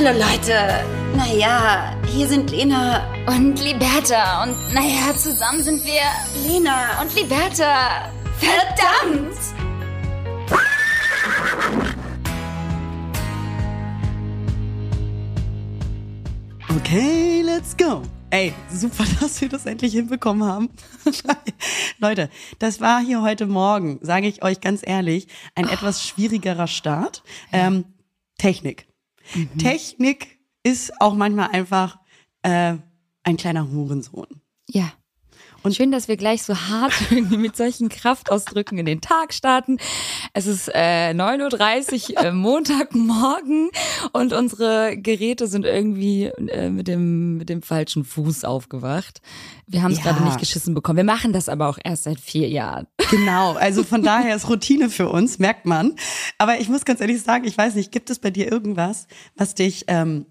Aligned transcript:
Hallo 0.00 0.16
Leute. 0.16 0.54
Naja, 1.16 1.92
hier 2.06 2.28
sind 2.28 2.52
Lena 2.52 3.04
und 3.26 3.60
Liberta. 3.60 4.44
Und 4.44 4.72
naja, 4.72 5.12
zusammen 5.16 5.60
sind 5.60 5.84
wir 5.84 6.02
Lena 6.46 7.02
und 7.02 7.12
Liberta. 7.16 8.08
Verdammt! 8.38 9.36
Okay, 16.76 17.42
let's 17.42 17.76
go. 17.76 18.02
Ey, 18.30 18.54
super, 18.70 19.04
dass 19.20 19.40
wir 19.40 19.48
das 19.48 19.66
endlich 19.66 19.94
hinbekommen 19.94 20.48
haben. 20.48 20.70
Leute, 21.98 22.30
das 22.60 22.80
war 22.80 23.00
hier 23.00 23.20
heute 23.22 23.46
Morgen, 23.46 23.98
sage 24.02 24.28
ich 24.28 24.44
euch 24.44 24.60
ganz 24.60 24.82
ehrlich, 24.86 25.26
ein 25.56 25.66
oh. 25.66 25.72
etwas 25.72 26.06
schwierigerer 26.06 26.68
Start. 26.68 27.24
Ähm, 27.50 27.84
Technik. 28.38 28.88
Mhm. 29.34 29.58
Technik 29.58 30.38
ist 30.62 31.00
auch 31.00 31.14
manchmal 31.14 31.50
einfach 31.50 31.98
äh, 32.42 32.76
ein 33.22 33.36
kleiner 33.36 33.70
Hurensohn. 33.70 34.42
Ja. 34.68 34.92
Und 35.64 35.74
schön, 35.74 35.90
dass 35.90 36.06
wir 36.06 36.16
gleich 36.16 36.44
so 36.44 36.54
hart 36.54 36.94
mit 37.10 37.56
solchen 37.56 37.88
Kraftausdrücken 37.88 38.78
in 38.78 38.86
den 38.86 39.00
Tag 39.00 39.34
starten. 39.34 39.78
Es 40.32 40.46
ist 40.46 40.68
äh, 40.72 41.10
9.30 41.10 42.12
Uhr 42.12 42.24
äh, 42.24 42.32
Montagmorgen 42.32 43.70
und 44.12 44.32
unsere 44.32 44.96
Geräte 44.96 45.48
sind 45.48 45.64
irgendwie 45.64 46.26
äh, 46.26 46.70
mit, 46.70 46.86
dem, 46.86 47.38
mit 47.38 47.48
dem 47.48 47.62
falschen 47.62 48.04
Fuß 48.04 48.44
aufgewacht. 48.44 49.20
Wir 49.66 49.82
haben 49.82 49.92
es 49.92 49.98
ja. 49.98 50.04
gerade 50.04 50.24
nicht 50.24 50.38
geschissen 50.38 50.74
bekommen. 50.74 50.96
Wir 50.96 51.04
machen 51.04 51.32
das 51.32 51.48
aber 51.48 51.68
auch 51.68 51.78
erst 51.82 52.04
seit 52.04 52.20
vier 52.20 52.48
Jahren. 52.48 52.86
Genau, 53.10 53.54
also 53.54 53.84
von 53.84 54.02
daher 54.02 54.36
ist 54.36 54.50
Routine 54.50 54.90
für 54.90 55.08
uns, 55.08 55.38
merkt 55.38 55.64
man. 55.64 55.94
Aber 56.36 56.60
ich 56.60 56.68
muss 56.68 56.84
ganz 56.84 57.00
ehrlich 57.00 57.22
sagen, 57.22 57.46
ich 57.46 57.56
weiß 57.56 57.74
nicht, 57.74 57.90
gibt 57.90 58.10
es 58.10 58.18
bei 58.18 58.30
dir 58.30 58.52
irgendwas, 58.52 59.06
was 59.34 59.54
dich 59.54 59.86
ähm, 59.88 60.26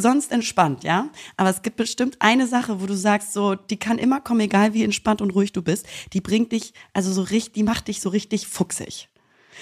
sonst 0.00 0.32
entspannt, 0.32 0.84
ja. 0.84 1.08
Aber 1.36 1.50
es 1.50 1.62
gibt 1.62 1.76
bestimmt 1.76 2.16
eine 2.20 2.46
Sache, 2.46 2.80
wo 2.80 2.86
du 2.86 2.94
sagst, 2.94 3.32
so, 3.32 3.54
die 3.54 3.78
kann 3.78 3.98
immer 3.98 4.20
kommen, 4.20 4.40
egal 4.40 4.74
wie 4.74 4.84
entspannt 4.84 5.22
und 5.22 5.30
ruhig 5.30 5.52
du 5.52 5.62
bist. 5.62 5.86
Die 6.12 6.20
bringt 6.20 6.52
dich, 6.52 6.72
also 6.92 7.12
so 7.12 7.22
richtig, 7.22 7.54
die 7.54 7.62
macht 7.62 7.88
dich 7.88 8.00
so 8.00 8.08
richtig 8.08 8.46
fuchsig. 8.46 9.08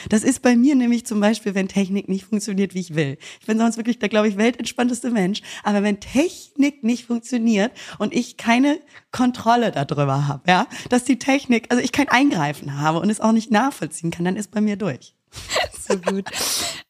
Das 0.09 0.23
ist 0.23 0.43
bei 0.43 0.57
mir 0.57 0.75
nämlich 0.75 1.07
zum 1.07 1.21
Beispiel, 1.21 1.55
wenn 1.55 1.69
Technik 1.69 2.09
nicht 2.09 2.27
funktioniert, 2.27 2.75
wie 2.75 2.81
ich 2.81 2.95
will. 2.95 3.19
Ich 3.41 3.47
bin 3.47 3.59
sonst 3.59 3.77
wirklich 3.77 3.99
der, 3.99 4.09
glaube 4.09 4.29
ich, 4.29 4.37
weltentspannteste 4.37 5.11
Mensch. 5.11 5.43
Aber 5.65 5.83
wenn 5.83 6.01
Technik 6.01 6.85
nicht 6.85 7.07
funktioniert 7.07 7.73
und 7.99 8.15
ich 8.15 8.37
keine 8.37 8.79
Kontrolle 9.11 9.73
darüber 9.73 10.29
habe, 10.29 10.49
ja, 10.49 10.67
dass 10.89 11.05
die 11.05 11.19
Technik, 11.19 11.67
also 11.71 11.83
ich 11.83 11.93
kein 11.93 12.09
Eingreifen 12.09 12.81
habe 12.81 13.01
und 13.01 13.11
es 13.11 13.21
auch 13.21 13.33
nicht 13.33 13.51
nachvollziehen 13.51 14.11
kann, 14.11 14.25
dann 14.25 14.37
ist 14.37 14.51
bei 14.51 14.61
mir 14.61 14.77
durch. 14.77 15.15
so 15.89 15.97
gut. 15.97 16.25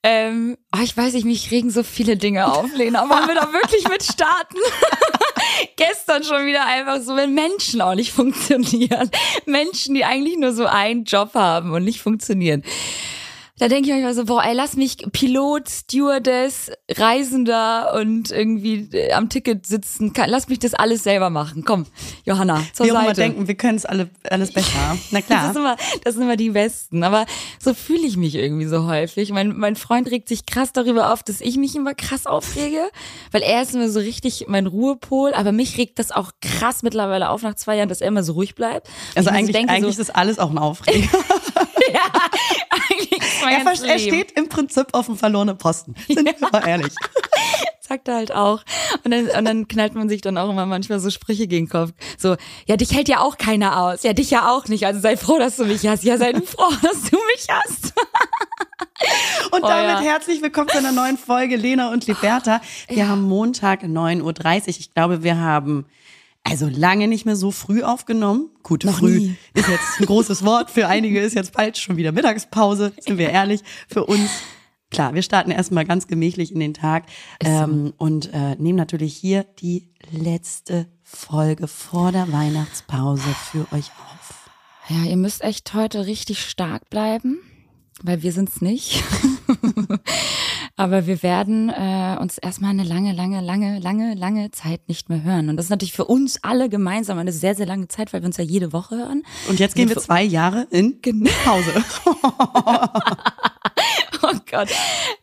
Ähm, 0.03 0.57
oh, 0.75 0.81
ich 0.83 0.97
weiß 0.97 1.15
nicht, 1.15 1.25
mich 1.25 1.51
regen 1.51 1.71
so 1.71 1.83
viele 1.83 2.17
Dinge 2.17 2.53
auf, 2.53 2.73
Lena. 2.75 3.09
Wollen 3.09 3.29
wir 3.29 3.35
da 3.35 3.53
wirklich 3.53 3.89
mit 3.89 4.03
starten? 4.03 4.57
Gestern 5.77 6.25
schon 6.25 6.47
wieder 6.47 6.67
einfach 6.67 7.01
so, 7.01 7.17
wenn 7.17 7.35
Menschen 7.35 7.81
auch 7.81 7.95
nicht 7.95 8.13
funktionieren. 8.13 9.11
Menschen, 9.47 9.95
die 9.95 10.05
eigentlich 10.05 10.37
nur 10.37 10.53
so 10.53 10.67
einen 10.67 11.05
Job 11.05 11.35
haben 11.35 11.73
und 11.73 11.85
nicht 11.85 12.01
funktionieren. 12.01 12.63
Da 13.59 13.67
denke 13.67 13.89
ich 13.89 13.95
manchmal 13.95 14.15
so, 14.15 14.25
boah, 14.25 14.45
ey, 14.45 14.55
lass 14.55 14.77
mich 14.77 14.99
Pilot, 15.13 15.69
Stewardess, 15.69 16.71
Reisender 16.91 17.95
und 17.95 18.31
irgendwie 18.31 18.89
äh, 18.93 19.13
am 19.13 19.29
Ticket 19.29 19.67
sitzen. 19.67 20.13
Lass 20.27 20.49
mich 20.49 20.61
das 20.61 20.75
alles 20.75 21.03
selber 21.03 21.29
machen. 21.29 21.65
Komm, 21.65 21.87
Johanna, 22.25 22.63
zur 22.73 22.87
wir 22.87 22.93
Seite. 22.93 23.07
Wir 23.09 23.15
denken, 23.15 23.49
wir 23.49 23.55
können 23.57 23.77
es 23.77 23.85
alle, 23.85 24.11
alles 24.31 24.53
besser. 24.53 24.97
Na 25.11 25.21
klar. 25.21 25.39
Das, 25.49 25.57
ist 25.57 25.57
immer, 25.57 25.77
das 26.05 26.15
sind 26.15 26.23
immer 26.25 26.37
die 26.37 26.51
Besten. 26.51 27.03
Aber 27.03 27.25
so 27.59 27.73
fühle 27.73 28.07
ich 28.07 28.17
mich 28.17 28.35
irgendwie 28.35 28.67
so 28.67 28.87
häufig. 28.87 29.31
Mein, 29.33 29.57
mein 29.57 29.77
Freund 29.77 30.11
regt 30.11 30.29
sich 30.29 30.47
krass 30.47 30.73
darüber 30.73 31.13
auf, 31.13 31.23
dass 31.23 31.41
ich 31.41 31.57
mich 31.57 31.75
immer 31.75 31.95
krass 31.95 32.27
aufrege, 32.27 32.91
weil 33.31 33.43
er 33.43 33.63
ist 33.63 33.75
immer 33.75 33.89
so 33.89 34.01
richtig 34.01 34.47
mein 34.49 34.67
Ruhepol. 34.67 35.33
Aber 35.35 35.53
mich 35.53 35.79
regt 35.79 35.99
das 35.99 36.11
auch 36.11 36.33
krass 36.43 36.83
mittlerweile 36.83 37.31
auf 37.31 37.43
nach 37.43 37.55
zwei 37.55 37.77
Jahren, 37.77 37.89
dass 37.89 38.01
er 38.01 38.09
immer 38.09 38.23
so 38.23 38.35
ruhig 38.35 38.55
bleibt. 38.55 38.89
Also 39.15 39.31
eigentlich, 39.31 39.57
denke, 39.57 39.73
eigentlich 39.73 39.97
so, 39.97 40.03
ist 40.03 40.15
alles 40.15 40.39
auch 40.39 40.51
ein 40.51 40.59
Aufreger. 40.59 41.09
ja, 41.93 42.01
er, 43.43 43.91
er, 43.91 43.99
steht 43.99 44.33
im 44.33 44.49
Prinzip 44.49 44.89
auf 44.93 45.07
dem 45.07 45.17
verlorenen 45.17 45.59
Posten. 45.59 45.95
Sind 46.09 46.27
ja. 46.27 46.35
wir 46.39 46.51
mal 46.51 46.67
ehrlich. 46.67 46.93
Sagt 47.81 48.09
er 48.09 48.17
halt 48.17 48.33
auch. 48.33 48.63
Und 49.05 49.13
dann, 49.13 49.29
und 49.29 49.45
dann 49.47 49.67
knallt 49.67 49.95
man 49.95 50.11
sich 50.11 50.21
dann 50.21 50.37
auch 50.37 50.51
immer 50.51 50.67
manchmal 50.67 51.01
so 51.01 51.09
Sprüche 51.09 51.47
gegen 51.47 51.67
den 51.67 51.71
Kopf. 51.71 51.93
So, 52.19 52.37
ja, 52.67 52.77
dich 52.77 52.95
hält 52.95 53.09
ja 53.09 53.21
auch 53.21 53.39
keiner 53.39 53.83
aus. 53.83 54.03
Ja, 54.03 54.13
dich 54.13 54.31
ja 54.31 54.51
auch 54.51 54.67
nicht. 54.69 54.85
Also 54.85 55.01
sei 55.01 55.17
froh, 55.17 55.39
dass 55.39 55.57
du 55.57 55.65
mich 55.65 55.87
hast. 55.87 56.05
Ja, 56.05 56.19
sei 56.19 56.35
froh, 56.35 56.71
dass 56.83 57.05
du 57.05 57.17
mich 57.17 57.47
hast. 57.49 57.95
Und 59.53 59.65
oh, 59.65 59.69
damit 59.69 60.01
ja. 60.05 60.13
herzlich 60.13 60.43
willkommen 60.43 60.69
zu 60.69 60.79
einer 60.79 60.93
neuen 60.93 61.17
Folge 61.17 61.57
Lena 61.57 61.93
und 61.93 62.07
Liberta. 62.07 62.61
Wir 62.89 62.99
ja. 62.99 63.09
haben 63.09 63.23
Montag 63.23 63.83
9.30 63.83 64.23
Uhr. 64.23 64.69
Ich 64.69 64.93
glaube, 64.93 65.23
wir 65.23 65.39
haben 65.39 65.87
also 66.45 66.67
lange 66.69 67.09
nicht 67.09 67.27
mehr 67.27 67.37
so 67.37 67.51
früh 67.51 67.83
aufgenommen. 67.83 68.51
Gut, 68.63 68.85
Noch 68.85 68.99
früh 68.99 69.19
nie. 69.19 69.37
ist 69.55 69.69
jetzt 69.69 70.01
ein 70.01 70.07
großes 70.07 70.45
Wort. 70.45 70.71
Für 70.71 70.89
einige 70.89 71.21
ist 71.21 71.35
jetzt 71.35 71.53
bald 71.53 71.77
schon 71.77 71.97
wieder 71.97 72.13
Mittagspause, 72.13 72.93
sind 73.01 73.19
wir 73.19 73.31
ehrlich. 73.31 73.61
Für 73.87 74.05
uns, 74.07 74.31
klar, 74.91 75.15
wir 75.15 75.23
starten 75.23 75.51
erstmal 75.51 75.85
ganz 75.85 76.07
gemächlich 76.07 76.53
in 76.53 76.61
den 76.61 76.73
Tag 76.75 77.05
ähm, 77.41 77.93
und 77.99 78.33
äh, 78.33 78.57
nehmen 78.57 78.79
natürlich 78.79 79.15
hier 79.15 79.45
die 79.45 79.91
letzte 80.11 80.87
Folge 81.03 81.69
vor 81.69 82.13
der 82.13 82.33
Weihnachtspause 82.33 83.29
für 83.51 83.67
euch 83.75 83.91
auf. 83.91 84.51
Ja, 84.89 85.05
ihr 85.05 85.17
müsst 85.19 85.43
echt 85.43 85.75
heute 85.75 86.07
richtig 86.07 86.43
stark 86.43 86.89
bleiben, 86.89 87.41
weil 88.03 88.23
wir 88.23 88.33
sind's 88.33 88.63
nicht. 88.63 89.03
Aber 90.77 91.07
wir 91.07 91.23
werden 91.23 91.71
äh, 91.71 92.17
uns 92.21 92.39
erstmal 92.39 92.71
eine 92.71 92.85
lange, 92.85 93.13
lange, 93.13 93.41
lange, 93.41 93.79
lange, 93.81 94.15
lange 94.15 94.51
Zeit 94.51 94.89
nicht 94.89 95.09
mehr 95.09 95.23
hören. 95.23 95.49
Und 95.49 95.57
das 95.57 95.67
ist 95.67 95.71
natürlich 95.71 95.93
für 95.93 96.05
uns 96.05 96.43
alle 96.43 96.69
gemeinsam 96.69 97.19
eine 97.19 97.33
sehr, 97.33 97.55
sehr 97.55 97.67
lange 97.67 97.89
Zeit, 97.89 98.13
weil 98.13 98.23
wir 98.23 98.27
uns 98.27 98.37
ja 98.37 98.45
jede 98.45 98.73
Woche 98.73 98.97
hören. 98.97 99.23
Und 99.49 99.59
jetzt 99.59 99.75
gehen 99.75 99.89
wir 99.89 99.97
zwei 99.97 100.23
Jahre 100.23 100.67
in. 100.71 101.01
Pause. 101.45 101.85
oh 104.23 104.35
Gott. 104.51 104.69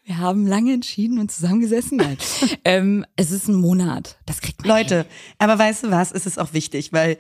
Wir 0.04 0.18
haben 0.18 0.46
lange 0.48 0.74
entschieden 0.74 1.20
und 1.20 1.32
zusammengesessen. 1.32 1.98
Nein. 1.98 2.18
ähm, 2.66 3.06
es 3.16 3.32
ist 3.32 3.48
ein 3.48 3.56
Monat. 3.56 4.18
Das 4.26 4.42
kriegt 4.42 4.66
man. 4.66 4.78
Leute, 4.78 4.98
hin. 4.98 5.06
aber 5.40 5.58
weißt 5.58 5.86
du 5.86 5.92
was? 5.92 6.12
Es 6.12 6.26
ist 6.26 6.40
auch 6.40 6.54
wichtig, 6.54 6.92
weil 6.94 7.18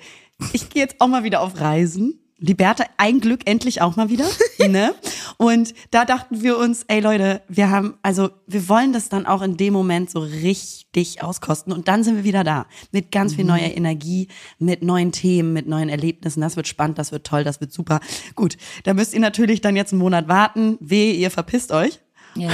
ich 0.51 0.69
gehe 0.69 0.81
jetzt 0.81 0.99
auch 0.99 1.07
mal 1.07 1.23
wieder 1.23 1.41
auf 1.41 1.59
Reisen 1.59 2.19
Liberta, 2.38 2.84
ein 2.97 3.22
Glück 3.22 3.41
endlich 3.46 3.81
auch 3.81 3.96
mal 3.96 4.09
wieder. 4.09 4.25
ne? 4.68 4.94
Und 5.38 5.73
da 5.91 6.03
dachten 6.03 6.41
wir 6.41 6.57
uns, 6.57 6.84
ey 6.88 7.00
Leute, 7.00 7.41
wir 7.47 7.69
haben, 7.69 7.97
also 8.01 8.29
wir 8.46 8.68
wollen 8.68 8.91
das 8.91 9.07
dann 9.07 9.25
auch 9.25 9.41
in 9.41 9.56
dem 9.56 9.73
Moment 9.73 10.09
so 10.09 10.19
richtig 10.19 11.23
auskosten. 11.23 11.72
Und 11.72 11.88
dann 11.88 12.03
sind 12.03 12.18
wir 12.18 12.23
wieder 12.25 12.44
da. 12.44 12.66
Mit 12.91 13.12
ganz 13.12 13.31
mhm. 13.31 13.35
viel 13.35 13.46
neuer 13.46 13.75
Energie, 13.75 14.28
mit 14.59 14.84
neuen 14.84 15.12
Themen, 15.13 15.53
mit 15.53 15.68
neuen 15.68 15.88
Erlebnissen. 15.88 16.41
Das 16.41 16.57
wird 16.57 16.68
spannend, 16.68 16.97
das 16.97 17.12
wird 17.12 17.25
toll, 17.25 17.44
das 17.44 17.62
wird 17.62 17.72
super. 17.72 18.01
Gut, 18.35 18.57
da 18.84 18.94
müsst 18.94 19.13
ihr 19.13 19.22
natürlich 19.22 19.62
dann 19.62 19.75
jetzt 19.78 19.94
einen 19.94 20.02
Monat 20.02 20.28
warten. 20.28 20.78
Weh, 20.81 21.12
ihr 21.12 21.31
verpisst 21.31 21.72
euch. 21.72 22.00
Ja, 22.38 22.52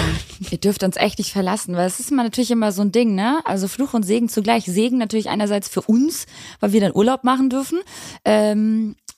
ihr 0.51 0.59
dürft 0.59 0.83
uns 0.83 0.95
echt 0.95 1.17
nicht 1.17 1.31
verlassen, 1.31 1.75
weil 1.75 1.87
es 1.87 1.99
ist 1.99 2.11
immer 2.11 2.23
natürlich 2.23 2.51
immer 2.51 2.71
so 2.71 2.83
ein 2.83 2.91
Ding, 2.91 3.15
ne? 3.15 3.41
Also 3.45 3.67
Fluch 3.67 3.95
und 3.95 4.03
Segen 4.03 4.29
zugleich. 4.29 4.65
Segen 4.65 4.99
natürlich 4.99 5.29
einerseits 5.29 5.67
für 5.67 5.81
uns, 5.81 6.27
weil 6.59 6.71
wir 6.71 6.81
dann 6.81 6.93
Urlaub 6.93 7.23
machen 7.23 7.49
dürfen. 7.49 7.79
Ähm, 8.23 8.95
äh, 9.09 9.10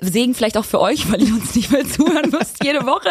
Segen 0.00 0.34
vielleicht 0.34 0.56
auch 0.56 0.64
für 0.64 0.80
euch, 0.80 1.10
weil 1.12 1.22
ihr 1.22 1.32
uns 1.32 1.54
nicht 1.54 1.70
mehr 1.70 1.86
zuhören 1.86 2.30
müsst 2.30 2.64
jede 2.64 2.84
Woche, 2.84 3.10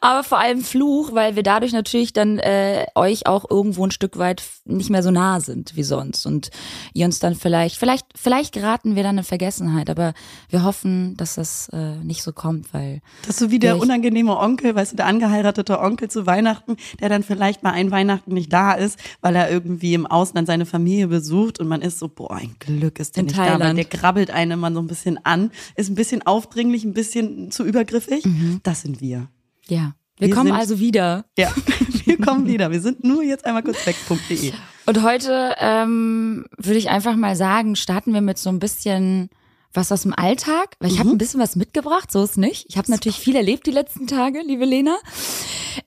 aber 0.00 0.24
vor 0.24 0.38
allem 0.38 0.62
Fluch, 0.62 1.12
weil 1.14 1.36
wir 1.36 1.42
dadurch 1.42 1.72
natürlich 1.72 2.12
dann 2.12 2.38
äh, 2.38 2.86
euch 2.94 3.26
auch 3.26 3.48
irgendwo 3.48 3.84
ein 3.84 3.90
Stück 3.90 4.18
weit 4.18 4.42
nicht 4.64 4.90
mehr 4.90 5.02
so 5.02 5.10
nah 5.10 5.40
sind 5.40 5.76
wie 5.76 5.82
sonst. 5.82 6.26
Und 6.26 6.50
ihr 6.94 7.06
uns 7.06 7.20
dann 7.20 7.34
vielleicht, 7.34 7.76
vielleicht, 7.76 8.06
vielleicht 8.16 8.52
geraten 8.52 8.96
wir 8.96 9.02
dann 9.02 9.18
in 9.18 9.24
Vergessenheit, 9.24 9.88
aber 9.88 10.14
wir 10.48 10.64
hoffen, 10.64 11.16
dass 11.16 11.36
das 11.36 11.68
äh, 11.72 11.96
nicht 11.96 12.22
so 12.22 12.32
kommt, 12.32 12.74
weil 12.74 13.00
das 13.22 13.36
ist 13.36 13.38
so 13.38 13.50
wie 13.50 13.58
der 13.58 13.78
unangenehme 13.78 14.36
Onkel, 14.36 14.74
weißt 14.74 14.92
du, 14.92 14.96
der 14.96 15.06
angeheiratete 15.06 15.78
Onkel 15.80 16.10
zu 16.10 16.26
Weihnachten, 16.26 16.76
der 17.00 17.08
dann 17.08 17.22
vielleicht 17.22 17.62
mal 17.62 17.72
ein 17.72 17.90
Weihnachten 17.90 18.34
nicht 18.34 18.52
da 18.52 18.72
ist, 18.72 18.98
weil 19.20 19.36
er 19.36 19.50
irgendwie 19.50 19.94
im 19.94 20.06
Ausland 20.06 20.48
seine 20.48 20.66
Familie 20.66 21.06
besucht 21.06 21.60
und 21.60 21.68
man 21.68 21.82
ist 21.82 21.98
so, 21.98 22.08
boah, 22.08 22.32
ein 22.36 22.56
Glück 22.58 22.98
ist 22.98 23.16
der 23.16 23.20
in 23.20 23.26
nicht 23.26 23.36
Thailand. 23.36 23.60
da, 23.60 23.66
weil 23.66 23.74
der 23.74 23.84
krabbelt 23.84 24.30
einen 24.30 24.52
immer 24.52 24.72
so 24.72 24.80
ein 24.80 24.86
bisschen 24.86 25.24
an, 25.24 25.52
ist 25.76 25.88
ein 25.88 25.99
bisschen 26.00 26.26
aufdringlich, 26.26 26.84
ein 26.84 26.94
bisschen 26.94 27.50
zu 27.50 27.62
übergriffig. 27.64 28.24
Mhm. 28.24 28.60
Das 28.62 28.80
sind 28.80 29.02
wir. 29.02 29.28
Ja. 29.68 29.94
Wir, 30.16 30.28
wir 30.28 30.34
kommen 30.34 30.48
sind, 30.48 30.56
also 30.56 30.80
wieder. 30.80 31.26
Ja, 31.36 31.52
wir 32.06 32.16
kommen 32.18 32.46
wieder. 32.46 32.70
Wir 32.70 32.80
sind 32.80 33.04
nur 33.04 33.22
jetzt 33.22 33.44
einmal 33.44 33.62
kurz 33.62 33.86
weg.de. 33.86 34.52
Und 34.86 35.02
heute 35.02 35.56
ähm, 35.58 36.46
würde 36.56 36.78
ich 36.78 36.88
einfach 36.88 37.16
mal 37.16 37.36
sagen, 37.36 37.76
starten 37.76 38.14
wir 38.14 38.22
mit 38.22 38.38
so 38.38 38.48
ein 38.48 38.60
bisschen 38.60 39.28
was 39.74 39.92
aus 39.92 40.02
dem 40.02 40.14
Alltag, 40.14 40.76
weil 40.80 40.88
ich 40.88 40.96
mhm. 40.96 41.00
habe 41.00 41.10
ein 41.10 41.18
bisschen 41.18 41.40
was 41.40 41.54
mitgebracht, 41.54 42.10
so 42.10 42.24
ist 42.24 42.38
nicht. 42.38 42.64
Ich 42.68 42.78
habe 42.78 42.90
natürlich 42.90 43.18
viel 43.18 43.36
erlebt 43.36 43.66
die 43.66 43.72
letzten 43.72 44.06
Tage, 44.06 44.40
liebe 44.40 44.64
Lena. 44.64 44.98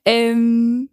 Ähm, 0.05 0.89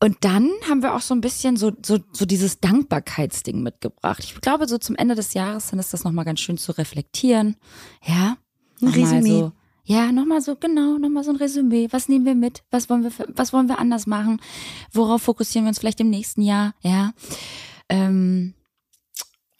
und 0.00 0.16
dann 0.20 0.50
haben 0.68 0.82
wir 0.82 0.94
auch 0.94 1.00
so 1.00 1.14
ein 1.14 1.20
bisschen 1.20 1.56
so, 1.56 1.72
so, 1.84 1.98
so 2.12 2.24
dieses 2.24 2.60
Dankbarkeitsding 2.60 3.62
mitgebracht. 3.62 4.24
Ich 4.24 4.40
glaube, 4.40 4.66
so 4.68 4.78
zum 4.78 4.96
Ende 4.96 5.14
des 5.14 5.34
Jahres 5.34 5.68
dann 5.68 5.78
ist 5.78 5.92
das 5.92 6.04
nochmal 6.04 6.24
ganz 6.24 6.40
schön 6.40 6.58
zu 6.58 6.72
reflektieren. 6.72 7.56
Ja. 8.02 8.36
Ein 8.80 8.88
Resümee. 8.88 9.40
So, 9.40 9.52
Ja, 9.84 10.12
nochmal 10.12 10.40
so, 10.40 10.56
genau, 10.56 10.98
nochmal 10.98 11.24
so 11.24 11.30
ein 11.30 11.36
Resümee. 11.36 11.88
Was 11.90 12.08
nehmen 12.08 12.24
wir 12.24 12.34
mit? 12.34 12.62
Was 12.70 12.88
wollen 12.90 13.02
wir, 13.02 13.12
was 13.34 13.52
wollen 13.52 13.68
wir 13.68 13.78
anders 13.78 14.06
machen? 14.06 14.40
Worauf 14.92 15.22
fokussieren 15.22 15.64
wir 15.66 15.68
uns 15.70 15.78
vielleicht 15.78 16.00
im 16.00 16.10
nächsten 16.10 16.42
Jahr? 16.42 16.74
Ja. 16.80 17.12
Ähm, 17.88 18.54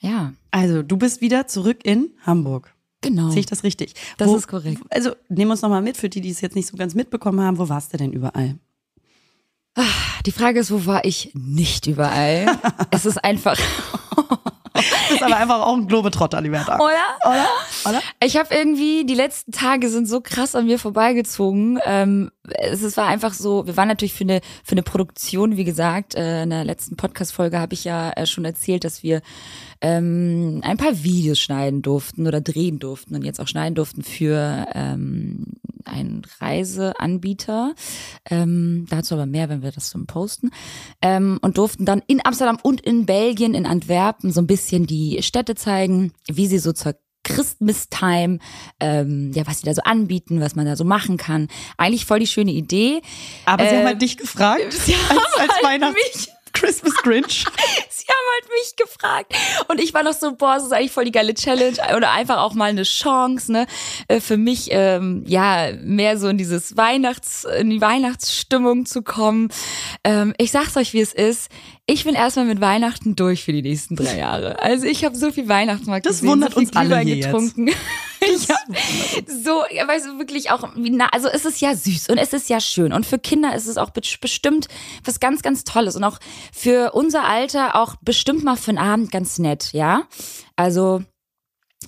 ja. 0.00 0.32
Also, 0.50 0.82
du 0.82 0.96
bist 0.96 1.20
wieder 1.20 1.46
zurück 1.46 1.78
in 1.84 2.10
Hamburg. 2.22 2.74
Genau. 3.00 3.30
Sehe 3.30 3.40
ich 3.40 3.46
das 3.46 3.64
richtig? 3.64 3.94
Das 4.16 4.32
ist 4.32 4.48
korrekt. 4.48 4.82
Also, 4.90 5.10
nehmen 5.28 5.48
wir 5.48 5.52
uns 5.52 5.62
nochmal 5.62 5.82
mit, 5.82 5.96
für 5.96 6.08
die, 6.08 6.20
die 6.20 6.30
es 6.30 6.40
jetzt 6.40 6.56
nicht 6.56 6.66
so 6.66 6.76
ganz 6.76 6.94
mitbekommen 6.94 7.40
haben. 7.40 7.58
Wo 7.58 7.68
warst 7.68 7.92
du 7.92 7.98
denn 7.98 8.12
überall? 8.12 8.56
Die 10.24 10.32
Frage 10.32 10.60
ist, 10.60 10.70
wo 10.70 10.86
war 10.86 11.04
ich 11.04 11.30
nicht 11.34 11.86
überall? 11.86 12.46
es 12.90 13.04
ist 13.04 13.22
einfach. 13.22 13.58
Aber 15.24 15.36
einfach 15.36 15.60
auch 15.62 15.76
ein 15.76 15.86
Globetrotter, 15.86 16.40
Liberta. 16.40 16.76
Oder? 16.76 16.92
Oder? 17.24 17.46
Oder? 17.88 18.02
Ich 18.22 18.36
habe 18.36 18.54
irgendwie, 18.54 19.04
die 19.04 19.14
letzten 19.14 19.52
Tage 19.52 19.88
sind 19.88 20.06
so 20.08 20.20
krass 20.20 20.54
an 20.54 20.66
mir 20.66 20.78
vorbeigezogen. 20.78 21.78
Ähm, 21.84 22.30
es, 22.48 22.96
war 22.96 23.06
einfach 23.06 23.32
so, 23.32 23.66
wir 23.66 23.76
waren 23.76 23.88
natürlich 23.88 24.14
für 24.14 24.24
eine, 24.24 24.40
für 24.62 24.72
eine 24.72 24.82
Produktion, 24.82 25.56
wie 25.56 25.64
gesagt, 25.64 26.14
äh, 26.14 26.42
in 26.42 26.50
der 26.50 26.64
letzten 26.64 26.96
Podcast-Folge 26.96 27.58
habe 27.58 27.74
ich 27.74 27.84
ja 27.84 28.10
äh, 28.10 28.26
schon 28.26 28.44
erzählt, 28.44 28.84
dass 28.84 29.02
wir 29.02 29.22
ähm, 29.80 30.60
ein 30.62 30.76
paar 30.76 31.02
Videos 31.02 31.38
schneiden 31.40 31.82
durften 31.82 32.26
oder 32.26 32.40
drehen 32.40 32.78
durften 32.78 33.14
und 33.14 33.24
jetzt 33.24 33.40
auch 33.40 33.48
schneiden 33.48 33.74
durften 33.74 34.02
für 34.02 34.66
ähm, 34.74 35.54
einen 35.84 36.22
Reiseanbieter. 36.40 37.74
Ähm, 38.30 38.86
dazu 38.88 39.14
aber 39.14 39.26
mehr, 39.26 39.48
wenn 39.48 39.62
wir 39.62 39.72
das 39.72 39.90
zum 39.90 40.06
posten. 40.06 40.50
Ähm, 41.02 41.38
und 41.42 41.58
durften 41.58 41.84
dann 41.84 42.02
in 42.06 42.24
Amsterdam 42.24 42.58
und 42.62 42.80
in 42.80 43.06
Belgien, 43.06 43.54
in 43.54 43.66
Antwerpen, 43.66 44.32
so 44.32 44.40
ein 44.40 44.46
bisschen 44.46 44.86
die 44.86 45.22
Städte 45.22 45.54
zeigen, 45.54 46.12
wie 46.28 46.46
sie 46.46 46.58
so 46.58 46.72
zur 46.72 46.94
Christmas 47.24 47.88
Time, 47.88 48.38
ähm, 48.80 49.32
ja, 49.34 49.46
was 49.46 49.60
sie 49.60 49.66
da 49.66 49.74
so 49.74 49.82
anbieten, 49.82 50.40
was 50.40 50.54
man 50.54 50.66
da 50.66 50.76
so 50.76 50.84
machen 50.84 51.16
kann. 51.16 51.48
Eigentlich 51.76 52.04
voll 52.06 52.20
die 52.20 52.26
schöne 52.26 52.52
Idee. 52.52 53.02
Aber 53.44 53.64
sie 53.64 53.70
Ähm, 53.70 53.78
haben 53.80 53.86
halt 53.86 54.02
dich 54.02 54.16
gefragt, 54.16 54.62
sie 54.72 54.94
als, 54.94 55.18
als 55.38 55.52
halt 55.52 55.64
Weihnachts 55.64 56.28
Christmas 56.52 56.94
Grinch. 57.02 57.44
Sie 57.90 58.06
haben 58.06 58.23
halt 58.34 58.50
mich 58.50 58.76
gefragt. 58.76 59.34
Und 59.68 59.80
ich 59.80 59.94
war 59.94 60.02
noch 60.02 60.12
so, 60.12 60.34
boah, 60.36 60.54
das 60.54 60.64
ist 60.64 60.72
eigentlich 60.72 60.92
voll 60.92 61.04
die 61.04 61.12
geile 61.12 61.34
Challenge 61.34 61.76
oder 61.96 62.10
einfach 62.12 62.38
auch 62.38 62.54
mal 62.54 62.70
eine 62.70 62.82
Chance, 62.84 63.52
ne, 63.52 63.66
äh, 64.08 64.20
für 64.20 64.36
mich, 64.36 64.68
ähm, 64.70 65.24
ja, 65.26 65.68
mehr 65.82 66.18
so 66.18 66.28
in 66.28 66.38
dieses 66.38 66.76
Weihnachts, 66.76 67.44
in 67.44 67.70
die 67.70 67.80
Weihnachtsstimmung 67.80 68.86
zu 68.86 69.02
kommen. 69.02 69.48
Ähm, 70.04 70.34
ich 70.38 70.50
sag's 70.50 70.76
euch, 70.76 70.92
wie 70.92 71.00
es 71.00 71.12
ist. 71.12 71.50
Ich 71.86 72.04
bin 72.04 72.14
erstmal 72.14 72.46
mit 72.46 72.60
Weihnachten 72.62 73.14
durch 73.14 73.44
für 73.44 73.52
die 73.52 73.60
nächsten 73.62 73.94
drei 73.96 74.16
Jahre. 74.18 74.58
Also 74.62 74.86
ich 74.86 75.04
habe 75.04 75.16
so 75.16 75.30
viel 75.30 75.48
Weihnachtsmarkt 75.48 76.06
Das 76.06 76.16
gesehen, 76.16 76.28
wundert 76.30 76.54
so 76.54 76.60
viel 76.60 76.68
uns 76.68 76.76
alle 76.76 76.88
Glühwein 76.88 77.06
hier 77.06 77.16
jetzt. 77.16 77.26
getrunken. 77.26 77.70
Ich 78.26 78.48
hab 78.48 78.58
so, 79.28 79.50
weißt 79.50 80.06
du, 80.06 80.18
wirklich 80.18 80.50
auch, 80.50 80.70
wie 80.76 80.88
na, 80.88 81.08
also 81.12 81.28
es 81.28 81.44
ist 81.44 81.60
ja 81.60 81.74
süß 81.76 82.08
und 82.08 82.16
es 82.16 82.32
ist 82.32 82.48
ja 82.48 82.58
schön 82.58 82.94
und 82.94 83.04
für 83.04 83.18
Kinder 83.18 83.54
ist 83.54 83.66
es 83.66 83.76
auch 83.76 83.90
be- 83.90 84.00
bestimmt 84.18 84.68
was 85.04 85.20
ganz, 85.20 85.42
ganz 85.42 85.64
Tolles 85.64 85.94
und 85.94 86.04
auch 86.04 86.18
für 86.50 86.92
unser 86.92 87.24
Alter 87.24 87.76
auch 87.76 87.96
bestimmt 88.00 88.23
mal 88.32 88.56
für 88.56 88.70
einen 88.70 88.78
Abend 88.78 89.10
ganz 89.12 89.38
nett, 89.38 89.72
ja. 89.72 90.04
Also 90.56 91.02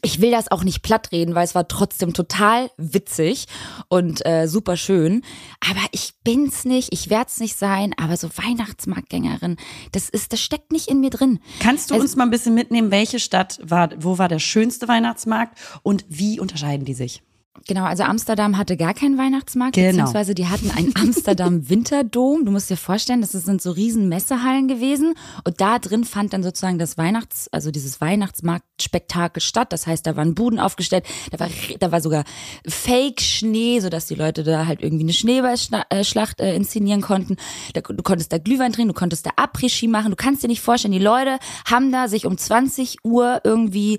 ich 0.02 0.20
will 0.20 0.30
das 0.30 0.50
auch 0.50 0.62
nicht 0.62 0.82
platt 0.82 1.10
reden, 1.10 1.34
weil 1.34 1.44
es 1.44 1.54
war 1.54 1.68
trotzdem 1.68 2.12
total 2.12 2.70
witzig 2.76 3.46
und 3.88 4.24
äh, 4.26 4.46
super 4.46 4.76
schön. 4.76 5.22
Aber 5.66 5.80
ich 5.92 6.12
bin's 6.22 6.66
nicht, 6.66 6.92
ich 6.92 7.08
werd's 7.08 7.40
nicht 7.40 7.56
sein. 7.56 7.94
Aber 7.96 8.16
so 8.18 8.28
Weihnachtsmarktgängerin, 8.28 9.56
das 9.92 10.10
ist, 10.10 10.34
das 10.34 10.40
steckt 10.42 10.70
nicht 10.70 10.88
in 10.88 11.00
mir 11.00 11.08
drin. 11.10 11.40
Kannst 11.60 11.90
du 11.90 11.94
Also- 11.94 12.04
uns 12.04 12.14
mal 12.16 12.24
ein 12.24 12.30
bisschen 12.30 12.54
mitnehmen, 12.54 12.90
welche 12.90 13.18
Stadt 13.18 13.58
war, 13.62 13.90
wo 13.98 14.18
war 14.18 14.28
der 14.28 14.38
schönste 14.38 14.86
Weihnachtsmarkt 14.86 15.58
und 15.82 16.04
wie 16.08 16.40
unterscheiden 16.40 16.84
die 16.84 16.94
sich? 16.94 17.22
Genau, 17.66 17.84
also 17.84 18.02
Amsterdam 18.04 18.56
hatte 18.58 18.76
gar 18.76 18.94
keinen 18.94 19.18
Weihnachtsmarkt, 19.18 19.74
Genau. 19.74 19.90
beziehungsweise 19.90 20.34
die 20.34 20.46
hatten 20.46 20.70
einen 20.70 20.94
Amsterdam 20.96 21.68
Winterdom. 21.68 22.44
Du 22.44 22.52
musst 22.52 22.70
dir 22.70 22.76
vorstellen, 22.76 23.20
das 23.20 23.32
sind 23.32 23.60
so 23.62 23.70
riesen 23.70 24.08
Messehallen 24.08 24.68
gewesen 24.68 25.14
und 25.44 25.60
da 25.60 25.78
drin 25.78 26.04
fand 26.04 26.32
dann 26.32 26.42
sozusagen 26.42 26.78
das 26.78 26.96
Weihnachts, 26.98 27.48
also 27.52 27.70
dieses 27.70 28.00
Weihnachtsmarktspektakel 28.00 29.40
statt. 29.42 29.72
Das 29.72 29.86
heißt, 29.86 30.06
da 30.06 30.16
waren 30.16 30.34
Buden 30.34 30.58
aufgestellt, 30.58 31.04
da 31.30 31.40
war, 31.40 31.48
da 31.80 31.92
war 31.92 32.00
sogar 32.00 32.24
Fake-Schnee, 32.68 33.80
sodass 33.80 34.06
die 34.06 34.14
Leute 34.14 34.42
da 34.42 34.66
halt 34.66 34.82
irgendwie 34.82 35.04
eine 35.04 35.12
Schneeballschlacht 35.12 36.40
äh, 36.40 36.54
inszenieren 36.54 37.00
konnten. 37.00 37.36
Da, 37.74 37.80
du 37.80 38.02
konntest 38.02 38.32
da 38.32 38.38
Glühwein 38.38 38.72
trinken, 38.72 38.88
du 38.88 38.98
konntest 38.98 39.26
da 39.26 39.30
Après-Ski 39.36 39.88
machen. 39.88 40.10
Du 40.10 40.16
kannst 40.16 40.42
dir 40.42 40.48
nicht 40.48 40.60
vorstellen, 40.60 40.92
die 40.92 40.98
Leute 40.98 41.38
haben 41.68 41.92
da 41.92 42.08
sich 42.08 42.26
um 42.26 42.36
20 42.38 42.98
Uhr 43.04 43.40
irgendwie 43.44 43.98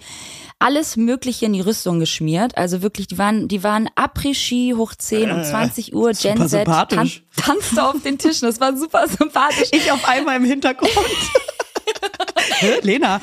alles 0.59 0.97
Mögliche 0.97 1.45
in 1.45 1.53
die 1.53 1.61
Rüstung 1.61 1.99
geschmiert. 1.99 2.57
Also 2.57 2.81
wirklich, 2.81 3.07
die 3.07 3.17
waren, 3.17 3.46
die 3.47 3.63
waren 3.63 3.89
Après-Ski 3.95 4.73
hoch 4.75 4.93
10 4.95 5.31
um 5.31 5.43
20 5.43 5.93
Uhr, 5.93 6.11
Gen 6.11 6.47
Z, 6.47 6.65
tan 6.65 7.11
tanzte 7.35 7.83
auf 7.83 8.01
den 8.03 8.17
Tischen. 8.17 8.47
Das 8.47 8.59
war 8.59 8.75
super 8.75 9.07
sympathisch. 9.07 9.69
Ich 9.71 9.91
auf 9.91 10.07
einmal 10.07 10.37
im 10.37 10.45
Hintergrund. 10.45 10.91
Lena, 12.81 13.19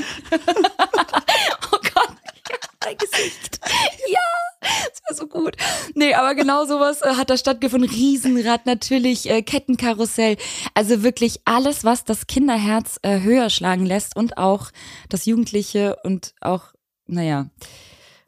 Oh 1.73 1.79
Gott, 1.95 2.09
dein 2.81 2.97
Gesicht. 2.97 3.61
Ja, 4.11 4.21
das 4.61 5.03
war 5.09 5.17
so 5.17 5.27
gut. 5.27 5.57
Nee, 5.95 6.15
aber 6.15 6.35
genau 6.35 6.65
sowas 6.65 7.03
äh, 7.03 7.15
hat 7.17 7.31
da 7.31 7.37
stattgefunden. 7.37 7.91
Riesenrad 7.91 8.67
natürlich, 8.67 9.29
äh, 9.29 9.43
Kettenkarussell. 9.43 10.37
Also 10.75 11.03
wirklich 11.03 11.41
alles, 11.45 11.85
was 11.85 12.05
das 12.05 12.27
Kinderherz 12.27 12.99
äh, 13.03 13.21
höher 13.21 13.51
schlagen 13.51 13.87
lässt 13.87 14.17
und 14.17 14.39
auch 14.39 14.71
das 15.09 15.27
Jugendliche 15.27 15.97
und 16.05 16.35
auch, 16.41 16.73
naja, 17.07 17.47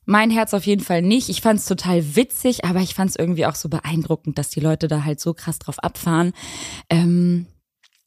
mein 0.06 0.30
Herz 0.30 0.54
auf 0.54 0.64
jeden 0.64 0.82
Fall 0.82 1.02
nicht. 1.02 1.28
Ich 1.28 1.42
fand 1.42 1.60
es 1.60 1.66
total 1.66 2.16
witzig, 2.16 2.64
aber 2.64 2.80
ich 2.80 2.94
fand 2.94 3.10
es 3.10 3.16
irgendwie 3.16 3.44
auch 3.44 3.56
so 3.56 3.68
beeindruckend, 3.68 4.38
dass 4.38 4.48
die 4.48 4.60
Leute 4.60 4.88
da 4.88 5.04
halt 5.04 5.20
so 5.20 5.34
krass 5.34 5.58
drauf 5.58 5.78
abfahren. 5.80 6.32
Ähm, 6.88 7.46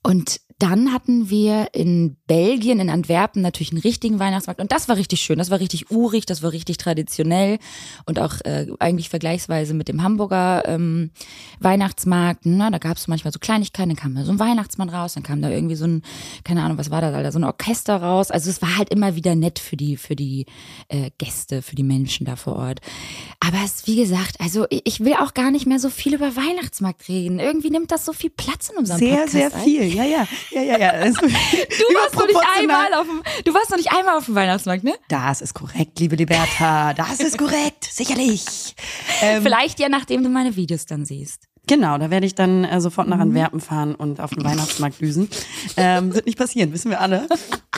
und 0.02 0.40
dann 0.60 0.92
hatten 0.94 1.30
wir 1.30 1.70
in 1.74 2.18
Belgien, 2.28 2.80
in 2.80 2.90
Antwerpen 2.90 3.42
natürlich 3.42 3.72
einen 3.72 3.82
richtigen 3.82 4.20
Weihnachtsmarkt 4.20 4.60
und 4.60 4.72
das 4.72 4.90
war 4.90 4.98
richtig 4.98 5.22
schön, 5.22 5.40
das 5.40 5.50
war 5.50 5.60
richtig 5.60 5.90
urig, 5.90 6.26
das 6.26 6.44
war 6.44 6.52
richtig 6.52 6.78
traditionell 6.78 7.60
und 8.06 8.20
auch 8.20 8.42
äh, 8.44 8.68
eigentlich 8.78 9.10
vergleichsweise 9.10 9.74
mit 9.74 9.88
dem 9.88 10.04
Hamburger 10.04 10.64
ähm, 10.68 11.12
Weihnachtsmarkt. 11.60 12.46
Ne? 12.46 12.70
Da 12.72 12.78
gab 12.78 12.98
es 12.98 13.08
manchmal 13.08 13.32
so 13.32 13.40
Kleinigkeiten, 13.40 13.90
dann 13.90 13.98
kam 13.98 14.16
da 14.16 14.26
so 14.26 14.32
ein 14.34 14.40
Weihnachtsmann 14.40 14.90
raus, 14.90 15.14
dann 15.14 15.24
kam 15.24 15.42
da 15.42 15.50
irgendwie 15.50 15.76
so 15.76 15.86
ein, 15.86 16.04
keine 16.44 16.62
Ahnung, 16.62 16.78
was 16.78 16.92
war 16.92 17.00
das, 17.00 17.16
Alter, 17.16 17.32
so 17.32 17.40
ein 17.40 17.46
Orchester 17.46 17.96
raus. 17.96 18.30
Also 18.30 18.50
es 18.50 18.62
war 18.62 18.78
halt 18.78 18.90
immer 18.90 19.16
wieder 19.16 19.36
nett 19.36 19.60
für 19.60 19.78
die, 19.78 19.96
für 19.96 20.18
die 20.18 20.46
äh, 20.90 21.10
Gäste, 21.18 21.62
für 21.62 21.78
die 21.78 21.84
Menschen 21.84 22.26
da 22.26 22.36
vor 22.36 22.58
Ort. 22.58 22.82
Aber 23.40 23.58
es, 23.64 23.88
wie 23.88 23.96
gesagt, 23.96 24.42
also 24.42 24.66
ich 24.70 25.00
will 25.00 25.14
auch 25.14 25.34
gar 25.34 25.52
nicht 25.52 25.66
mehr 25.66 25.80
so 25.80 25.90
viel 25.90 26.14
über 26.16 26.36
Weihnachtsmarkt 26.36 27.08
reden. 27.08 27.40
Irgendwie 27.40 27.70
nimmt 27.70 27.92
das 27.92 28.06
so 28.06 28.12
viel 28.12 28.30
Platz 28.30 28.70
in 28.70 28.78
unserem 28.78 29.00
sehr, 29.00 29.16
Podcast 29.16 29.32
sehr 29.32 29.56
ein. 29.56 29.64
viel. 29.64 29.84
Ja, 29.96 30.04
ja, 30.04 30.28
ja, 30.52 30.62
ja, 30.62 30.78
ja. 30.78 30.92
Du 31.06 31.96
warst 31.96 32.16
noch 32.16 32.28
nicht 32.28 32.40
einmal 32.58 32.94
auf 32.94 33.08
dem, 33.08 33.24
du 33.46 33.54
warst 33.54 33.70
noch 33.70 33.78
nicht 33.78 33.92
einmal 33.92 34.18
auf 34.18 34.26
dem 34.26 34.36
Weihnachtsmarkt, 34.36 34.84
ne? 34.84 34.94
Das 35.08 35.42
ist 35.42 35.54
korrekt, 35.54 36.00
liebe 36.00 36.16
Liberta. 36.16 36.94
Das 36.94 37.20
ist 37.20 37.38
korrekt, 37.38 37.86
sicherlich. 37.90 38.76
Ähm, 39.22 39.44
Vielleicht 39.44 39.80
ja, 39.80 39.90
nachdem 39.90 40.24
du 40.24 40.30
meine 40.30 40.56
Videos 40.56 40.86
dann 40.86 41.06
siehst. 41.06 41.50
Genau, 41.68 42.00
da 42.00 42.10
werde 42.10 42.26
ich 42.26 42.34
dann 42.34 42.64
äh, 42.64 42.82
sofort 42.82 43.08
nach 43.08 43.20
Antwerpen 43.20 43.60
fahren 43.60 43.94
und 43.94 44.20
auf 44.20 44.32
den 44.32 44.44
Weihnachtsmarkt 44.44 45.00
düsen. 45.00 45.30
Ähm, 45.78 46.16
wird 46.16 46.26
nicht 46.26 46.38
passieren, 46.38 46.74
wissen 46.74 46.90
wir 46.90 47.00
alle. 47.00 47.28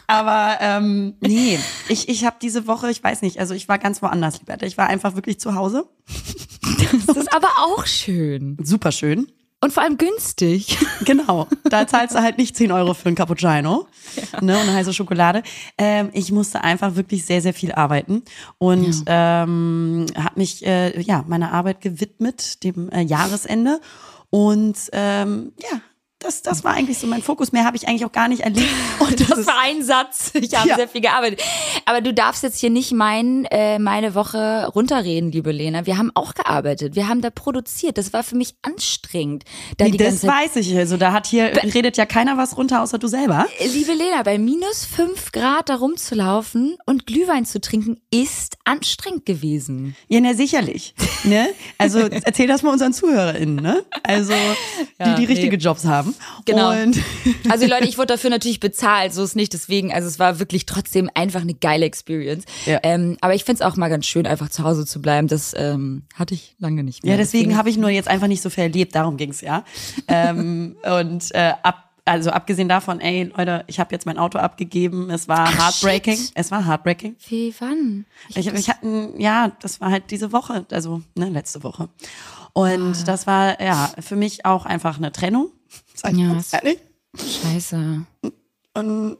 Aber 0.07 0.57
ähm, 0.61 1.15
nee, 1.19 1.59
ich, 1.89 2.07
ich 2.07 2.23
habe 2.23 2.37
diese 2.41 2.67
Woche, 2.67 2.89
ich 2.89 3.03
weiß 3.03 3.21
nicht, 3.21 3.39
also 3.39 3.53
ich 3.53 3.67
war 3.67 3.79
ganz 3.79 4.01
woanders, 4.01 4.39
Liberta. 4.39 4.65
Ich 4.65 4.77
war 4.77 4.87
einfach 4.87 5.15
wirklich 5.15 5.41
zu 5.41 5.55
Hause. 5.55 5.89
Das 7.07 7.17
ist 7.17 7.33
aber 7.33 7.49
auch 7.59 7.85
schön. 7.85 8.57
Super 8.63 8.93
schön. 8.93 9.27
Und 9.63 9.71
vor 9.71 9.83
allem 9.83 9.97
günstig. 9.97 10.77
Genau, 11.03 11.47
da 11.63 11.87
zahlst 11.87 12.13
du 12.15 12.21
halt 12.21 12.37
nicht 12.37 12.55
10 12.55 12.71
Euro 12.71 12.93
für 12.93 13.07
einen 13.07 13.15
Cappuccino 13.15 13.87
ne, 14.39 14.53
und 14.53 14.61
eine 14.61 14.73
heiße 14.73 14.93
Schokolade. 14.93 15.41
Ähm, 15.75 16.09
ich 16.13 16.31
musste 16.31 16.63
einfach 16.63 16.95
wirklich 16.95 17.25
sehr, 17.25 17.41
sehr 17.41 17.55
viel 17.55 17.71
arbeiten 17.71 18.21
und 18.59 19.03
ähm, 19.07 20.05
habe 20.15 20.39
mich 20.39 20.63
äh, 20.63 21.01
ja 21.01 21.25
meiner 21.27 21.53
Arbeit 21.53 21.81
gewidmet, 21.81 22.63
dem 22.63 22.89
äh, 22.89 23.01
Jahresende. 23.01 23.81
Und 24.29 24.77
ähm, 24.93 25.53
ja, 25.59 25.81
das, 26.21 26.41
das 26.41 26.63
war 26.63 26.73
eigentlich 26.73 26.97
so 26.99 27.07
mein 27.07 27.21
Fokus. 27.21 27.51
Mehr 27.51 27.65
habe 27.65 27.75
ich 27.77 27.87
eigentlich 27.87 28.05
auch 28.05 28.11
gar 28.11 28.27
nicht 28.27 28.41
erlebt. 28.41 28.67
Und 28.99 29.19
das, 29.19 29.27
Das 29.29 29.47
war 29.47 29.59
ein 29.63 29.83
Satz. 29.83 30.31
Ich 30.35 30.53
habe 30.55 30.69
Ja. 30.69 30.75
sehr 30.75 30.87
viel 30.87 31.01
gearbeitet. 31.01 31.41
Aber 31.85 32.01
du 32.01 32.13
darfst 32.13 32.43
jetzt 32.43 32.59
hier 32.59 32.69
nicht 32.69 32.91
mein, 32.91 33.45
äh, 33.45 33.79
meine 33.79 34.15
Woche 34.15 34.67
runterreden, 34.73 35.31
liebe 35.31 35.51
Lena. 35.51 35.85
Wir 35.85 35.97
haben 35.97 36.11
auch 36.13 36.33
gearbeitet. 36.35 36.95
Wir 36.95 37.07
haben 37.07 37.21
da 37.21 37.29
produziert. 37.29 37.97
Das 37.97 38.13
war 38.13 38.23
für 38.23 38.35
mich 38.35 38.55
anstrengend. 38.61 39.43
Da 39.77 39.85
die 39.85 39.97
das 39.97 40.25
weiß 40.25 40.55
ich. 40.57 40.75
Also 40.77 40.97
da 40.97 41.11
hat 41.11 41.27
hier 41.27 41.51
redet 41.73 41.97
ja 41.97 42.05
keiner 42.05 42.37
was 42.37 42.57
runter, 42.57 42.81
außer 42.81 42.99
du 42.99 43.07
selber. 43.07 43.47
Liebe 43.73 43.93
Lena, 43.93 44.23
bei 44.23 44.37
minus 44.37 44.85
fünf 44.85 45.31
Grad 45.31 45.69
da 45.69 45.75
rumzulaufen 45.75 46.77
und 46.85 47.07
Glühwein 47.07 47.45
zu 47.45 47.59
trinken, 47.61 47.99
ist 48.11 48.57
anstrengend 48.63 49.25
gewesen. 49.25 49.95
Ja, 50.07 50.19
na 50.21 50.33
sicherlich. 50.33 50.93
Ne? 51.23 51.49
Also 51.77 51.99
erzähl 52.23 52.47
das 52.47 52.61
mal 52.63 52.71
unseren 52.71 52.93
ZuhörerInnen, 52.93 53.55
ne? 53.55 53.83
Also, 54.03 54.33
die, 54.33 55.03
Ja, 55.03 55.15
die 55.15 55.25
richtige 55.25 55.57
nee. 55.57 55.63
Jobs 55.63 55.85
haben. 55.85 56.10
Genau. 56.45 56.71
Und 56.71 56.97
Also 57.49 57.65
Leute, 57.67 57.85
ich 57.87 57.97
wurde 57.97 58.07
dafür 58.07 58.29
natürlich 58.29 58.59
bezahlt, 58.59 59.13
so 59.13 59.23
ist 59.23 59.35
nicht. 59.35 59.53
Deswegen, 59.53 59.93
also 59.93 60.07
es 60.07 60.19
war 60.19 60.39
wirklich 60.39 60.65
trotzdem 60.65 61.09
einfach 61.13 61.41
eine 61.41 61.53
geile 61.53 61.85
Experience. 61.85 62.45
Ja. 62.65 62.79
Ähm, 62.83 63.17
aber 63.21 63.35
ich 63.35 63.43
find's 63.43 63.61
auch 63.61 63.75
mal 63.75 63.89
ganz 63.89 64.05
schön, 64.05 64.25
einfach 64.25 64.49
zu 64.49 64.63
Hause 64.63 64.85
zu 64.85 65.01
bleiben. 65.01 65.27
Das 65.27 65.53
ähm, 65.57 66.03
hatte 66.15 66.33
ich 66.33 66.55
lange 66.59 66.83
nicht 66.83 67.03
mehr. 67.03 67.13
Ja, 67.13 67.17
deswegen 67.17 67.57
habe 67.57 67.69
ich 67.69 67.77
nur 67.77 67.89
jetzt 67.89 68.07
einfach 68.07 68.27
nicht 68.27 68.41
so 68.41 68.49
viel 68.49 68.63
erlebt, 68.63 68.95
darum 68.95 69.17
ging's 69.17 69.41
ja. 69.41 69.63
ähm, 70.07 70.75
und 70.99 71.33
äh, 71.33 71.53
ab, 71.63 71.89
also 72.05 72.31
abgesehen 72.31 72.67
davon, 72.67 72.99
ey 72.99 73.31
Leute, 73.35 73.63
ich 73.67 73.79
habe 73.79 73.93
jetzt 73.93 74.05
mein 74.05 74.17
Auto 74.17 74.39
abgegeben, 74.39 75.09
es 75.09 75.27
war 75.27 75.47
heartbreaking, 75.55 76.17
shit. 76.17 76.31
es 76.35 76.49
war 76.51 76.65
heartbreaking. 76.65 77.15
Wie, 77.27 77.53
wann? 77.59 78.05
Ich, 78.29 78.47
ich 78.47 78.69
hatte, 78.69 79.13
ja, 79.17 79.51
das 79.61 79.79
war 79.81 79.91
halt 79.91 80.09
diese 80.09 80.31
Woche, 80.31 80.65
also 80.71 81.01
ne, 81.15 81.29
letzte 81.29 81.63
Woche. 81.63 81.89
Und 82.53 82.95
Ah. 82.95 83.03
das 83.05 83.27
war 83.27 83.61
ja 83.61 83.91
für 83.99 84.15
mich 84.15 84.45
auch 84.45 84.65
einfach 84.65 84.97
eine 84.97 85.11
Trennung, 85.11 85.51
sag 86.01 86.13
Ja, 86.15 86.27
ganz 86.33 86.53
ehrlich. 86.53 86.79
Scheiße. 87.17 88.05
Und 88.73 89.17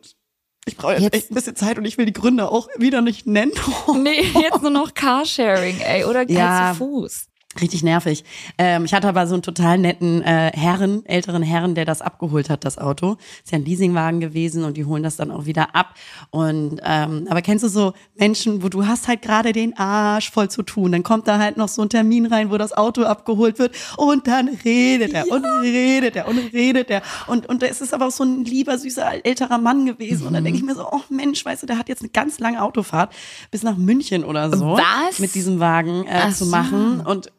ich 0.66 0.78
brauche 0.78 0.94
jetzt, 0.94 1.02
Jetzt- 1.04 1.16
echt 1.16 1.32
ein 1.32 1.36
bisschen 1.36 1.56
Zeit 1.56 1.78
und 1.78 1.86
ich 1.86 1.98
will 1.98 2.06
die 2.06 2.14
Gründe 2.14 2.50
auch 2.50 2.68
wieder 2.78 3.02
nicht 3.02 3.26
nennen. 3.28 3.52
Nee, 3.96 4.22
jetzt 4.42 4.62
nur 4.62 4.72
noch 4.72 4.94
Carsharing, 4.94 5.80
ey, 5.80 6.06
oder 6.06 6.30
Ja. 6.30 6.72
zu 6.74 6.78
Fuß. 6.80 7.26
Richtig 7.60 7.84
nervig. 7.84 8.24
Ähm, 8.58 8.86
ich 8.86 8.94
hatte 8.94 9.10
aber 9.10 9.28
so 9.28 9.34
einen 9.34 9.44
total 9.44 9.78
netten 9.78 10.22
äh, 10.22 10.52
Herren, 10.54 11.06
älteren 11.06 11.44
Herren, 11.44 11.76
der 11.76 11.84
das 11.84 12.02
abgeholt 12.02 12.50
hat, 12.50 12.64
das 12.64 12.78
Auto. 12.78 13.18
Ist 13.44 13.52
ja 13.52 13.58
ein 13.58 13.66
Leasingwagen 13.66 14.22
gewesen 14.22 14.64
und 14.64 14.78
die 14.78 14.86
holen 14.86 15.04
das 15.04 15.18
dann 15.18 15.32
auch 15.32 15.46
wieder 15.46 15.76
ab. 15.76 15.96
Und 16.30 16.80
ähm, 16.86 17.28
aber 17.30 17.42
kennst 17.42 17.66
du 17.66 17.68
so 17.68 17.92
Menschen, 18.16 18.64
wo 18.64 18.70
du 18.70 18.88
hast 18.88 19.10
halt 19.10 19.22
gerade 19.22 19.52
den 19.52 19.78
Arsch 19.78 20.32
voll 20.32 20.50
zu 20.50 20.64
tun, 20.64 20.94
dann 20.94 21.04
kommt 21.04 21.28
da 21.28 21.40
halt 21.40 21.58
noch 21.58 21.68
so 21.68 21.82
ein 21.82 21.90
Termin 21.90 22.26
rein, 22.26 22.52
wo 22.52 22.58
das 22.58 22.72
Auto 22.72 23.04
abgeholt 23.04 23.60
wird 23.60 23.76
und 23.98 24.28
dann 24.28 24.48
redet 24.64 25.14
er 25.14 25.30
und 25.30 25.44
redet 25.62 26.16
er 26.16 26.30
und 26.30 26.38
redet 26.54 26.90
er 26.90 27.02
und 27.28 27.50
und 27.50 27.64
es 27.64 27.82
ist 27.82 27.94
aber 27.94 28.08
auch 28.08 28.12
so 28.12 28.24
ein 28.24 28.46
lieber 28.46 28.78
süßer 28.78 29.26
älterer 29.26 29.58
Mann 29.58 29.86
gewesen 29.86 30.26
und 30.26 30.34
dann 30.34 30.46
denke 30.46 30.58
ich 30.58 30.66
mir 30.66 30.76
so, 30.76 30.88
oh 30.90 31.02
Mensch, 31.10 31.44
weißt 31.44 31.64
du, 31.64 31.68
der 31.68 31.78
hat 31.78 31.90
jetzt 31.90 32.02
eine 32.02 32.10
ganz 32.10 32.40
lange 32.40 32.62
Autofahrt 32.62 33.14
bis 33.52 33.62
nach 33.62 33.76
München 33.76 34.24
oder 34.24 34.56
so 34.56 34.78
Was? 34.78 35.20
mit 35.20 35.36
diesem 35.36 35.60
Wagen 35.60 36.06
äh, 36.08 36.22
Ach 36.28 36.34
zu 36.34 36.46
so. 36.46 36.52
machen 36.52 37.02
und 37.02 37.30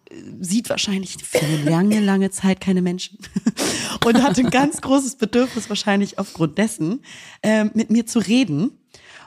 sieht 0.41 0.71
wahrscheinlich 0.71 1.17
für 1.23 1.45
eine 1.45 1.71
lange, 1.71 2.01
lange 2.01 2.31
Zeit 2.31 2.61
keine 2.61 2.83
Menschen 2.83 3.19
und 4.05 4.23
hatte 4.23 4.41
ein 4.43 4.51
ganz 4.51 4.81
großes 4.81 5.17
Bedürfnis 5.17 5.69
wahrscheinlich 5.69 6.19
aufgrund 6.19 6.59
dessen, 6.59 7.03
ähm, 7.43 7.71
mit 7.75 7.91
mir 7.91 8.07
zu 8.07 8.19
reden. 8.19 8.79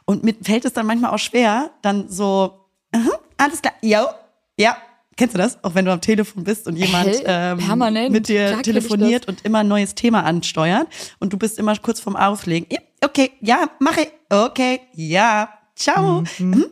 Und 0.06 0.24
mir 0.24 0.36
fällt 0.42 0.66
es 0.66 0.74
dann 0.74 0.86
manchmal 0.86 1.12
auch 1.12 1.20
schwer, 1.20 1.72
dann 1.82 2.10
so, 2.10 2.68
aha, 2.92 3.20
alles 3.38 3.62
klar, 3.62 3.74
jo, 3.82 4.06
ja. 4.60 4.78
Kennst 5.18 5.34
du 5.34 5.38
das? 5.38 5.64
Auch 5.64 5.76
wenn 5.76 5.86
du 5.86 5.94
am 5.94 6.02
Telefon 6.02 6.44
bist 6.44 6.68
und 6.68 6.76
jemand 6.76 7.08
Hell, 7.08 7.24
ähm, 7.26 8.12
mit 8.12 8.28
dir 8.28 8.50
Klar 8.50 8.64
telefoniert 8.64 9.28
und 9.30 9.46
immer 9.46 9.60
ein 9.60 9.68
neues 9.68 9.96
Thema 9.96 10.26
ansteuert 10.26 10.88
und 11.20 11.32
du 11.32 11.38
bist 11.38 11.58
immer 11.58 11.74
kurz 11.78 12.02
vorm 12.02 12.18
Auflegen. 12.18 12.68
Ja, 12.70 12.80
okay, 13.02 13.32
ja, 13.40 13.70
mache 13.80 14.02
ich. 14.02 14.12
Okay, 14.30 14.82
ja, 14.94 15.50
ciao. 15.74 16.24
Mhm. 16.38 16.66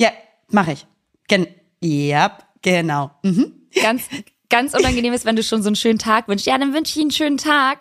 Ja, 0.00 0.12
mache 0.50 0.72
ich. 0.72 0.86
Gen 1.28 1.46
ja, 1.80 2.36
genau. 2.62 3.10
Mhm. 3.22 3.52
Ganz, 3.82 4.02
ganz 4.50 4.74
unangenehm 4.74 5.12
ist, 5.12 5.24
wenn 5.24 5.36
du 5.36 5.42
schon 5.42 5.62
so 5.62 5.68
einen 5.68 5.76
schönen 5.76 5.98
Tag 5.98 6.28
wünschst. 6.28 6.46
Ja, 6.46 6.56
dann 6.58 6.72
wünsche 6.74 6.90
ich 6.90 6.96
Ihnen 6.96 7.04
einen 7.06 7.10
schönen 7.12 7.36
Tag. 7.38 7.80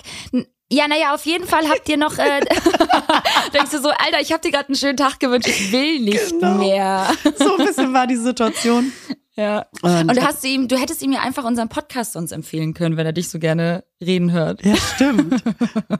Ja, 0.69 0.88
naja, 0.89 1.13
auf 1.13 1.25
jeden 1.25 1.48
Fall 1.48 1.67
habt 1.69 1.88
ihr 1.88 1.96
noch, 1.98 2.17
äh, 2.17 2.41
denkst 3.53 3.72
du 3.72 3.79
so, 3.81 3.89
Alter, 3.89 4.19
ich 4.22 4.34
hab 4.34 4.41
dir 4.41 4.51
gerade 4.51 4.67
einen 4.67 4.75
schönen 4.75 4.98
Tag 4.98 5.19
gewünscht, 5.19 5.48
ich 5.48 5.72
will 5.72 6.00
nicht 6.01 6.29
Genau. 6.31 6.55
mehr. 6.55 7.07
So 7.38 7.55
ein 7.57 7.65
bisschen 7.65 7.93
war 7.93 8.07
die 8.07 8.17
Situation. 8.17 8.91
Ja. 9.39 9.67
Und- 9.84 10.10
Und, 10.10 10.17
du 10.17 10.24
hast 10.25 10.43
ihm, 10.46 10.67
du 10.67 10.79
hättest 10.79 11.03
ihm 11.03 11.12
ja 11.12 11.19
einfach 11.19 11.43
unseren 11.43 11.69
Podcast 11.69 12.13
sonst 12.13 12.31
empfehlen 12.31 12.74
können, 12.74 12.98
wenn 12.98 13.05
er 13.05 13.13
dich 13.13 13.29
so 13.29 13.38
gerne 13.38 13.84
reden 14.01 14.31
hört. 14.31 14.65
Ja, 14.65 14.75
stimmt. 14.75 15.43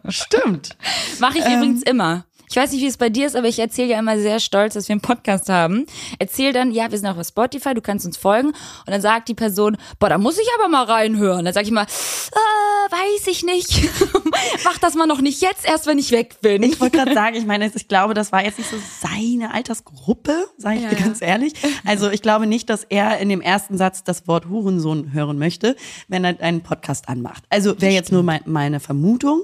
stimmt. 0.10 0.76
Mache 1.20 1.38
ich 1.38 1.46
Ähm. 1.46 1.58
übrigens 1.58 1.84
immer. 1.84 2.26
Ich 2.50 2.56
weiß 2.56 2.72
nicht, 2.72 2.82
wie 2.82 2.88
es 2.88 2.96
bei 2.98 3.10
dir 3.10 3.28
ist, 3.28 3.36
aber 3.36 3.48
ich 3.48 3.60
erzähle 3.60 3.90
ja 3.90 4.00
immer 4.00 4.18
sehr 4.18 4.40
stolz, 4.40 4.76
dass 4.76 4.88
wir 4.88 4.94
einen 4.94 5.02
Podcast 5.02 5.50
haben. 5.50 5.86
Erzähl 6.18 6.54
dann, 6.54 6.72
ja, 6.72 6.90
wir 6.90 6.98
sind 6.98 7.08
auch 7.08 7.18
auf 7.18 7.28
Spotify, 7.28 7.74
du 7.74 7.82
kannst 7.82 8.06
uns 8.06 8.16
folgen. 8.16 8.48
Und 8.50 8.56
dann 8.88 9.02
sagt 9.02 9.28
die 9.28 9.34
Person, 9.34 9.76
boah, 10.00 10.08
da 10.08 10.18
muss 10.18 10.38
ich 10.38 10.48
aber 10.58 10.70
mal 10.70 10.86
reinhören. 10.86 11.44
Dann 11.44 11.54
sag 11.54 11.64
ich 11.64 11.70
immer, 11.70 11.82
äh, 11.84 11.86
weiß 11.86 13.28
ich 13.28 13.44
nicht. 13.44 13.90
Mach 14.64 14.78
das 14.78 14.96
mal 14.96 15.08
noch 15.08 15.20
nicht 15.20 15.42
jetzt, 15.42 15.68
erst 15.68 15.88
wenn 15.88 16.00
ich 16.00 16.12
weg 16.12 16.40
bin. 16.42 16.64
Ich 16.64 16.80
wollte 16.80 16.98
gerade 16.98 17.14
sagen, 17.14 17.36
ich 17.36 17.46
meine, 17.46 17.70
ich 17.74 17.88
glaube, 17.90 18.14
das 18.14 18.32
war 18.32 18.44
jetzt 18.44 18.60
nicht 18.60 18.70
so 18.70 18.78
seine 19.02 19.54
Altersgruppe, 19.54 20.48
sage 20.58 20.78
ich 20.78 20.84
Ja, 20.84 20.90
dir 20.90 20.96
ganz 20.96 21.22
ehrlich. 21.22 21.54
Also 21.86 22.10
ich 22.10 22.22
glaube 22.22 22.48
nicht, 22.48 22.70
dass 22.70 22.86
er 22.86 23.18
in 23.18 23.28
dem 23.28 23.42
ersten 23.42 23.78
Satz 23.78 24.06
das 24.06 24.26
Wort 24.26 24.48
Hurensohn 24.48 25.12
hören 25.12 25.38
möchte, 25.38 25.76
wenn 26.08 26.24
er 26.24 26.40
einen 26.40 26.62
Podcast 26.62 27.10
anmacht. 27.10 27.44
Also 27.50 27.80
wäre 27.82 27.94
jetzt 27.94 28.14
nur 28.14 28.24
mein, 28.24 28.40
meine 28.46 28.80
Vermutung. 28.80 29.44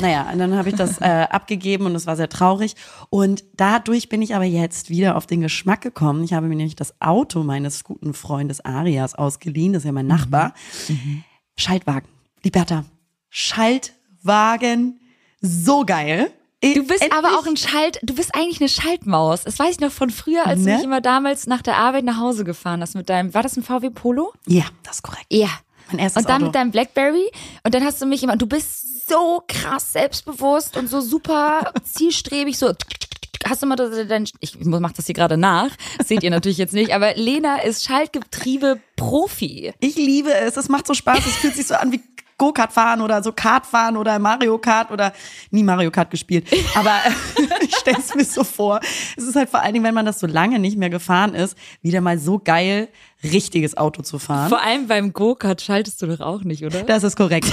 Naja, 0.00 0.28
und 0.30 0.38
dann 0.38 0.54
habe 0.56 0.68
ich 0.68 0.74
das 0.74 1.00
äh, 1.00 1.04
abgegeben 1.30 1.86
und 1.86 1.94
es 1.94 2.06
war 2.06 2.16
sehr 2.16 2.28
traurig. 2.28 2.41
Und 3.10 3.44
dadurch 3.54 4.08
bin 4.08 4.22
ich 4.22 4.34
aber 4.34 4.44
jetzt 4.44 4.90
wieder 4.90 5.16
auf 5.16 5.26
den 5.26 5.40
Geschmack 5.40 5.80
gekommen. 5.80 6.24
Ich 6.24 6.32
habe 6.32 6.46
mir 6.48 6.56
nämlich 6.56 6.76
das 6.76 6.94
Auto 7.00 7.42
meines 7.42 7.84
guten 7.84 8.14
Freundes 8.14 8.64
Arias 8.64 9.14
ausgeliehen, 9.14 9.72
das 9.72 9.82
ist 9.82 9.86
ja 9.86 9.92
mein 9.92 10.06
Nachbar. 10.06 10.54
Schaltwagen. 11.56 12.08
Liberta. 12.42 12.84
Schaltwagen. 13.30 15.00
So 15.40 15.84
geil. 15.84 16.32
Du 16.62 16.86
bist 16.86 17.02
Endlich- 17.02 17.12
aber 17.12 17.38
auch 17.38 17.46
ein 17.46 17.56
Schalt, 17.56 17.98
du 18.02 18.14
bist 18.14 18.36
eigentlich 18.36 18.60
eine 18.60 18.68
Schaltmaus. 18.68 19.42
Das 19.42 19.58
weiß 19.58 19.70
ich 19.72 19.80
noch 19.80 19.90
von 19.90 20.10
früher, 20.10 20.46
als 20.46 20.60
Ne? 20.60 20.66
du 20.70 20.76
mich 20.76 20.84
immer 20.84 21.00
damals 21.00 21.48
nach 21.48 21.60
der 21.60 21.76
Arbeit 21.76 22.04
nach 22.04 22.18
Hause 22.18 22.44
gefahren 22.44 22.80
hast 22.82 22.94
mit 22.94 23.08
deinem, 23.08 23.34
war 23.34 23.42
das 23.42 23.56
ein 23.56 23.64
VW 23.64 23.90
Polo? 23.90 24.32
Ja, 24.46 24.62
das 24.84 24.96
ist 24.96 25.02
korrekt. 25.02 25.26
Ja. 25.28 25.48
Mein 25.92 26.00
erstes 26.00 26.22
Und 26.22 26.28
dann 26.28 26.36
Auto. 26.36 26.46
mit 26.46 26.54
deinem 26.54 26.70
Blackberry 26.70 27.30
und 27.64 27.74
dann 27.74 27.84
hast 27.84 28.00
du 28.02 28.06
mich 28.06 28.22
immer, 28.22 28.36
du 28.36 28.46
bist 28.46 29.08
so 29.08 29.42
krass 29.48 29.92
selbstbewusst 29.92 30.76
und 30.76 30.88
so 30.88 31.00
super 31.00 31.72
zielstrebig, 31.84 32.58
so 32.58 32.72
hast 33.44 33.62
du 33.62 33.66
immer 33.66 33.76
das- 33.76 34.06
dein, 34.08 34.24
ich 34.40 34.56
mach 34.64 34.92
das 34.92 35.06
hier 35.06 35.14
gerade 35.14 35.36
nach, 35.36 35.70
seht 36.04 36.22
ihr 36.22 36.30
natürlich 36.30 36.58
jetzt 36.58 36.72
nicht, 36.74 36.94
aber 36.94 37.14
Lena 37.14 37.62
ist 37.62 37.84
Schaltgetriebe 37.84 38.80
Profi. 38.96 39.72
Ich 39.80 39.96
liebe 39.96 40.32
es. 40.32 40.56
Es 40.56 40.68
macht 40.68 40.86
so 40.86 40.94
Spaß. 40.94 41.18
Es 41.26 41.34
fühlt 41.36 41.56
sich 41.56 41.66
so 41.66 41.74
an 41.74 41.90
wie 41.90 42.00
Go-Kart 42.38 42.72
fahren 42.72 43.00
oder 43.00 43.22
so 43.22 43.32
Kart 43.32 43.66
fahren 43.66 43.96
oder 43.96 44.18
Mario 44.18 44.58
Kart 44.58 44.90
oder 44.90 45.12
nie 45.50 45.62
Mario 45.62 45.90
Kart 45.90 46.10
gespielt. 46.10 46.46
Aber 46.74 46.98
ich 47.60 47.74
stelle 47.76 47.98
es 47.98 48.14
mir 48.14 48.24
so 48.24 48.44
vor. 48.44 48.80
Es 49.16 49.24
ist 49.24 49.36
halt 49.36 49.50
vor 49.50 49.60
allen 49.60 49.74
Dingen, 49.74 49.84
wenn 49.84 49.94
man 49.94 50.06
das 50.06 50.20
so 50.20 50.26
lange 50.26 50.58
nicht 50.58 50.76
mehr 50.76 50.90
gefahren 50.90 51.34
ist, 51.34 51.56
wieder 51.82 52.00
mal 52.00 52.18
so 52.18 52.38
geil, 52.38 52.88
richtiges 53.22 53.76
Auto 53.76 54.02
zu 54.02 54.18
fahren. 54.18 54.48
Vor 54.48 54.60
allem 54.60 54.86
beim 54.88 55.12
Go-Kart 55.12 55.62
schaltest 55.62 56.02
du 56.02 56.06
doch 56.06 56.20
auch 56.20 56.42
nicht, 56.42 56.64
oder? 56.64 56.82
Das 56.82 57.04
ist 57.04 57.16
korrekt. 57.16 57.50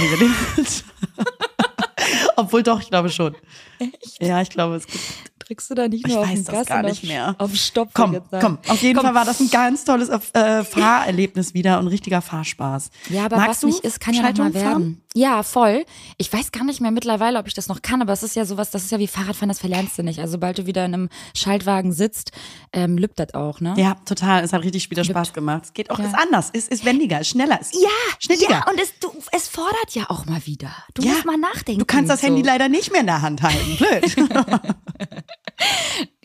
Obwohl 2.36 2.62
doch, 2.62 2.80
ich 2.80 2.88
glaube 2.88 3.10
schon. 3.10 3.34
Echt? 3.78 4.22
Ja, 4.22 4.40
ich 4.40 4.50
glaube, 4.50 4.76
es 4.76 4.86
gibt. 4.86 5.29
Drückst 5.50 5.68
du 5.68 5.74
da 5.74 5.88
nicht 5.88 6.06
Ich 6.06 6.12
nur 6.12 6.20
auf 6.22 6.28
weiß 6.28 6.44
den 6.44 6.54
Gas 6.54 6.66
gar 6.68 6.82
nicht 6.84 7.02
auf, 7.02 7.08
mehr. 7.08 7.34
auf 7.38 7.52
Stopp? 7.56 7.88
Komm, 7.92 8.14
ich 8.14 8.20
komm. 8.40 8.58
Auf 8.68 8.80
jeden 8.82 8.94
Komm. 8.96 9.04
Fall 9.06 9.14
war 9.16 9.24
das 9.24 9.40
ein 9.40 9.50
ganz 9.50 9.84
tolles 9.84 10.08
äh, 10.08 10.62
Fahrerlebnis 10.62 11.54
wieder 11.54 11.80
und 11.80 11.88
richtiger 11.88 12.22
Fahrspaß. 12.22 12.90
Ja, 13.08 13.24
aber 13.24 13.36
Magst 13.38 13.48
was 13.50 13.60
du 13.62 13.66
nicht 13.66 13.80
ist, 13.80 13.98
kann 13.98 14.14
ja 14.14 14.20
noch 14.20 14.28
Schaltung 14.28 14.44
mal 14.46 14.54
werden. 14.54 14.70
fahren? 14.70 15.02
Ja, 15.12 15.42
voll. 15.42 15.84
Ich 16.18 16.32
weiß 16.32 16.52
gar 16.52 16.62
nicht 16.62 16.80
mehr 16.80 16.92
mittlerweile, 16.92 17.40
ob 17.40 17.48
ich 17.48 17.54
das 17.54 17.66
noch 17.66 17.82
kann, 17.82 18.00
aber 18.00 18.12
es 18.12 18.22
ist 18.22 18.36
ja 18.36 18.44
sowas, 18.44 18.70
das 18.70 18.84
ist 18.84 18.92
ja 18.92 19.00
wie 19.00 19.08
Fahrradfahren, 19.08 19.48
das 19.48 19.58
verlernst 19.58 19.98
du 19.98 20.04
nicht. 20.04 20.20
Also 20.20 20.30
sobald 20.32 20.58
du 20.58 20.66
wieder 20.66 20.84
in 20.84 20.94
einem 20.94 21.08
Schaltwagen 21.34 21.92
sitzt, 21.92 22.30
ähm, 22.72 22.96
lübt 22.96 23.18
das 23.18 23.34
auch, 23.34 23.58
ne? 23.60 23.74
Ja, 23.76 23.96
total. 24.04 24.44
Es 24.44 24.52
hat 24.52 24.62
richtig 24.62 24.88
wieder 24.88 25.02
Spaß 25.02 25.32
gemacht. 25.32 25.64
Es 25.64 25.72
geht 25.72 25.90
auch, 25.90 25.98
Ja. 25.98 26.04
ist 26.06 26.14
anders, 26.14 26.50
ist, 26.50 26.68
ist 26.70 26.84
wendiger, 26.84 27.22
ist 27.22 27.30
schneller, 27.30 27.60
ist 27.60 27.74
Ja, 27.74 27.88
schnittiger. 28.20 28.52
ja, 28.52 28.70
und 28.70 28.80
es, 28.80 28.96
du, 29.00 29.08
es 29.32 29.48
fordert 29.48 29.90
ja 29.94 30.04
auch 30.10 30.26
mal 30.26 30.46
wieder. 30.46 30.70
Du 30.94 31.02
Ja, 31.02 31.10
musst 31.10 31.24
mal 31.26 31.36
nachdenken. 31.38 31.80
Du 31.80 31.86
kannst 31.86 32.08
das 32.08 32.20
so. 32.20 32.28
Handy 32.28 32.42
leider 32.42 32.68
nicht 32.68 32.92
mehr 32.92 33.00
in 33.00 33.06
der 33.08 33.20
Hand 33.20 33.42
halten. 33.42 33.76
Blöd. 33.78 34.30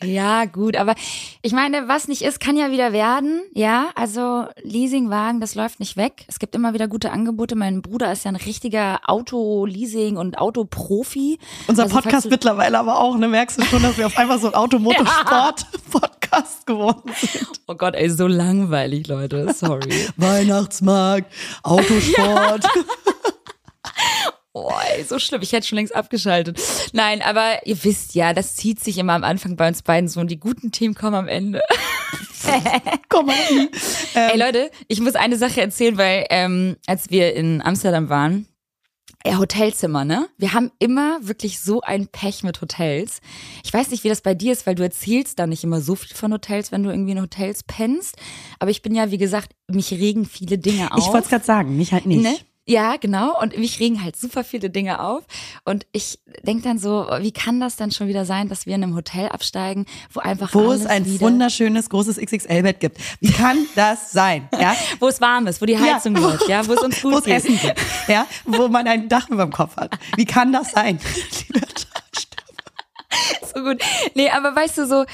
Ja, 0.02 0.44
gut, 0.46 0.76
aber 0.76 0.94
ich 1.42 1.52
meine, 1.52 1.88
was 1.88 2.08
nicht 2.08 2.22
ist, 2.22 2.40
kann 2.40 2.56
ja 2.56 2.70
wieder 2.70 2.92
werden. 2.92 3.42
Ja, 3.54 3.88
also 3.94 4.46
Leasingwagen, 4.62 5.40
das 5.40 5.54
läuft 5.54 5.80
nicht 5.80 5.96
weg. 5.96 6.24
Es 6.28 6.38
gibt 6.38 6.54
immer 6.54 6.72
wieder 6.74 6.88
gute 6.88 7.10
Angebote. 7.10 7.56
Mein 7.56 7.82
Bruder 7.82 8.12
ist 8.12 8.24
ja 8.24 8.30
ein 8.30 8.36
richtiger 8.36 9.00
Auto-Leasing- 9.06 10.16
und 10.16 10.38
Autoprofi. 10.38 11.38
Unser 11.66 11.84
Also, 11.84 11.96
Podcast 11.96 12.30
mittlerweile 12.30 12.78
aber 12.78 12.98
auch, 13.00 13.16
ne? 13.18 13.28
Merkst 13.28 13.58
du 13.58 13.64
schon, 13.64 13.82
dass 13.82 13.98
wir 13.98 14.06
auf 14.06 14.16
einmal 14.16 14.38
so 14.38 14.48
ein 14.48 14.54
Automotorsport-Podcast 14.54 16.66
geworden 16.66 17.12
sind? 17.18 17.48
Oh 17.66 17.74
Gott, 17.74 17.94
ey, 17.94 18.08
so 18.08 18.26
langweilig, 18.26 19.06
Leute. 19.08 19.52
Sorry. 19.52 20.08
Weihnachtsmarkt, 20.16 21.30
Autosport. 21.62 22.64
Oh, 24.58 24.72
ey, 24.88 25.04
so 25.04 25.18
schlimm. 25.18 25.42
Ich 25.42 25.52
hätte 25.52 25.66
schon 25.66 25.76
längst 25.76 25.94
abgeschaltet. 25.94 26.58
Nein, 26.94 27.20
aber 27.20 27.66
ihr 27.66 27.84
wisst 27.84 28.14
ja, 28.14 28.32
das 28.32 28.56
zieht 28.56 28.80
sich 28.82 28.96
immer 28.96 29.12
am 29.12 29.22
Anfang 29.22 29.54
bei 29.54 29.68
uns 29.68 29.82
beiden 29.82 30.08
so 30.08 30.18
und 30.18 30.30
die 30.30 30.40
guten 30.40 30.72
Themen 30.72 30.94
kommen 30.94 31.14
am 31.14 31.28
Ende. 31.28 31.60
Komm 33.10 33.26
mal. 33.26 33.34
Ähm, 33.44 33.68
Ey 34.14 34.38
Leute, 34.38 34.70
ich 34.88 35.02
muss 35.02 35.14
eine 35.14 35.36
Sache 35.36 35.60
erzählen, 35.60 35.98
weil 35.98 36.24
ähm, 36.30 36.76
als 36.86 37.10
wir 37.10 37.34
in 37.34 37.60
Amsterdam 37.60 38.08
waren, 38.08 38.46
ja, 39.26 39.36
Hotelzimmer, 39.36 40.06
ne? 40.06 40.26
Wir 40.38 40.54
haben 40.54 40.70
immer 40.78 41.18
wirklich 41.20 41.60
so 41.60 41.82
ein 41.82 42.06
Pech 42.06 42.42
mit 42.42 42.62
Hotels. 42.62 43.20
Ich 43.62 43.74
weiß 43.74 43.90
nicht, 43.90 44.04
wie 44.04 44.08
das 44.08 44.22
bei 44.22 44.32
dir 44.32 44.52
ist, 44.52 44.66
weil 44.66 44.74
du 44.74 44.84
erzählst 44.84 45.38
da 45.38 45.46
nicht 45.46 45.64
immer 45.64 45.82
so 45.82 45.96
viel 45.96 46.16
von 46.16 46.32
Hotels, 46.32 46.72
wenn 46.72 46.82
du 46.82 46.88
irgendwie 46.88 47.12
in 47.12 47.20
Hotels 47.20 47.62
pennst. 47.62 48.16
Aber 48.58 48.70
ich 48.70 48.80
bin 48.80 48.94
ja, 48.94 49.10
wie 49.10 49.18
gesagt, 49.18 49.52
mich 49.68 49.90
regen 49.90 50.24
viele 50.24 50.56
Dinge 50.56 50.92
auf. 50.92 50.98
Ich 50.98 51.08
wollte 51.08 51.24
es 51.24 51.28
gerade 51.28 51.44
sagen, 51.44 51.76
mich 51.76 51.92
halt 51.92 52.06
nicht. 52.06 52.22
Ne? 52.22 52.38
Ja, 52.68 52.96
genau. 52.96 53.40
Und 53.40 53.56
mich 53.56 53.78
regen 53.78 54.02
halt 54.02 54.16
super 54.16 54.42
viele 54.42 54.70
Dinge 54.70 55.00
auf. 55.00 55.22
Und 55.64 55.86
ich 55.92 56.18
denke 56.42 56.64
dann 56.64 56.78
so, 56.80 57.06
wie 57.20 57.30
kann 57.30 57.60
das 57.60 57.76
dann 57.76 57.92
schon 57.92 58.08
wieder 58.08 58.24
sein, 58.24 58.48
dass 58.48 58.66
wir 58.66 58.74
in 58.74 58.82
einem 58.82 58.96
Hotel 58.96 59.28
absteigen, 59.28 59.86
wo 60.12 60.18
einfach 60.18 60.52
Wo 60.52 60.72
es 60.72 60.84
ein 60.84 61.20
wunderschönes, 61.20 61.88
großes 61.90 62.16
XXL-Bett 62.18 62.80
gibt. 62.80 62.98
Wie 63.20 63.30
kann 63.30 63.56
das 63.76 64.10
sein? 64.12 64.48
Ja? 64.58 64.74
wo 64.98 65.06
es 65.06 65.20
warm 65.20 65.46
ist, 65.46 65.60
wo 65.62 65.66
die 65.66 65.78
Heizung 65.78 66.14
Ja. 66.16 66.20
läuft, 66.22 66.48
ja, 66.48 66.66
wo 66.66 66.72
es 66.72 66.80
uns 66.82 67.04
Wo 67.04 67.10
gut 67.10 67.18
es 67.20 67.24
geht. 67.24 67.34
Essen 67.36 67.58
gibt. 67.60 67.80
Ja? 68.08 68.26
Wo 68.44 68.66
man 68.68 68.86
ein 68.88 69.08
Dach 69.08 69.28
über 69.28 69.44
dem 69.44 69.52
Kopf 69.52 69.76
hat. 69.76 69.96
Wie 70.16 70.24
kann 70.24 70.52
das 70.52 70.72
sein? 70.72 70.98
so 73.54 73.62
gut. 73.62 73.82
Nee, 74.14 74.30
aber 74.30 74.54
weißt 74.54 74.78
du, 74.78 74.86
so 74.86 75.04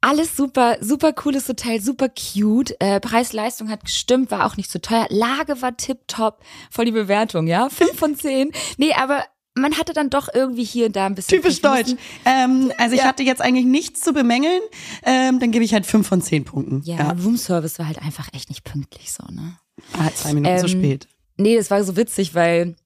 alles 0.00 0.36
super, 0.36 0.76
super 0.80 1.12
cooles 1.12 1.48
Hotel, 1.48 1.80
super 1.80 2.08
cute. 2.08 2.74
Äh, 2.80 3.00
Preis-Leistung 3.00 3.70
hat 3.70 3.84
gestimmt, 3.84 4.30
war 4.30 4.46
auch 4.46 4.56
nicht 4.56 4.70
so 4.70 4.78
teuer. 4.78 5.06
Lage 5.08 5.62
war 5.62 5.76
tipptopp, 5.76 6.42
voll 6.70 6.84
die 6.84 6.92
Bewertung, 6.92 7.46
ja. 7.46 7.68
Fünf 7.70 7.98
von 7.98 8.14
zehn. 8.16 8.52
Nee, 8.76 8.92
aber 8.94 9.24
man 9.56 9.78
hatte 9.78 9.92
dann 9.92 10.10
doch 10.10 10.28
irgendwie 10.34 10.64
hier 10.64 10.86
und 10.86 10.96
da 10.96 11.06
ein 11.06 11.14
bisschen. 11.14 11.40
Typisch 11.40 11.60
deutsch. 11.62 11.92
Ähm, 12.24 12.72
also 12.76 12.94
ich 12.94 13.00
Ja. 13.02 13.06
hatte 13.06 13.22
jetzt 13.22 13.40
eigentlich 13.40 13.64
nichts 13.66 14.00
zu 14.00 14.12
bemängeln. 14.12 14.60
Ähm, 15.04 15.38
dann 15.40 15.52
gebe 15.52 15.64
ich 15.64 15.72
halt 15.72 15.86
fünf 15.86 16.08
von 16.08 16.20
zehn 16.20 16.44
Punkten. 16.44 16.82
Ja, 16.84 17.12
Roomservice 17.12 17.78
war 17.78 17.86
halt 17.86 18.02
einfach 18.02 18.28
echt 18.34 18.48
nicht 18.50 18.64
pünktlich 18.64 19.12
so, 19.12 19.22
ne? 19.32 19.56
Ah, 19.96 20.10
zwei 20.14 20.34
Minuten 20.34 20.58
zu 20.58 20.66
Ähm, 20.66 20.80
spät. 20.82 21.08
Nee, 21.36 21.56
das 21.56 21.70
war 21.70 21.82
so 21.84 21.96
witzig, 21.96 22.34
weil 22.34 22.76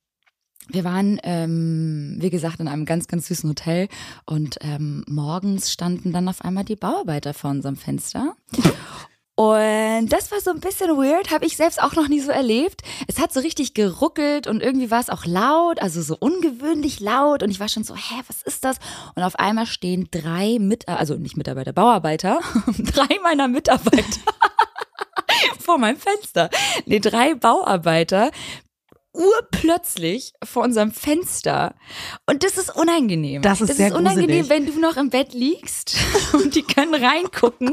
wir 0.69 0.85
waren, 0.85 1.19
ähm, 1.23 2.17
wie 2.19 2.31
gesagt, 2.31 2.61
in 2.61 2.69
einem 2.69 2.85
ganz, 2.85 3.09
ganz 3.09 3.29
süßen 3.29 3.49
Hotel 3.49 3.89
und 4.27 4.57
ähm, 4.61 5.05
morgens 5.09 5.73
standen 5.73 6.13
dann 6.13 6.29
auf 6.29 6.43
einmal 6.43 6.65
die 6.65 6.77
Bauarbeiter 6.77 7.35
vor 7.35 7.51
unserem 7.51 7.77
Fenster. 7.77 8.35
Und 9.39 10.09
das 10.09 10.33
war 10.33 10.41
so 10.41 10.51
ein 10.51 10.59
bisschen 10.59 10.97
weird, 10.97 11.31
habe 11.31 11.47
ich 11.47 11.57
selbst 11.57 11.81
auch 11.81 11.95
noch 11.95 12.09
nie 12.09 12.19
so 12.19 12.33
erlebt. 12.33 12.83
Es 13.07 13.21
hat 13.21 13.33
so 13.33 13.39
richtig 13.39 13.73
geruckelt 13.73 14.49
und 14.49 14.61
irgendwie 14.61 14.91
war 14.91 14.99
es 14.99 15.11
auch 15.11 15.27
laut, 15.27 15.81
also 15.81 16.03
so 16.03 16.17
ungewöhnlich 16.19 16.99
laut. 16.99 17.45
Und 17.45 17.51
ich 17.51 17.61
war 17.61 17.69
schon 17.69 17.85
so, 17.85 17.95
hä, 17.95 18.17
was 18.27 18.43
ist 18.43 18.65
das? 18.65 18.79
Und 19.15 19.23
auf 19.23 19.39
einmal 19.39 19.67
stehen 19.67 20.09
drei 20.11 20.59
Mit, 20.59 20.89
also 20.89 21.15
nicht 21.15 21.37
Mitarbeiter, 21.37 21.73
Bauarbeiter, 21.73 22.41
drei 22.79 23.07
meiner 23.23 23.47
Mitarbeiter 23.47 24.03
vor 25.61 25.79
meinem 25.79 25.99
Fenster. 25.99 26.51
Nee, 26.87 26.99
drei 26.99 27.37
Bauarbeiter 27.37 28.33
urplötzlich 29.19 30.33
vor 30.45 30.63
unserem 30.63 30.93
Fenster. 30.93 31.75
Und 32.27 32.45
das 32.45 32.57
ist 32.57 32.75
unangenehm. 32.75 33.43
Das 33.43 33.61
ist 33.61 33.77
sehr 33.77 33.89
ist 33.89 33.95
unangenehm, 33.95 34.43
gruselig. 34.43 34.49
wenn 34.49 34.67
du 34.67 34.81
noch 34.81 34.97
im 34.97 35.11
Bett 35.11 35.35
liegst 35.35 35.97
und 36.33 36.55
die 36.55 36.63
können 36.63 36.95
reingucken, 36.95 37.73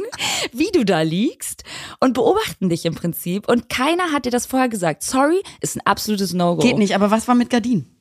wie 0.51 0.71
du 0.73 0.83
da 0.83 1.01
liegst 1.01 1.63
und 1.99 2.13
beobachten 2.13 2.69
dich 2.69 2.85
im 2.85 2.95
Prinzip. 2.95 3.47
Und 3.47 3.69
keiner 3.69 4.11
hat 4.11 4.25
dir 4.25 4.31
das 4.31 4.45
vorher 4.45 4.69
gesagt. 4.69 5.03
Sorry, 5.03 5.41
ist 5.61 5.77
ein 5.77 5.81
absolutes 5.85 6.33
No-Go. 6.33 6.61
Geht 6.61 6.77
nicht, 6.77 6.95
aber 6.95 7.11
was 7.11 7.27
war 7.27 7.35
mit 7.35 7.49
Gardinen? 7.49 7.94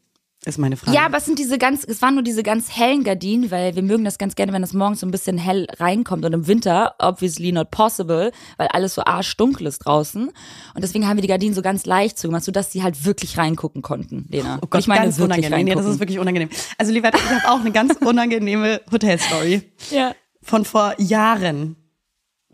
Ist 0.47 0.59
meine 0.59 0.77
Frage. 0.77 0.95
Ja, 0.95 1.07
aber 1.07 1.17
es 1.17 1.25
sind 1.25 1.39
diese 1.39 1.57
ganz, 1.57 1.85
es 1.85 2.03
waren 2.03 2.15
nur 2.15 2.23
diese 2.23 2.43
ganz 2.43 2.71
hellen 2.77 3.03
Gardinen, 3.03 3.51
weil 3.51 3.75
wir 3.77 3.83
mögen 3.83 4.05
das 4.05 4.19
ganz 4.19 4.35
gerne, 4.35 4.53
wenn 4.53 4.61
das 4.61 4.75
morgens 4.75 5.01
so 5.01 5.07
ein 5.07 5.11
bisschen 5.11 5.39
hell 5.39 5.67
reinkommt 5.79 6.25
und 6.25 6.33
im 6.35 6.47
Winter, 6.47 6.95
obviously 6.99 7.51
not 7.51 7.71
possible, 7.71 8.31
weil 8.59 8.69
alles 8.69 8.95
so 8.95 9.03
arschdunkel 9.05 9.67
ist 9.67 9.79
draußen. 9.79 10.29
Und 10.29 10.35
deswegen 10.83 11.09
haben 11.09 11.17
wir 11.17 11.23
die 11.23 11.29
Gardinen 11.29 11.55
so 11.55 11.63
ganz 11.63 11.87
leicht 11.87 12.19
zugemacht, 12.19 12.45
sodass 12.45 12.73
sie 12.73 12.83
halt 12.83 13.07
wirklich 13.07 13.39
reingucken 13.39 13.81
konnten, 13.81 14.27
Lena. 14.29 14.59
Oh 14.61 14.67
Gott, 14.69 14.83
ich 14.83 14.87
meine 14.87 15.05
ganz 15.05 15.19
wirklich 15.19 15.47
unangenehm. 15.47 15.65
Nee, 15.65 15.75
das 15.75 15.87
ist 15.87 15.99
wirklich 15.99 16.19
unangenehm. 16.19 16.51
Also, 16.77 16.93
lieber, 16.93 17.09
ich 17.15 17.31
habe 17.31 17.49
auch 17.49 17.61
eine 17.61 17.73
ganz 17.73 17.97
unangenehme 18.01 18.83
Hotelstory 18.93 19.63
ja, 19.91 20.15
von 20.43 20.65
vor 20.65 20.95
Jahren. 20.99 21.77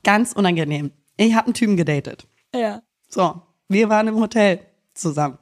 Ganz 0.05 0.33
unangenehm. 0.33 0.93
Ich 1.17 1.35
habe 1.35 1.47
einen 1.47 1.55
Typen 1.55 1.77
gedatet. 1.77 2.27
ja. 2.55 2.83
So, 3.09 3.43
wir 3.69 3.89
waren 3.89 4.07
im 4.07 4.21
Hotel 4.21 4.61
zusammen. 4.95 5.39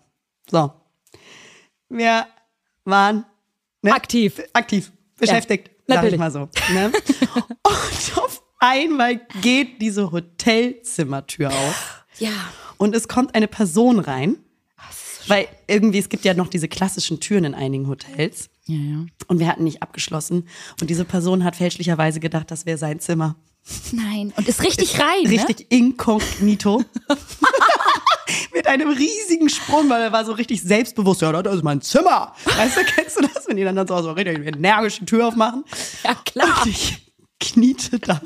So. 0.51 0.73
Wir 1.91 2.27
waren 2.89 3.25
ne, 3.83 3.93
Aktiv. 3.93 4.43
aktiv, 4.53 4.93
beschäftigt, 5.19 5.71
sag 5.87 6.05
ich 6.05 6.19
mal 6.19 6.31
so. 6.31 6.49
Ne? 6.73 6.91
Und 7.63 8.19
auf 8.19 8.43
einmal 8.59 9.21
geht 9.41 9.81
diese 9.81 10.11
Hotelzimmertür 10.11 11.49
auf 11.51 12.05
Ja. 12.19 12.31
und 12.79 12.95
es 12.97 13.07
kommt 13.09 13.35
eine 13.35 13.47
Person 13.49 13.99
rein. 14.01 14.37
Weil 15.29 15.47
irgendwie, 15.67 15.99
es 15.99 16.09
gibt 16.09 16.25
ja 16.25 16.33
noch 16.33 16.49
diese 16.49 16.69
klassischen 16.69 17.21
Türen 17.21 17.45
in 17.45 17.55
einigen 17.55 17.87
Hotels. 17.87 18.49
Ja, 18.65 18.77
ja. 18.77 19.07
Und 19.27 19.39
wir 19.39 19.47
hatten 19.47 19.63
nicht 19.65 19.83
abgeschlossen. 19.83 20.49
Und 20.81 20.89
diese 20.89 21.05
Person 21.05 21.45
hat 21.45 21.55
fälschlicherweise 21.57 22.19
gedacht, 22.19 22.51
das 22.51 22.65
wäre 22.65 22.79
sein 22.79 22.99
Zimmer. 22.99 23.37
Nein. 23.93 24.33
Und 24.37 24.49
ist 24.49 24.63
richtig 24.63 24.99
rein, 24.99 25.25
ne? 25.25 25.31
Richtig 25.31 25.67
inkognito. 25.71 26.83
Mit 28.55 28.67
einem 28.67 28.91
riesigen 28.91 29.49
Sprung, 29.49 29.89
weil 29.89 30.03
er 30.03 30.13
war 30.13 30.25
so 30.25 30.33
richtig 30.33 30.63
selbstbewusst. 30.63 31.23
Ja, 31.23 31.43
das 31.43 31.57
ist 31.57 31.65
mein 31.65 31.81
Zimmer. 31.81 32.35
Weißt 32.45 32.77
du, 32.77 32.85
kennst 32.95 33.17
du 33.17 33.23
das? 33.23 33.47
Wenn 33.47 33.57
die 33.57 33.65
dann, 33.65 33.87
so, 33.87 34.03
so 34.03 34.13
richtig 34.13 34.47
energisch 34.47 34.99
die 34.99 35.07
Tür 35.07 35.29
aufmachen. 35.29 35.65
Ja, 36.05 36.15
klar. 36.15 36.63
Und 36.63 36.71
ich 36.71 37.13
kniete 37.41 37.99
da. 37.99 38.21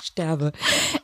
Ich 0.00 0.08
sterbe. 0.08 0.52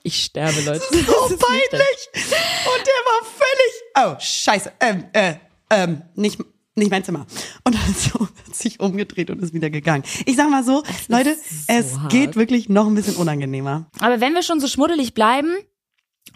Ich 0.02 0.24
sterbe, 0.24 0.60
Leute. 0.60 0.82
So 0.90 1.36
peinlich. 1.36 2.08
Und 2.14 2.86
der 2.86 3.00
war 3.04 3.24
völlig, 3.24 4.16
oh, 4.16 4.20
scheiße, 4.20 4.72
ähm, 4.80 5.04
äh, 5.12 5.34
ähm, 5.70 6.02
nicht, 6.14 6.38
nicht 6.74 6.90
mein 6.90 7.04
Zimmer. 7.04 7.26
Und 7.64 7.74
dann 7.74 7.94
so 7.94 8.20
hat 8.20 8.56
sich 8.56 8.80
umgedreht 8.80 9.30
und 9.30 9.42
ist 9.42 9.54
wieder 9.54 9.70
gegangen. 9.70 10.04
Ich 10.26 10.36
sag 10.36 10.50
mal 10.50 10.64
so, 10.64 10.82
Leute, 11.08 11.36
es 11.66 11.98
hart. 11.98 12.12
geht 12.12 12.36
wirklich 12.36 12.68
noch 12.68 12.86
ein 12.86 12.94
bisschen 12.94 13.16
unangenehmer. 13.16 13.86
Aber 14.00 14.20
wenn 14.20 14.34
wir 14.34 14.42
schon 14.42 14.60
so 14.60 14.68
schmuddelig 14.68 15.14
bleiben, 15.14 15.56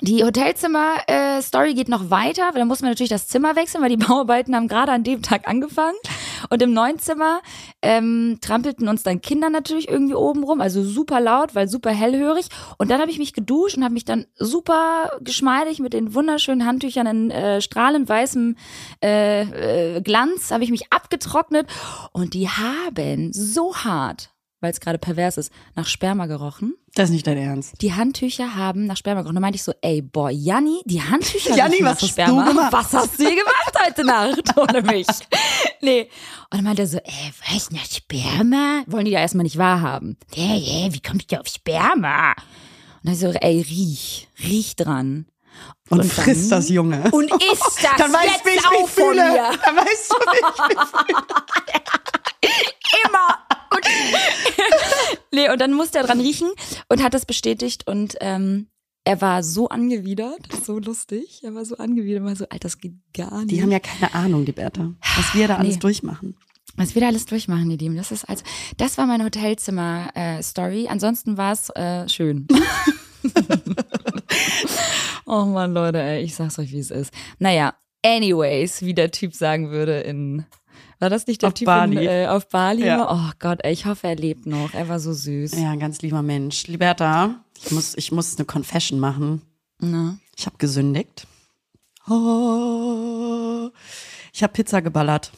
die 0.00 0.24
Hotelzimmer-Story 0.24 1.74
geht 1.74 1.88
noch 1.88 2.10
weiter, 2.10 2.42
weil 2.52 2.60
da 2.60 2.64
muss 2.64 2.80
man 2.80 2.90
natürlich 2.90 3.10
das 3.10 3.28
Zimmer 3.28 3.56
wechseln, 3.56 3.82
weil 3.82 3.90
die 3.90 3.96
Bauarbeiten 4.04 4.54
haben 4.56 4.68
gerade 4.68 4.92
an 4.92 5.04
dem 5.04 5.22
Tag 5.22 5.48
angefangen. 5.48 5.96
Und 6.50 6.60
im 6.62 6.72
neuen 6.72 6.98
Zimmer 6.98 7.40
ähm, 7.82 8.38
trampelten 8.40 8.88
uns 8.88 9.02
dann 9.02 9.20
Kinder 9.20 9.50
natürlich 9.50 9.88
irgendwie 9.88 10.14
oben 10.14 10.42
rum, 10.42 10.60
also 10.60 10.82
super 10.82 11.20
laut, 11.20 11.54
weil 11.54 11.68
super 11.68 11.90
hellhörig. 11.90 12.46
Und 12.78 12.90
dann 12.90 13.00
habe 13.00 13.10
ich 13.10 13.18
mich 13.18 13.32
geduscht 13.32 13.76
und 13.76 13.84
habe 13.84 13.94
mich 13.94 14.04
dann 14.04 14.26
super 14.36 15.18
geschmeidig 15.20 15.78
mit 15.78 15.92
den 15.92 16.14
wunderschönen 16.14 16.66
Handtüchern 16.66 17.06
in 17.06 17.30
äh, 17.30 17.60
strahlend 17.60 18.08
weißem 18.08 18.56
äh, 19.02 19.96
äh, 19.96 20.00
Glanz, 20.00 20.50
habe 20.50 20.64
ich 20.64 20.70
mich 20.70 20.92
abgetrocknet. 20.92 21.68
Und 22.12 22.34
die 22.34 22.48
haben 22.48 23.32
so 23.32 23.76
hart, 23.76 24.31
weil 24.62 24.70
es 24.72 24.80
gerade 24.80 24.96
pervers 24.98 25.36
ist, 25.36 25.52
nach 25.74 25.86
Sperma 25.86 26.26
gerochen. 26.26 26.74
Das 26.94 27.08
ist 27.08 27.14
nicht 27.14 27.26
dein 27.26 27.36
Ernst. 27.38 27.74
Die 27.82 27.92
Handtücher 27.94 28.54
haben 28.54 28.86
nach 28.86 28.96
Sperma 28.96 29.20
gerochen. 29.22 29.34
Da 29.34 29.40
meinte 29.40 29.56
ich 29.56 29.62
so, 29.62 29.72
ey, 29.82 30.00
boah, 30.02 30.30
Janni, 30.30 30.80
die 30.86 31.02
Handtücher 31.02 31.54
Janni, 31.56 31.76
was 31.80 31.82
nach 31.82 32.00
hast 32.02 32.08
Sperma. 32.10 32.44
du 32.44 32.48
gemacht? 32.50 32.72
Was 32.72 32.92
hast 32.92 33.18
du 33.18 33.24
hier 33.26 33.36
gemacht 33.36 33.72
heute 33.86 34.04
Nacht 34.04 34.56
ohne 34.56 34.82
mich? 34.82 35.06
Nee. 35.80 36.02
Und 36.50 36.58
dann 36.58 36.64
meinte 36.64 36.82
er 36.82 36.88
so, 36.88 36.98
ey, 36.98 37.32
was, 37.52 37.70
nach 37.70 37.84
Sperma? 37.84 38.82
Wollen 38.86 39.04
die 39.04 39.10
ja 39.10 39.20
erstmal 39.20 39.44
nicht 39.44 39.58
wahrhaben. 39.58 40.16
Ja, 40.34 40.54
ja, 40.54 40.92
wie 40.94 41.00
kommst 41.00 41.30
du 41.32 41.40
auf 41.40 41.46
Sperma? 41.48 42.30
Und 43.02 43.08
dann 43.08 43.16
so, 43.16 43.28
ey, 43.28 43.60
riech, 43.62 44.28
riech 44.42 44.76
dran. 44.76 45.26
Und, 45.90 46.00
Und 46.00 46.10
frisst 46.12 46.50
das 46.50 46.70
Junge. 46.70 47.10
Und 47.10 47.30
isst 47.30 47.62
das 47.82 47.90
dann 47.98 48.12
weißt 48.12 48.24
jetzt 48.32 48.44
du, 48.46 48.48
wie 48.50 48.54
ich 48.54 48.64
auch 48.66 48.70
mich 48.70 48.80
von 48.90 49.04
fühle. 49.12 49.32
mir. 49.32 49.50
Dann 49.64 49.76
weißt 49.76 50.10
du, 50.10 50.16
wie 50.30 50.36
ich 50.38 50.76
mich 50.76 50.88
fühle. 50.88 51.22
Immer. 53.06 53.38
Und 53.74 53.86
nee, 55.32 55.50
und 55.50 55.60
dann 55.60 55.72
musste 55.72 55.98
er 55.98 56.04
dran 56.04 56.20
riechen 56.20 56.50
und 56.88 57.02
hat 57.02 57.14
das 57.14 57.26
bestätigt 57.26 57.86
und 57.86 58.16
ähm, 58.20 58.68
er 59.04 59.20
war 59.20 59.42
so 59.42 59.68
angewidert, 59.68 60.46
so 60.64 60.78
lustig. 60.78 61.40
Er 61.42 61.54
war 61.54 61.64
so 61.64 61.76
angewidert, 61.76 62.24
war 62.24 62.36
so, 62.36 62.44
Alter, 62.44 62.58
das 62.68 62.78
geht 62.78 62.94
gar 63.12 63.40
nicht. 63.40 63.50
Die 63.50 63.62
haben 63.62 63.72
ja 63.72 63.80
keine 63.80 64.14
Ahnung, 64.14 64.44
die 64.44 64.52
Bertha, 64.52 64.92
was 65.16 65.34
wir 65.34 65.48
da 65.48 65.56
alles 65.56 65.74
Nee. 65.74 65.80
durchmachen. 65.80 66.36
Was 66.76 66.94
wir 66.94 67.02
da 67.02 67.08
alles 67.08 67.26
durchmachen, 67.26 67.70
ihr 67.70 67.76
Lieben. 67.78 67.96
Das 67.96 68.12
ist 68.12 68.24
also, 68.24 68.44
das 68.78 68.96
war 68.96 69.06
meine 69.06 69.24
Hotelzimmer-Story. 69.24 70.86
Ansonsten 70.88 71.36
war 71.36 71.52
es 71.52 71.68
äh, 71.70 72.08
schön. 72.08 72.46
oh 75.26 75.44
man, 75.46 75.72
Leute, 75.74 76.00
ey, 76.00 76.22
ich 76.22 76.34
sag's 76.34 76.58
euch, 76.58 76.72
wie 76.72 76.78
es 76.78 76.90
ist. 76.90 77.12
Naja, 77.38 77.74
anyways, 78.04 78.82
wie 78.82 78.94
der 78.94 79.10
Typ 79.10 79.34
sagen 79.34 79.70
würde 79.70 80.00
in 80.00 80.44
war 81.02 81.10
das 81.10 81.26
nicht 81.26 81.42
der 81.42 81.48
Auf 81.48 81.54
Typ 81.54 81.66
Bali. 81.66 81.96
In, 81.96 82.08
äh, 82.08 82.26
auf 82.28 82.48
Bali? 82.48 82.86
Ja. 82.86 83.10
Oh 83.10 83.32
Gott, 83.40 83.58
ey, 83.64 83.72
ich 83.72 83.86
hoffe, 83.86 84.06
er 84.06 84.14
lebt 84.14 84.46
noch. 84.46 84.72
Er 84.72 84.88
war 84.88 85.00
so 85.00 85.12
süß. 85.12 85.52
Ja, 85.60 85.72
ein 85.72 85.80
ganz 85.80 86.00
lieber 86.00 86.22
Mensch. 86.22 86.68
Liberta, 86.68 87.44
ich 87.60 87.72
muss, 87.72 87.96
ich 87.96 88.12
muss 88.12 88.36
eine 88.36 88.46
Confession 88.46 89.00
machen. 89.00 89.42
Na? 89.80 90.16
Ich 90.38 90.46
habe 90.46 90.56
gesündigt. 90.58 91.26
Oh, 92.08 93.70
ich 94.32 94.42
habe 94.44 94.52
Pizza 94.52 94.80
geballert. 94.80 95.32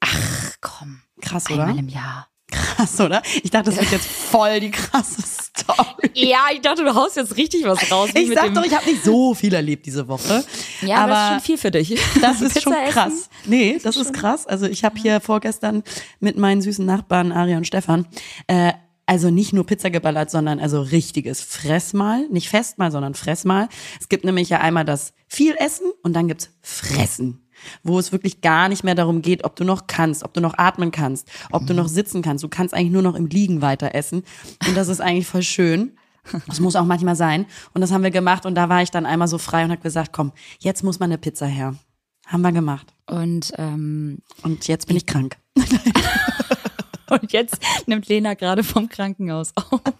Ach 0.00 0.56
komm, 0.62 1.02
Krass, 1.20 1.46
einmal 1.48 1.72
oder? 1.72 1.78
im 1.78 1.88
Jahr. 1.88 2.29
Krass, 2.50 3.00
oder? 3.00 3.22
Ich 3.42 3.50
dachte, 3.50 3.70
das 3.70 3.78
wird 3.78 3.92
jetzt 3.92 4.06
voll 4.06 4.60
die 4.60 4.70
krasse 4.70 5.22
Story. 5.22 6.10
Ja, 6.14 6.46
ich 6.52 6.60
dachte, 6.60 6.84
du 6.84 6.94
haust 6.94 7.16
jetzt 7.16 7.36
richtig 7.36 7.64
was 7.64 7.90
raus. 7.90 8.10
Ich 8.14 8.32
sag 8.32 8.54
doch, 8.54 8.64
ich 8.64 8.74
habe 8.74 8.86
nicht 8.90 9.04
so 9.04 9.34
viel 9.34 9.54
erlebt 9.54 9.86
diese 9.86 10.08
Woche. 10.08 10.44
Ja, 10.82 10.96
aber, 10.98 11.12
das 11.12 11.22
ist 11.22 11.30
schon 11.30 11.40
viel 11.40 11.58
für 11.58 11.70
dich. 11.70 12.00
Das 12.20 12.40
ist 12.40 12.62
schon 12.62 12.72
Pizza 12.72 12.82
essen? 12.84 12.92
krass. 12.92 13.30
Nee, 13.46 13.78
das 13.82 13.96
ist 13.96 14.12
krass. 14.12 14.46
Also 14.46 14.66
ich 14.66 14.84
habe 14.84 14.98
hier 14.98 15.20
vorgestern 15.20 15.82
mit 16.18 16.36
meinen 16.36 16.62
süßen 16.62 16.84
Nachbarn 16.84 17.32
Ari 17.32 17.56
und 17.56 17.66
Stefan 17.66 18.06
äh, 18.46 18.72
Also 19.06 19.30
nicht 19.30 19.52
nur 19.52 19.66
Pizza 19.66 19.90
geballert, 19.90 20.30
sondern 20.30 20.60
also 20.60 20.80
richtiges 20.80 21.40
Fressmal. 21.40 22.26
Nicht 22.30 22.48
Festmahl, 22.48 22.90
sondern 22.90 23.14
Fressmal. 23.14 23.68
Es 24.00 24.08
gibt 24.08 24.24
nämlich 24.24 24.48
ja 24.48 24.60
einmal 24.60 24.84
das 24.84 25.12
viel 25.26 25.54
Essen 25.58 25.92
und 26.02 26.14
dann 26.14 26.28
gibt's 26.28 26.50
Fressen 26.62 27.46
wo 27.82 27.98
es 27.98 28.12
wirklich 28.12 28.40
gar 28.40 28.68
nicht 28.68 28.84
mehr 28.84 28.94
darum 28.94 29.22
geht, 29.22 29.44
ob 29.44 29.56
du 29.56 29.64
noch 29.64 29.86
kannst, 29.86 30.24
ob 30.24 30.34
du 30.34 30.40
noch 30.40 30.56
atmen 30.58 30.90
kannst, 30.90 31.28
ob 31.50 31.66
du 31.66 31.74
noch 31.74 31.88
sitzen 31.88 32.22
kannst. 32.22 32.44
Du 32.44 32.48
kannst 32.48 32.74
eigentlich 32.74 32.92
nur 32.92 33.02
noch 33.02 33.14
im 33.14 33.26
Liegen 33.26 33.62
weiter 33.62 33.94
essen. 33.94 34.24
Und 34.66 34.76
das 34.76 34.88
ist 34.88 35.00
eigentlich 35.00 35.26
voll 35.26 35.42
schön. 35.42 35.92
Das 36.46 36.60
muss 36.60 36.76
auch 36.76 36.84
manchmal 36.84 37.16
sein. 37.16 37.46
Und 37.74 37.80
das 37.80 37.92
haben 37.92 38.02
wir 38.02 38.10
gemacht 38.10 38.46
und 38.46 38.54
da 38.54 38.68
war 38.68 38.82
ich 38.82 38.90
dann 38.90 39.06
einmal 39.06 39.28
so 39.28 39.38
frei 39.38 39.64
und 39.64 39.70
habe 39.70 39.82
gesagt, 39.82 40.12
komm, 40.12 40.32
jetzt 40.58 40.84
muss 40.84 41.00
mal 41.00 41.06
eine 41.06 41.18
Pizza 41.18 41.46
her. 41.46 41.74
Haben 42.26 42.42
wir 42.42 42.52
gemacht. 42.52 42.94
Und, 43.06 43.52
ähm, 43.58 44.18
Und 44.42 44.68
jetzt 44.68 44.86
bin 44.86 44.96
ich 44.96 45.06
krank. 45.06 45.36
und 47.20 47.32
jetzt 47.32 47.58
nimmt 47.86 48.08
Lena 48.08 48.34
gerade 48.34 48.62
vom 48.62 48.88
Krankenhaus 48.88 49.52
auf. 49.56 49.80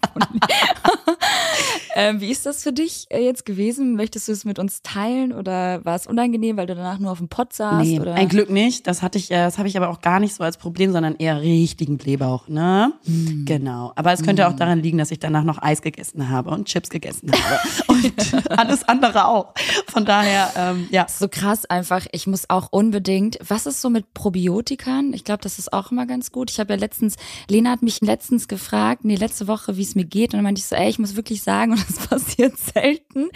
ähm, 1.95 2.21
wie 2.21 2.31
ist 2.31 2.47
das 2.47 2.63
für 2.63 2.73
dich 2.73 3.07
äh, 3.11 3.25
jetzt 3.25 3.45
gewesen? 3.45 3.97
Möchtest 3.97 4.29
du 4.29 4.33
es 4.33 4.45
mit 4.45 4.59
uns 4.59 4.83
teilen 4.83 5.33
oder 5.33 5.85
war 5.85 5.97
es 5.97 6.07
unangenehm, 6.07 6.57
weil 6.57 6.67
du 6.67 6.75
danach 6.75 6.99
nur 6.99 7.13
auf 7.13 7.19
dem 7.19 7.29
Pott 7.29 7.53
saßt? 7.53 7.85
Nee, 7.85 8.01
oder? 8.01 8.15
ein 8.15 8.29
Glück 8.29 8.51
nicht. 8.51 8.87
Das 8.87 9.03
hatte 9.03 9.19
ich, 9.19 9.31
äh, 9.31 9.37
das 9.37 9.59
habe 9.59 9.69
ich 9.69 9.77
aber 9.77 9.89
auch 9.89 10.01
gar 10.01 10.21
nicht 10.21 10.35
so 10.35 10.45
als 10.45 10.57
Problem, 10.57 10.93
sondern 10.93 11.17
eher 11.17 11.41
richtigen 11.41 11.99
Blähbauch, 11.99 12.49
ne? 12.49 12.93
Hm. 13.05 13.45
Genau. 13.45 13.93
Aber 13.97 14.13
es 14.13 14.23
könnte 14.23 14.49
auch 14.49 14.55
daran 14.55 14.81
liegen, 14.81 14.99
dass 14.99 15.11
ich 15.11 15.19
danach 15.19 15.45
noch 15.45 15.61
Eis 15.61 15.83
gegessen 15.83 16.29
habe 16.29 16.51
und 16.51 16.67
Chips 16.67 16.91
gegessen 16.91 17.31
habe 17.33 17.61
und 17.89 18.59
alles 18.59 18.89
andere 18.89 19.27
auch. 19.27 19.55
Von 19.89 20.05
daher, 20.05 20.51
ähm, 20.57 20.89
ja. 20.91 21.07
so 21.09 21.29
krass 21.29 21.67
einfach. 21.67 22.07
Ich 22.13 22.27
muss 22.27 22.49
auch 22.49 22.69
unbedingt. 22.71 23.39
Was 23.47 23.67
ist 23.67 23.81
so 23.81 23.91
mit 23.91 24.15
Probiotikern? 24.15 25.13
Ich 25.13 25.25
glaube, 25.25 25.43
das 25.43 25.59
ist 25.59 25.73
auch 25.73 25.91
immer 25.91 26.07
ganz 26.07 26.33
gut. 26.33 26.51
Ich 26.51 26.61
habe 26.61 26.73
ja 26.73 26.79
letztens, 26.79 27.00
Lena 27.49 27.71
hat 27.71 27.83
mich 27.83 28.01
letztens 28.01 28.49
gefragt, 28.49 29.05
nee, 29.05 29.17
letzte 29.17 29.47
Woche, 29.49 29.77
wie 29.77 29.83
es 29.83 29.95
mir 29.95 30.05
geht. 30.05 30.33
Und 30.33 30.39
dann 30.39 30.45
meinte 30.45 30.61
ich 30.61 30.67
so, 30.67 30.77
ey, 30.77 30.89
ich 30.89 30.99
muss 30.99 31.17
wirklich 31.17 31.43
sagen, 31.43 31.73
und 31.73 31.85
das 31.89 32.07
passiert 32.07 32.55
selten, 32.59 33.29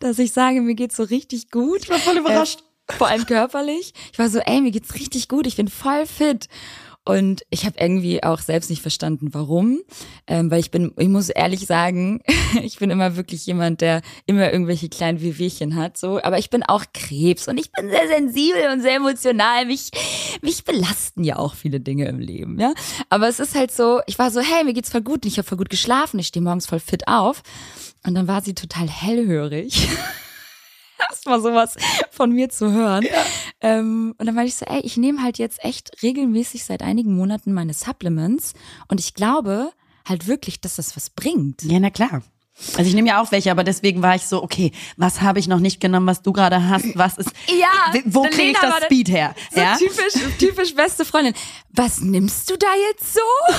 dass 0.00 0.18
ich 0.18 0.32
sage, 0.32 0.60
mir 0.60 0.74
geht's 0.74 0.96
so 0.96 1.04
richtig 1.04 1.50
gut. 1.50 1.80
Ich 1.82 1.90
war 1.90 1.98
voll 1.98 2.18
überrascht. 2.18 2.60
Äh, 2.88 2.94
vor 2.94 3.06
allem 3.06 3.24
körperlich. 3.26 3.94
Ich 4.12 4.18
war 4.18 4.28
so, 4.28 4.38
ey, 4.40 4.60
mir 4.60 4.70
geht's 4.70 4.94
richtig 4.94 5.28
gut. 5.28 5.46
Ich 5.46 5.56
bin 5.56 5.68
voll 5.68 6.06
fit. 6.06 6.48
Und 7.04 7.42
ich 7.50 7.66
habe 7.66 7.80
irgendwie 7.80 8.22
auch 8.22 8.38
selbst 8.38 8.70
nicht 8.70 8.80
verstanden, 8.80 9.30
warum. 9.32 9.80
Ähm, 10.28 10.50
weil 10.52 10.60
ich 10.60 10.70
bin, 10.70 10.92
ich 10.96 11.08
muss 11.08 11.30
ehrlich 11.30 11.66
sagen, 11.66 12.20
ich 12.62 12.78
bin 12.78 12.90
immer 12.90 13.16
wirklich 13.16 13.44
jemand, 13.44 13.80
der 13.80 14.02
immer 14.26 14.52
irgendwelche 14.52 14.88
kleinen 14.88 15.20
Wehwehchen 15.20 15.74
hat. 15.74 15.96
So, 15.96 16.22
aber 16.22 16.38
ich 16.38 16.48
bin 16.48 16.62
auch 16.62 16.84
Krebs 16.94 17.48
und 17.48 17.58
ich 17.58 17.72
bin 17.72 17.90
sehr 17.90 18.06
sensibel 18.06 18.70
und 18.72 18.82
sehr 18.82 18.96
emotional. 18.96 19.66
Mich, 19.66 19.90
mich 20.42 20.64
belasten 20.64 21.24
ja 21.24 21.36
auch 21.36 21.54
viele 21.54 21.80
Dinge 21.80 22.06
im 22.06 22.20
Leben, 22.20 22.60
ja. 22.60 22.72
Aber 23.08 23.28
es 23.28 23.40
ist 23.40 23.56
halt 23.56 23.72
so, 23.72 24.00
ich 24.06 24.18
war 24.20 24.30
so, 24.30 24.40
hey, 24.40 24.62
mir 24.62 24.72
geht's 24.72 24.90
voll 24.90 25.02
gut 25.02 25.24
und 25.24 25.26
ich 25.26 25.38
habe 25.38 25.48
voll 25.48 25.58
gut 25.58 25.70
geschlafen. 25.70 26.20
Ich 26.20 26.28
stehe 26.28 26.42
morgens 26.42 26.66
voll 26.66 26.80
fit 26.80 27.08
auf. 27.08 27.42
Und 28.04 28.14
dann 28.14 28.28
war 28.28 28.42
sie 28.42 28.54
total 28.54 28.88
hellhörig. 28.88 29.88
Erstmal 31.10 31.40
sowas 31.40 31.76
von 32.10 32.30
mir 32.32 32.48
zu 32.48 32.70
hören. 32.72 33.04
Ja. 33.04 33.24
Ähm, 33.60 34.14
und 34.18 34.26
dann 34.26 34.36
war 34.36 34.44
ich 34.44 34.56
so, 34.56 34.64
ey, 34.66 34.80
ich 34.80 34.96
nehme 34.96 35.22
halt 35.22 35.38
jetzt 35.38 35.64
echt 35.64 36.02
regelmäßig 36.02 36.64
seit 36.64 36.82
einigen 36.82 37.14
Monaten 37.14 37.52
meine 37.52 37.74
Supplements 37.74 38.54
und 38.88 39.00
ich 39.00 39.14
glaube 39.14 39.72
halt 40.06 40.26
wirklich, 40.26 40.60
dass 40.60 40.76
das 40.76 40.96
was 40.96 41.10
bringt. 41.10 41.62
Ja, 41.62 41.78
na 41.78 41.90
klar. 41.90 42.22
Also 42.76 42.88
ich 42.88 42.94
nehme 42.94 43.08
ja 43.08 43.20
auch 43.20 43.32
welche, 43.32 43.50
aber 43.50 43.64
deswegen 43.64 44.02
war 44.02 44.14
ich 44.14 44.26
so, 44.26 44.42
okay, 44.42 44.72
was 44.96 45.20
habe 45.20 45.38
ich 45.38 45.48
noch 45.48 45.58
nicht 45.58 45.80
genommen, 45.80 46.06
was 46.06 46.22
du 46.22 46.32
gerade 46.32 46.68
hast? 46.68 46.86
Was 46.96 47.18
ist, 47.18 47.30
ja, 47.48 48.00
wo 48.04 48.22
kriege 48.22 48.52
ich 48.52 48.58
das 48.58 48.84
Speed 48.84 49.08
her? 49.08 49.34
So 49.50 49.60
ja? 49.60 49.76
typisch, 49.76 50.38
typisch 50.38 50.74
beste 50.74 51.04
Freundin. 51.04 51.34
Was 51.74 52.00
nimmst 52.00 52.50
du 52.50 52.56
da 52.56 52.66
jetzt 52.90 53.14
so? 53.14 53.20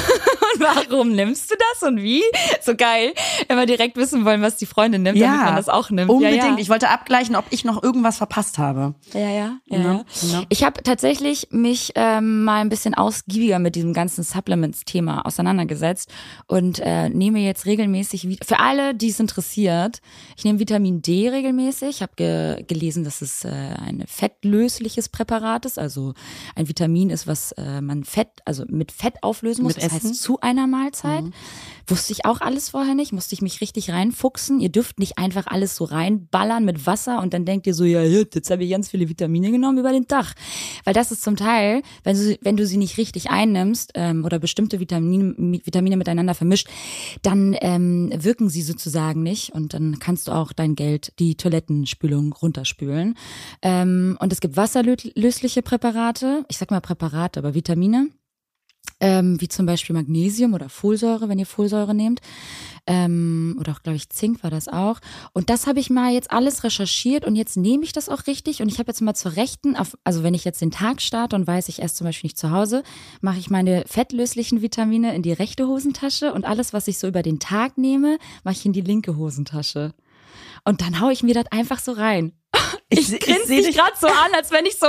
Und 0.53 0.61
warum 0.61 1.11
nimmst 1.11 1.49
du 1.49 1.55
das 1.55 1.89
und 1.89 1.97
wie? 2.01 2.21
So 2.61 2.75
geil. 2.75 3.13
Immer 3.47 3.65
direkt 3.65 3.97
wissen 3.97 4.23
wollen, 4.23 4.41
was 4.41 4.55
die 4.57 4.67
Freundin 4.67 5.01
nimmt, 5.01 5.17
ja, 5.17 5.27
damit 5.27 5.45
man 5.45 5.55
das 5.55 5.69
auch 5.69 5.89
nimmt. 5.89 6.11
Unbedingt. 6.11 6.43
Ja, 6.43 6.49
ja. 6.49 6.57
Ich 6.59 6.69
wollte 6.69 6.89
abgleichen, 6.89 7.35
ob 7.35 7.45
ich 7.49 7.65
noch 7.65 7.81
irgendwas 7.81 8.17
verpasst 8.17 8.59
habe. 8.59 8.93
Ja, 9.13 9.19
ja. 9.19 9.57
ja, 9.65 9.77
Ja, 9.77 10.05
ja. 10.21 10.43
Ich 10.49 10.63
habe 10.63 10.83
tatsächlich 10.83 11.47
mich 11.49 11.93
ähm, 11.95 12.43
mal 12.43 12.61
ein 12.61 12.69
bisschen 12.69 12.93
ausgiebiger 12.93 13.57
mit 13.57 13.75
diesem 13.75 13.93
ganzen 13.93 14.23
Supplements-Thema 14.23 15.25
auseinandergesetzt 15.25 16.11
und 16.45 16.79
äh, 16.79 17.09
nehme 17.09 17.39
jetzt 17.39 17.65
regelmäßig, 17.65 18.39
für 18.45 18.59
alle, 18.59 18.82
die 18.91 19.09
es 19.09 19.19
interessiert, 19.19 20.01
ich 20.35 20.43
nehme 20.43 20.59
Vitamin 20.59 21.01
D 21.01 21.29
regelmäßig. 21.29 21.89
Ich 21.89 22.01
habe 22.01 22.13
ge 22.15 22.63
gelesen, 22.67 23.03
dass 23.03 23.21
es 23.21 23.45
äh, 23.45 23.49
ein 23.49 24.03
fettlösliches 24.07 25.07
Präparat 25.09 25.65
ist. 25.65 25.79
Also 25.79 26.13
ein 26.55 26.67
Vitamin 26.67 27.09
ist, 27.09 27.27
was 27.27 27.53
äh, 27.53 27.79
man 27.79 28.03
Fett, 28.03 28.27
also 28.43 28.65
mit 28.67 28.91
Fett 28.91 29.21
auflösen 29.21 29.63
muss. 29.63 29.75
Mit 29.75 29.83
das 29.83 29.93
Essen? 29.93 30.09
heißt 30.09 30.21
zu 30.21 30.39
einer 30.41 30.67
Mahlzeit. 30.67 31.23
Wusste 31.87 32.13
ich 32.13 32.25
auch 32.25 32.41
alles 32.41 32.69
vorher 32.69 32.95
nicht, 32.95 33.11
musste 33.11 33.35
ich 33.35 33.41
mich 33.41 33.61
richtig 33.61 33.89
reinfuchsen. 33.89 34.59
Ihr 34.59 34.69
dürft 34.69 34.99
nicht 34.99 35.17
einfach 35.17 35.47
alles 35.47 35.75
so 35.75 35.83
reinballern 35.83 36.63
mit 36.63 36.85
Wasser 36.85 37.21
und 37.21 37.33
dann 37.33 37.45
denkt 37.45 37.67
ihr 37.67 37.73
so, 37.73 37.83
ja, 37.83 38.03
jetzt 38.03 38.49
habe 38.49 38.63
ich 38.63 38.71
ganz 38.71 38.89
viele 38.89 39.09
Vitamine 39.09 39.51
genommen 39.51 39.77
über 39.77 39.91
den 39.91 40.07
Tag. 40.07 40.33
Weil 40.85 40.93
das 40.93 41.11
ist 41.11 41.23
zum 41.23 41.35
Teil, 41.35 41.81
wenn 42.03 42.15
du, 42.15 42.37
wenn 42.41 42.57
du 42.57 42.65
sie 42.65 42.77
nicht 42.77 42.97
richtig 42.97 43.29
einnimmst 43.29 43.91
ähm, 43.95 44.23
oder 44.23 44.39
bestimmte 44.39 44.79
Vitamine, 44.79 45.59
Vitamine 45.63 45.97
miteinander 45.97 46.33
vermischt, 46.33 46.69
dann 47.21 47.55
ähm, 47.61 48.11
wirken 48.15 48.49
sie 48.49 48.61
sozusagen 48.61 49.23
nicht 49.23 49.53
und 49.53 49.73
dann 49.73 49.99
kannst 49.99 50.27
du 50.27 50.31
auch 50.31 50.53
dein 50.53 50.75
Geld, 50.75 51.13
die 51.19 51.35
Toilettenspülung 51.35 52.33
runterspülen. 52.33 53.15
Ähm, 53.61 54.17
und 54.19 54.31
es 54.31 54.39
gibt 54.39 54.55
wasserlösliche 54.55 55.61
Präparate, 55.61 56.45
ich 56.47 56.57
sag 56.57 56.71
mal 56.71 56.81
Präparate, 56.81 57.39
aber 57.39 57.53
Vitamine 57.53 58.09
ähm, 58.99 59.39
wie 59.41 59.47
zum 59.47 59.65
Beispiel 59.65 59.95
Magnesium 59.95 60.53
oder 60.53 60.69
Folsäure, 60.69 61.29
wenn 61.29 61.39
ihr 61.39 61.45
Folsäure 61.45 61.93
nehmt. 61.93 62.21
Ähm, 62.85 63.55
oder 63.59 63.73
auch, 63.73 63.81
glaube 63.81 63.95
ich, 63.95 64.09
Zink 64.09 64.43
war 64.43 64.49
das 64.49 64.67
auch. 64.67 64.99
Und 65.33 65.49
das 65.49 65.67
habe 65.67 65.79
ich 65.79 65.89
mal 65.89 66.11
jetzt 66.11 66.31
alles 66.31 66.63
recherchiert 66.63 67.25
und 67.25 67.35
jetzt 67.35 67.55
nehme 67.55 67.83
ich 67.83 67.93
das 67.93 68.09
auch 68.09 68.27
richtig. 68.27 68.61
Und 68.61 68.69
ich 68.69 68.79
habe 68.79 68.89
jetzt 68.89 69.01
mal 69.01 69.13
zur 69.13 69.35
Rechten, 69.35 69.75
auf, 69.75 69.97
also 70.03 70.23
wenn 70.23 70.33
ich 70.33 70.43
jetzt 70.43 70.61
den 70.61 70.71
Tag 70.71 71.01
starte 71.01 71.35
und 71.35 71.47
weiß, 71.47 71.69
ich 71.69 71.81
esse 71.81 71.95
zum 71.95 72.05
Beispiel 72.05 72.27
nicht 72.27 72.37
zu 72.37 72.51
Hause, 72.51 72.83
mache 73.21 73.39
ich 73.39 73.49
meine 73.49 73.83
fettlöslichen 73.87 74.61
Vitamine 74.61 75.15
in 75.15 75.21
die 75.21 75.33
rechte 75.33 75.67
Hosentasche 75.67 76.33
und 76.33 76.45
alles, 76.45 76.73
was 76.73 76.87
ich 76.87 76.97
so 76.97 77.07
über 77.07 77.23
den 77.23 77.39
Tag 77.39 77.77
nehme, 77.77 78.17
mache 78.43 78.55
ich 78.55 78.65
in 78.65 78.73
die 78.73 78.81
linke 78.81 79.15
Hosentasche. 79.15 79.93
Und 80.65 80.81
dann 80.81 80.99
hau 80.99 81.09
ich 81.09 81.23
mir 81.23 81.33
das 81.33 81.45
einfach 81.51 81.79
so 81.79 81.93
rein. 81.93 82.33
Ich, 82.89 83.11
ich 83.11 83.19
grinse 83.21 83.47
dich 83.47 83.75
gerade 83.75 83.93
so 83.99 84.05
an, 84.05 84.35
als 84.35 84.51
wenn 84.51 84.67
ich 84.67 84.77
so, 84.77 84.85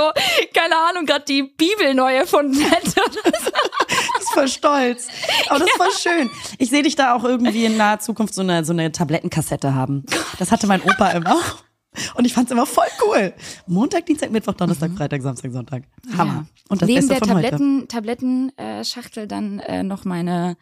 keine 0.53 0.75
Ahnung, 0.89 1.07
gerade 1.07 1.25
die 1.25 1.41
Bibel 1.41 1.95
neu 1.95 2.13
erfunden 2.13 2.59
hätte. 2.61 3.01
Ich 3.01 3.51
ist 4.25 4.33
voll 4.33 4.47
stolz. 4.47 5.07
Aber 5.49 5.59
das 5.59 5.67
ist 5.69 5.77
voll 5.77 5.91
schön. 6.13 6.29
Ich 6.57 6.69
sehe 6.69 6.83
dich 6.83 6.95
da 6.95 7.15
auch 7.15 7.23
irgendwie 7.23 7.65
in 7.65 7.77
naher 7.77 7.99
Zukunft 7.99 8.33
so 8.33 8.41
eine, 8.41 8.63
so 8.65 8.73
eine 8.73 8.91
Tablettenkassette 8.91 9.73
haben. 9.73 10.03
Das 10.39 10.51
hatte 10.51 10.67
mein 10.67 10.81
Opa 10.81 11.11
immer. 11.11 11.39
Und 12.15 12.25
ich 12.25 12.33
fand's 12.33 12.51
immer 12.51 12.65
voll 12.65 12.87
cool. 13.05 13.33
Montag, 13.67 14.05
Dienstag, 14.05 14.29
Mittwoch, 14.29 14.53
Donnerstag, 14.55 14.91
Freitag, 14.97 15.21
Samstag, 15.21 15.51
Sonntag. 15.53 15.83
Hammer. 16.17 16.33
Ja. 16.33 16.45
Und 16.67 16.81
das 16.81 16.87
Neben 16.87 17.07
Beste 17.07 17.13
der 17.25 17.27
von 17.27 17.37
heute. 17.37 17.49
Tabletten, 17.87 17.87
Tablettenschachtel 17.87 19.27
dann 19.27 19.59
äh, 19.59 19.81
noch 19.83 20.03
meine, 20.03 20.57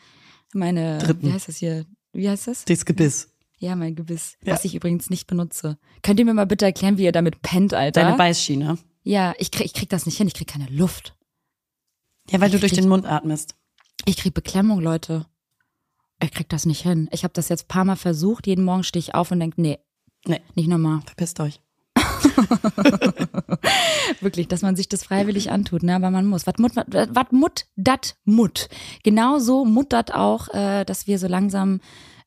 meine, 0.53 0.99
Dritten. 0.99 1.27
wie 1.27 1.33
heißt 1.33 1.47
das 1.47 1.57
hier? 1.57 1.85
Wie 2.11 2.29
heißt 2.29 2.47
das? 2.47 2.65
Das 2.65 2.85
Gebiss. 2.85 3.29
Ja, 3.57 3.75
mein 3.75 3.95
Gebiss, 3.95 4.37
Ja. 4.43 4.53
was 4.53 4.65
ich 4.65 4.75
übrigens 4.75 5.09
nicht 5.09 5.25
benutze. 5.25 5.77
Könnt 6.03 6.19
ihr 6.19 6.25
mir 6.25 6.33
mal 6.35 6.45
bitte 6.45 6.65
erklären, 6.65 6.97
wie 6.97 7.05
ihr 7.05 7.11
damit 7.11 7.41
pennt, 7.41 7.73
Alter? 7.73 8.01
Deine 8.03 8.17
Beißschiene. 8.17 8.77
ja, 9.03 9.33
ich 9.39 9.49
krieg, 9.51 9.65
ich 9.65 9.73
krieg 9.73 9.89
das 9.89 10.05
nicht 10.05 10.17
hin, 10.17 10.27
ich 10.27 10.33
krieg 10.35 10.47
keine 10.47 10.67
Luft. 10.67 11.15
Ja, 12.29 12.39
weil 12.41 12.49
du 12.51 12.59
durch 12.59 12.71
den 12.73 12.87
Mund 12.87 13.05
atmest. 13.05 13.55
Ich 14.05 14.17
krieg 14.17 14.33
Beklemmung, 14.33 14.79
Leute. 14.81 15.25
Ich 16.21 16.31
krieg 16.31 16.49
das 16.49 16.65
nicht 16.65 16.81
hin. 16.81 17.09
Ich 17.11 17.23
habe 17.23 17.33
das 17.33 17.49
jetzt 17.49 17.65
ein 17.65 17.67
paar 17.67 17.85
Mal 17.85 17.95
versucht. 17.95 18.47
Jeden 18.47 18.63
Morgen 18.65 18.83
stehe 18.83 19.01
ich 19.01 19.13
auf 19.15 19.31
und 19.31 19.39
denk, 19.39 19.57
nee, 19.57 19.79
Nee, 20.25 20.41
nicht 20.55 20.69
nochmal. 20.69 21.01
verpisst 21.05 21.39
euch. 21.41 21.59
Wirklich, 24.21 24.47
dass 24.47 24.61
man 24.61 24.75
sich 24.75 24.87
das 24.89 25.03
freiwillig 25.03 25.51
antut, 25.51 25.83
ne? 25.83 25.95
Aber 25.95 26.11
man 26.11 26.25
muss. 26.25 26.47
Was 26.47 26.57
mut, 26.57 26.71
wat 26.75 27.33
mut, 27.33 27.65
dat 27.75 28.15
mut. 28.23 28.69
Genauso 29.03 29.65
muttert 29.65 30.13
auch, 30.13 30.47
äh, 30.53 30.85
dass 30.85 31.07
wir 31.07 31.19
so 31.19 31.27
langsam 31.27 31.81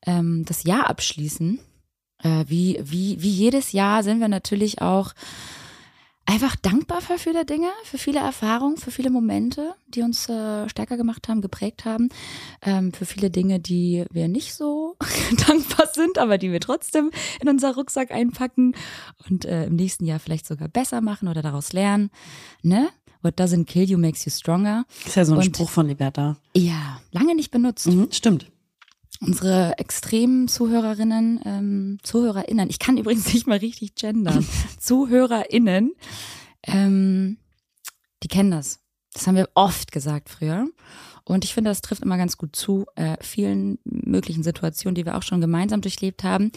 ähm, 0.05 0.45
das 0.45 0.63
Jahr 0.63 0.89
abschließen. 0.89 1.59
Äh, 2.23 2.45
wie, 2.47 2.79
wie, 2.83 3.21
wie 3.21 3.29
jedes 3.31 3.71
Jahr 3.71 4.03
sind 4.03 4.19
wir 4.19 4.27
natürlich 4.27 4.81
auch 4.81 5.13
einfach 6.29 6.55
dankbar 6.57 7.01
für 7.01 7.17
viele 7.17 7.45
Dinge, 7.45 7.69
für 7.83 7.97
viele 7.97 8.19
Erfahrungen, 8.19 8.77
für 8.77 8.91
viele 8.91 9.09
Momente, 9.09 9.73
die 9.87 10.01
uns 10.01 10.27
äh, 10.29 10.67
stärker 10.69 10.97
gemacht 10.97 11.27
haben, 11.29 11.41
geprägt 11.41 11.85
haben, 11.85 12.09
ähm, 12.61 12.91
für 12.93 13.05
viele 13.05 13.29
Dinge, 13.31 13.59
die 13.59 14.05
wir 14.11 14.27
nicht 14.27 14.53
so 14.53 14.97
dankbar 15.47 15.87
sind, 15.93 16.17
aber 16.19 16.37
die 16.37 16.51
wir 16.51 16.59
trotzdem 16.59 17.11
in 17.41 17.49
unser 17.49 17.73
Rucksack 17.75 18.11
einpacken 18.11 18.75
und 19.29 19.45
äh, 19.45 19.65
im 19.65 19.75
nächsten 19.77 20.05
Jahr 20.05 20.19
vielleicht 20.19 20.45
sogar 20.45 20.67
besser 20.67 21.01
machen 21.01 21.27
oder 21.29 21.41
daraus 21.41 21.71
lernen. 21.73 22.11
Ne? 22.61 22.89
What 23.21 23.39
doesn't 23.39 23.65
kill 23.65 23.89
you 23.89 23.97
makes 23.97 24.25
you 24.25 24.31
stronger. 24.31 24.85
Ist 25.05 25.15
ja 25.15 25.25
so 25.25 25.33
ein 25.33 25.39
Und- 25.39 25.45
Spruch 25.45 25.69
von 25.69 25.87
Liberta. 25.87 26.37
Ja, 26.55 26.99
lange 27.11 27.35
nicht 27.35 27.51
benutzt. 27.51 27.87
Mhm, 27.87 28.09
stimmt. 28.11 28.51
Unsere 29.21 29.77
extremen 29.79 30.47
Zuhörerinnen, 30.47 31.39
ähm, 31.45 31.97
ZuhörerInnen, 32.03 32.69
ich 32.69 32.79
kann 32.79 32.97
übrigens 32.99 33.33
nicht 33.33 33.47
mal 33.47 33.57
richtig 33.57 33.95
gendern, 33.95 34.45
ZuhörerInnen, 34.79 35.93
ähm, 36.63 37.37
die 38.23 38.27
kennen 38.27 38.51
das. 38.51 38.79
Das 39.13 39.25
haben 39.27 39.35
wir 39.35 39.49
oft 39.55 39.91
gesagt 39.91 40.29
früher. 40.29 40.67
Und 41.23 41.43
ich 41.43 41.53
finde, 41.53 41.71
das 41.71 41.81
trifft 41.81 42.03
immer 42.03 42.17
ganz 42.17 42.37
gut 42.37 42.55
zu 42.55 42.85
äh, 42.95 43.17
vielen 43.19 43.79
möglichen 43.83 44.43
Situationen, 44.43 44.95
die 44.95 45.05
wir 45.05 45.17
auch 45.17 45.23
schon 45.23 45.41
gemeinsam 45.41 45.81
durchlebt 45.81 46.23
haben. 46.23 46.51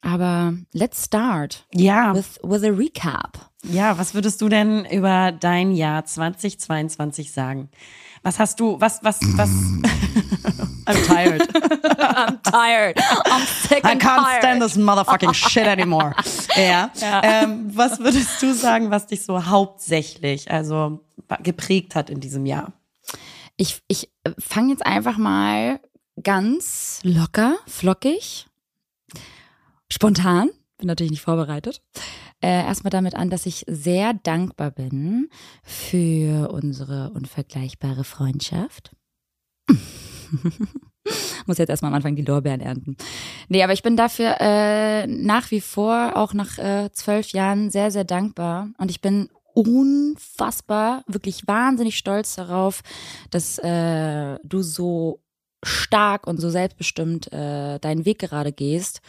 Aber 0.00 0.54
let's 0.72 1.04
start 1.04 1.66
Ja. 1.72 2.14
with, 2.14 2.40
with 2.42 2.64
a 2.64 2.68
recap. 2.68 3.50
Ja, 3.70 3.96
was 3.98 4.14
würdest 4.14 4.40
du 4.40 4.48
denn 4.48 4.84
über 4.86 5.30
dein 5.32 5.70
Jahr 5.72 6.04
2022 6.04 7.30
sagen? 7.30 7.68
Was 8.22 8.38
hast 8.38 8.58
du, 8.60 8.80
was, 8.80 9.02
was, 9.02 9.20
was? 9.36 9.50
I'm 10.86 11.02
tired. 11.06 11.42
I'm 11.98 12.38
tired. 12.42 12.96
I'm 13.26 13.46
sick 13.46 13.84
I 13.84 13.96
can't 13.96 14.24
tired. 14.24 14.40
stand 14.40 14.62
this 14.62 14.76
motherfucking 14.76 15.34
shit 15.34 15.66
anymore. 15.66 16.14
ja. 16.56 16.90
Ähm, 17.22 17.70
was 17.76 17.98
würdest 18.00 18.42
du 18.42 18.54
sagen, 18.54 18.90
was 18.90 19.06
dich 19.06 19.22
so 19.24 19.46
hauptsächlich, 19.46 20.50
also 20.50 21.04
geprägt 21.42 21.94
hat 21.94 22.10
in 22.10 22.20
diesem 22.20 22.46
Jahr? 22.46 22.72
Ich, 23.56 23.82
ich 23.88 24.10
fange 24.38 24.70
jetzt 24.70 24.86
einfach 24.86 25.18
mal 25.18 25.80
ganz 26.22 27.00
locker, 27.02 27.56
flockig, 27.66 28.46
spontan, 29.90 30.50
bin 30.78 30.86
natürlich 30.86 31.10
nicht 31.10 31.22
vorbereitet, 31.22 31.82
äh, 32.40 32.64
erstmal 32.64 32.90
damit 32.90 33.14
an, 33.14 33.30
dass 33.30 33.46
ich 33.46 33.64
sehr 33.66 34.14
dankbar 34.14 34.70
bin 34.70 35.28
für 35.62 36.50
unsere 36.52 37.10
unvergleichbare 37.10 38.04
Freundschaft. 38.04 38.92
Muss 41.46 41.58
jetzt 41.58 41.70
erstmal 41.70 41.90
am 41.90 41.96
Anfang 41.96 42.16
die 42.16 42.22
Lorbeeren 42.22 42.60
ernten. 42.60 42.96
Nee, 43.48 43.62
aber 43.62 43.72
ich 43.72 43.82
bin 43.82 43.96
dafür 43.96 44.36
äh, 44.40 45.06
nach 45.06 45.50
wie 45.50 45.60
vor, 45.60 46.12
auch 46.16 46.34
nach 46.34 46.58
äh, 46.58 46.90
zwölf 46.92 47.32
Jahren, 47.32 47.70
sehr, 47.70 47.90
sehr 47.90 48.04
dankbar. 48.04 48.68
Und 48.78 48.90
ich 48.90 49.00
bin 49.00 49.30
unfassbar, 49.54 51.02
wirklich 51.06 51.48
wahnsinnig 51.48 51.98
stolz 51.98 52.36
darauf, 52.36 52.82
dass 53.30 53.58
äh, 53.58 54.38
du 54.44 54.62
so 54.62 55.22
stark 55.64 56.26
und 56.26 56.40
so 56.40 56.50
selbstbestimmt 56.50 57.32
äh, 57.32 57.80
deinen 57.80 58.04
Weg 58.04 58.20
gerade 58.20 58.52
gehst 58.52 59.00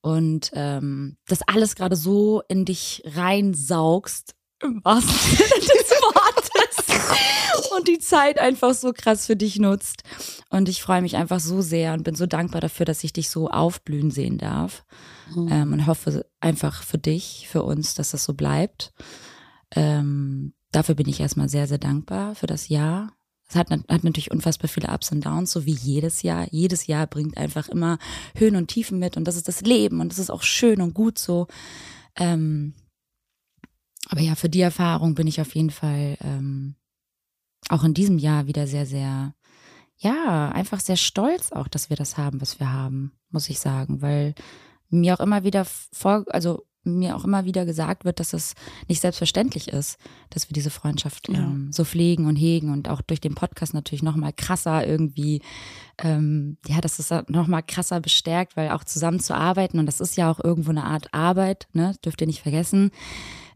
und 0.00 0.50
ähm, 0.54 1.16
das 1.26 1.42
alles 1.42 1.74
gerade 1.74 1.96
so 1.96 2.42
in 2.48 2.64
dich 2.64 3.02
reinsaugst, 3.04 4.34
im 4.62 4.84
wahrsten 4.84 5.14
Sinne 5.36 5.60
des 5.60 5.90
Wortes, 5.90 6.48
und 7.76 7.88
die 7.88 7.98
Zeit 7.98 8.38
einfach 8.38 8.74
so 8.74 8.92
krass 8.92 9.26
für 9.26 9.36
dich 9.36 9.58
nutzt. 9.58 10.02
Und 10.50 10.68
ich 10.68 10.82
freue 10.82 11.02
mich 11.02 11.16
einfach 11.16 11.40
so 11.40 11.62
sehr 11.62 11.92
und 11.92 12.04
bin 12.04 12.14
so 12.14 12.26
dankbar 12.26 12.60
dafür, 12.60 12.86
dass 12.86 13.04
ich 13.04 13.12
dich 13.12 13.30
so 13.30 13.48
aufblühen 13.48 14.10
sehen 14.10 14.38
darf. 14.38 14.84
Ähm, 15.36 15.72
und 15.72 15.86
hoffe 15.86 16.26
einfach 16.40 16.82
für 16.82 16.98
dich, 16.98 17.46
für 17.50 17.62
uns, 17.62 17.94
dass 17.94 18.10
das 18.10 18.24
so 18.24 18.34
bleibt. 18.34 18.92
Ähm, 19.74 20.54
dafür 20.72 20.94
bin 20.94 21.08
ich 21.08 21.20
erstmal 21.20 21.48
sehr, 21.48 21.66
sehr 21.66 21.78
dankbar 21.78 22.34
für 22.34 22.46
das 22.46 22.68
Jahr. 22.68 23.12
Es 23.48 23.56
hat, 23.56 23.70
hat 23.70 24.04
natürlich 24.04 24.30
unfassbar 24.30 24.68
viele 24.68 24.88
Ups 24.88 25.10
und 25.10 25.24
Downs, 25.24 25.52
so 25.52 25.64
wie 25.64 25.72
jedes 25.74 26.22
Jahr. 26.22 26.46
Jedes 26.50 26.86
Jahr 26.86 27.06
bringt 27.06 27.36
einfach 27.38 27.68
immer 27.68 27.98
Höhen 28.36 28.56
und 28.56 28.68
Tiefen 28.68 28.98
mit 28.98 29.16
und 29.16 29.24
das 29.24 29.36
ist 29.36 29.48
das 29.48 29.62
Leben 29.62 30.00
und 30.00 30.12
das 30.12 30.18
ist 30.18 30.30
auch 30.30 30.42
schön 30.42 30.82
und 30.82 30.92
gut 30.92 31.18
so. 31.18 31.46
Ähm, 32.16 32.74
aber 34.08 34.20
ja, 34.20 34.34
für 34.34 34.48
die 34.48 34.60
Erfahrung 34.60 35.14
bin 35.14 35.26
ich 35.26 35.40
auf 35.40 35.54
jeden 35.54 35.70
Fall 35.70 36.18
ähm, 36.20 36.76
auch 37.68 37.84
in 37.84 37.94
diesem 37.94 38.18
Jahr 38.18 38.46
wieder 38.46 38.66
sehr, 38.66 38.86
sehr, 38.86 39.34
ja, 39.96 40.50
einfach 40.50 40.80
sehr 40.80 40.96
stolz 40.96 41.52
auch, 41.52 41.68
dass 41.68 41.88
wir 41.88 41.96
das 41.96 42.16
haben, 42.16 42.40
was 42.40 42.60
wir 42.60 42.70
haben, 42.70 43.12
muss 43.30 43.48
ich 43.48 43.60
sagen, 43.60 44.02
weil 44.02 44.34
mir 44.90 45.14
auch 45.14 45.20
immer 45.20 45.44
wieder 45.44 45.64
vor, 45.64 46.24
also 46.28 46.66
mir 46.84 47.16
auch 47.16 47.24
immer 47.24 47.44
wieder 47.44 47.64
gesagt 47.66 48.04
wird, 48.04 48.20
dass 48.20 48.32
es 48.32 48.54
nicht 48.88 49.00
selbstverständlich 49.00 49.68
ist, 49.68 49.98
dass 50.30 50.48
wir 50.48 50.54
diese 50.54 50.70
Freundschaft 50.70 51.28
Ja. 51.28 51.38
ähm, 51.40 51.70
so 51.72 51.84
pflegen 51.84 52.26
und 52.26 52.36
hegen 52.36 52.70
und 52.72 52.88
auch 52.88 53.02
durch 53.02 53.20
den 53.20 53.34
Podcast 53.34 53.74
natürlich 53.74 54.02
noch 54.02 54.16
mal 54.16 54.32
krasser 54.32 54.86
irgendwie, 54.86 55.42
ähm, 56.02 56.56
ja, 56.66 56.80
das 56.80 56.98
ist 56.98 57.12
noch 57.28 57.46
mal 57.46 57.62
krasser 57.62 58.00
bestärkt, 58.00 58.56
weil 58.56 58.70
auch 58.70 58.84
zusammen 58.84 59.20
zu 59.20 59.34
arbeiten 59.34 59.78
und 59.78 59.86
das 59.86 60.00
ist 60.00 60.16
ja 60.16 60.30
auch 60.30 60.42
irgendwo 60.42 60.70
eine 60.70 60.84
Art 60.84 61.12
Arbeit, 61.12 61.68
ne, 61.72 61.94
dürft 62.04 62.20
ihr 62.20 62.26
nicht 62.26 62.42
vergessen, 62.42 62.90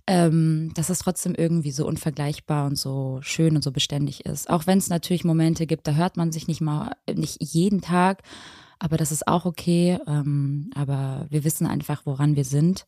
ähm, 0.07 0.73
dass 0.75 0.91
es 0.91 0.99
trotzdem 0.99 1.35
irgendwie 1.37 1.71
so 1.71 1.87
unvergleichbar 1.87 2.67
und 2.67 2.77
so 2.77 3.21
schön 3.23 3.55
und 3.55 3.63
so 3.63 3.71
beständig 3.71 4.27
ist. 4.27 4.51
Auch 4.51 4.67
wenn 4.67 4.79
es 4.79 4.89
natürlich 4.89 5.25
Momente 5.25 5.67
gibt, 5.67 5.87
da 5.87 5.93
hört 5.93 6.17
man 6.17 6.33
sich 6.33 6.49
nicht 6.49 6.61
mal, 6.61 6.97
nicht 7.15 7.37
jeden 7.41 7.81
Tag, 7.81 8.23
aber 8.79 8.97
das 8.97 9.13
ist 9.13 9.27
auch 9.27 9.45
okay. 9.45 9.99
Ähm, 10.07 10.71
aber 10.75 11.27
wir 11.31 11.45
wissen 11.45 11.67
einfach, 11.67 12.03
woran 12.05 12.37
wir 12.37 12.45
sind 12.45 12.85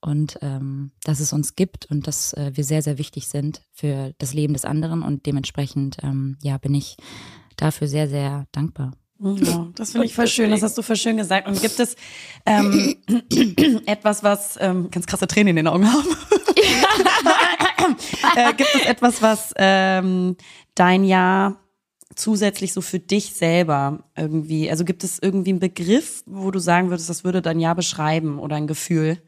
und 0.00 0.38
ähm, 0.42 0.92
dass 1.04 1.20
es 1.20 1.32
uns 1.32 1.56
gibt 1.56 1.86
und 1.86 2.06
dass 2.06 2.32
äh, 2.34 2.52
wir 2.54 2.64
sehr, 2.64 2.82
sehr 2.82 2.98
wichtig 2.98 3.26
sind 3.28 3.62
für 3.72 4.14
das 4.18 4.34
Leben 4.34 4.52
des 4.52 4.64
anderen 4.64 5.02
und 5.02 5.26
dementsprechend, 5.26 5.98
ähm, 6.02 6.36
ja, 6.42 6.58
bin 6.58 6.74
ich 6.74 6.96
dafür 7.56 7.88
sehr, 7.88 8.08
sehr 8.08 8.46
dankbar. 8.52 8.92
Ja, 9.20 9.66
das 9.74 9.90
finde 9.90 10.06
ich 10.06 10.14
voll 10.14 10.28
schön, 10.28 10.50
das 10.50 10.62
hast 10.62 10.78
du 10.78 10.82
voll 10.82 10.94
schön 10.94 11.16
gesagt. 11.16 11.48
Und 11.48 11.60
gibt 11.60 11.80
es 11.80 11.96
ähm, 12.46 12.94
etwas, 13.86 14.22
was, 14.22 14.56
ähm, 14.60 14.90
ganz 14.92 15.06
krasse 15.06 15.26
Tränen 15.26 15.50
in 15.50 15.56
den 15.56 15.66
Augen 15.66 15.92
haben? 15.92 16.06
äh, 18.36 18.54
gibt 18.54 18.74
es 18.74 18.86
etwas, 18.86 19.20
was 19.20 19.52
ähm, 19.56 20.36
dein 20.76 21.02
Jahr 21.02 21.56
zusätzlich 22.14 22.72
so 22.72 22.80
für 22.80 22.98
dich 22.98 23.34
selber 23.34 24.04
irgendwie, 24.16 24.70
also 24.70 24.84
gibt 24.84 25.04
es 25.04 25.18
irgendwie 25.20 25.50
einen 25.50 25.60
Begriff, 25.60 26.22
wo 26.26 26.50
du 26.50 26.58
sagen 26.58 26.90
würdest, 26.90 27.08
das 27.08 27.24
würde 27.24 27.42
dein 27.42 27.60
Jahr 27.60 27.74
beschreiben 27.74 28.38
oder 28.38 28.56
ein 28.56 28.66
Gefühl? 28.66 29.22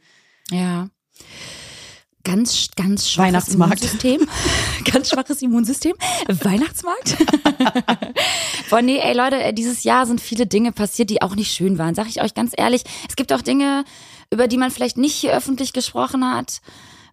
Ja. 0.51 0.88
Ganz, 2.23 2.69
ganz 2.77 3.09
schwaches 3.09 3.29
Weihnachtsmarkt. 3.29 3.83
Immunsystem. 3.83 4.29
ganz 4.93 5.09
schwaches 5.09 5.40
Immunsystem. 5.40 5.95
Weihnachtsmarkt. 6.29 7.16
Boah, 8.71 8.83
nee, 8.83 8.99
ey 8.99 9.14
Leute, 9.14 9.43
äh, 9.43 9.55
dieses 9.55 9.85
Jahr 9.85 10.05
sind 10.05 10.21
viele 10.21 10.47
Dinge 10.47 10.73
passiert, 10.73 11.09
die 11.09 11.23
auch 11.23 11.35
nicht 11.35 11.51
schön 11.51 11.79
waren. 11.79 11.95
Sag 11.95 12.09
ich 12.09 12.21
euch 12.21 12.35
ganz 12.35 12.53
ehrlich. 12.55 12.83
Es 13.09 13.16
gibt 13.16 13.33
auch 13.33 13.40
Dinge, 13.40 13.85
über 14.31 14.49
die 14.49 14.59
man 14.59 14.71
vielleicht 14.71 14.99
nicht 14.99 15.14
hier 15.14 15.33
öffentlich 15.33 15.73
gesprochen 15.73 16.25
hat, 16.25 16.61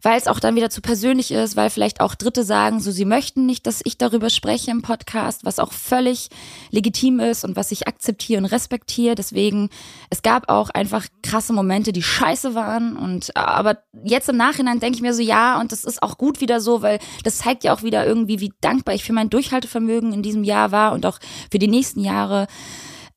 weil 0.08 0.18
es 0.18 0.28
auch 0.28 0.40
dann 0.40 0.56
wieder 0.56 0.70
zu 0.70 0.80
persönlich 0.80 1.32
ist, 1.32 1.58
weil 1.58 1.70
vielleicht 1.70 2.00
auch 2.00 2.16
Dritte 2.16 2.46
sagen, 2.46 2.80
so 2.80 2.92
sie 2.92 3.04
möchten 3.04 3.46
nicht, 3.46 3.68
dass 3.68 3.82
ich 3.84 3.98
darüber 3.98 4.30
spreche 4.30 4.72
im 4.72 4.82
Podcast, 4.82 5.44
was 5.44 5.60
auch 5.60 5.74
völlig 5.74 6.30
legitim 6.72 7.20
ist 7.20 7.44
und 7.44 7.58
was 7.58 7.74
ich 7.74 7.90
akzeptiere 7.90 8.40
und 8.40 8.46
respektiere. 8.46 9.16
Deswegen, 9.16 9.70
es 10.10 10.22
gab 10.22 10.48
auch 10.48 10.70
einfach 10.70 11.08
krasse 11.24 11.52
Momente, 11.52 11.92
die 11.92 12.04
scheiße 12.04 12.56
waren 12.56 12.96
und 12.96 13.36
aber 13.36 13.80
jetzt 14.02 14.30
im 14.30 14.38
Nachhinein 14.38 14.80
denke 14.80 14.96
ich 14.96 15.02
mir 15.02 15.14
so, 15.14 15.22
ja, 15.22 15.60
und 15.60 15.74
das 15.74 15.84
ist 15.84 16.02
auch 16.02 16.18
gut 16.18 16.40
wieder 16.40 16.62
so, 16.62 16.82
weil 16.82 17.00
das 17.26 17.40
zeigt 17.40 17.66
ja 17.66 17.74
auch 17.74 17.84
wieder 17.84 18.06
irgendwie, 18.06 18.40
wie 18.40 18.54
dankbar 18.62 18.96
ich 18.96 19.04
für 19.04 19.12
mein 19.12 19.30
Durchhaltevermögen 19.30 20.14
in 20.14 20.24
diesem 20.24 20.46
Jahr 20.46 20.72
war 20.72 20.94
und 20.94 21.06
auch 21.06 21.20
für 21.52 21.60
die 21.60 21.68
nächsten 21.68 22.00
Jahre. 22.00 22.48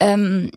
Ähm, 0.01 0.51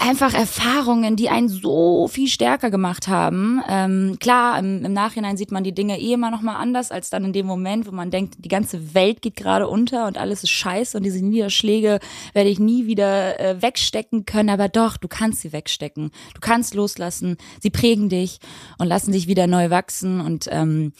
einfach 0.00 0.34
Erfahrungen, 0.34 1.16
die 1.16 1.28
einen 1.28 1.48
so 1.48 2.08
viel 2.08 2.28
stärker 2.28 2.70
gemacht 2.70 3.08
haben. 3.08 3.60
Ähm, 3.68 4.16
klar, 4.18 4.58
im, 4.58 4.84
im 4.84 4.92
Nachhinein 4.92 5.36
sieht 5.36 5.52
man 5.52 5.62
die 5.62 5.74
Dinge 5.74 6.00
eh 6.00 6.14
immer 6.14 6.30
noch 6.30 6.40
mal 6.40 6.56
anders 6.56 6.90
als 6.90 7.10
dann 7.10 7.24
in 7.24 7.32
dem 7.32 7.46
Moment, 7.46 7.86
wo 7.86 7.92
man 7.92 8.10
denkt, 8.10 8.36
die 8.38 8.48
ganze 8.48 8.94
Welt 8.94 9.22
geht 9.22 9.36
gerade 9.36 9.68
unter 9.68 10.06
und 10.06 10.18
alles 10.18 10.42
ist 10.42 10.50
scheiße 10.50 10.96
und 10.96 11.02
diese 11.02 11.24
Niederschläge 11.24 12.00
werde 12.32 12.50
ich 12.50 12.58
nie 12.58 12.86
wieder 12.86 13.38
äh, 13.38 13.62
wegstecken 13.62 14.24
können. 14.24 14.48
Aber 14.48 14.68
doch, 14.68 14.96
du 14.96 15.06
kannst 15.06 15.42
sie 15.42 15.52
wegstecken. 15.52 16.10
Du 16.34 16.40
kannst 16.40 16.74
loslassen. 16.74 17.36
Sie 17.60 17.70
prägen 17.70 18.08
dich 18.08 18.38
und 18.78 18.86
lassen 18.86 19.12
dich 19.12 19.28
wieder 19.28 19.46
neu 19.46 19.70
wachsen. 19.70 20.20
Und 20.20 20.48
ähm, 20.50 20.92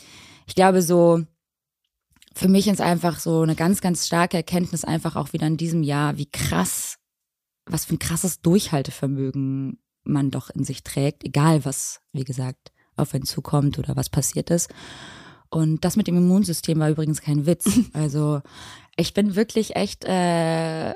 ich 0.46 0.54
glaube 0.54 0.82
so, 0.82 1.22
für 2.34 2.48
mich 2.48 2.68
ist 2.68 2.80
einfach 2.80 3.18
so 3.18 3.40
eine 3.40 3.54
ganz, 3.54 3.80
ganz 3.80 4.06
starke 4.06 4.36
Erkenntnis 4.36 4.84
einfach 4.84 5.16
auch 5.16 5.32
wieder 5.32 5.46
in 5.46 5.56
diesem 5.56 5.82
Jahr, 5.82 6.16
wie 6.16 6.30
krass 6.30 6.99
was 7.72 7.84
für 7.84 7.94
ein 7.94 7.98
krasses 7.98 8.40
Durchhaltevermögen 8.40 9.78
man 10.04 10.30
doch 10.30 10.50
in 10.50 10.64
sich 10.64 10.82
trägt, 10.82 11.24
egal 11.24 11.64
was, 11.64 12.00
wie 12.12 12.24
gesagt, 12.24 12.72
auf 12.96 13.14
einen 13.14 13.24
zukommt 13.24 13.78
oder 13.78 13.96
was 13.96 14.08
passiert 14.08 14.50
ist. 14.50 14.70
Und 15.50 15.84
das 15.84 15.96
mit 15.96 16.06
dem 16.06 16.16
Immunsystem 16.16 16.78
war 16.78 16.90
übrigens 16.90 17.20
kein 17.20 17.46
Witz. 17.46 17.68
Also 17.92 18.40
ich 18.96 19.14
bin 19.14 19.34
wirklich 19.34 19.76
echt 19.76 20.04
äh, 20.04 20.94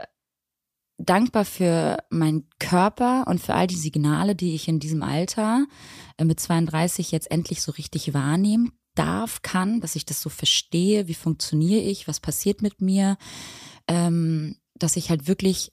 dankbar 0.98 1.44
für 1.44 1.98
meinen 2.10 2.48
Körper 2.58 3.24
und 3.26 3.40
für 3.40 3.54
all 3.54 3.66
die 3.66 3.76
Signale, 3.76 4.34
die 4.34 4.54
ich 4.54 4.68
in 4.68 4.78
diesem 4.78 5.02
Alter 5.02 5.66
äh, 6.18 6.24
mit 6.24 6.38
32 6.38 7.10
jetzt 7.10 7.30
endlich 7.30 7.62
so 7.62 7.72
richtig 7.72 8.14
wahrnehmen 8.14 8.72
darf, 8.94 9.42
kann, 9.42 9.80
dass 9.80 9.96
ich 9.96 10.06
das 10.06 10.20
so 10.20 10.30
verstehe, 10.30 11.08
wie 11.08 11.14
funktioniere 11.14 11.80
ich, 11.80 12.06
was 12.06 12.20
passiert 12.20 12.62
mit 12.62 12.80
mir, 12.80 13.16
ähm, 13.88 14.56
dass 14.76 14.96
ich 14.96 15.10
halt 15.10 15.26
wirklich 15.26 15.72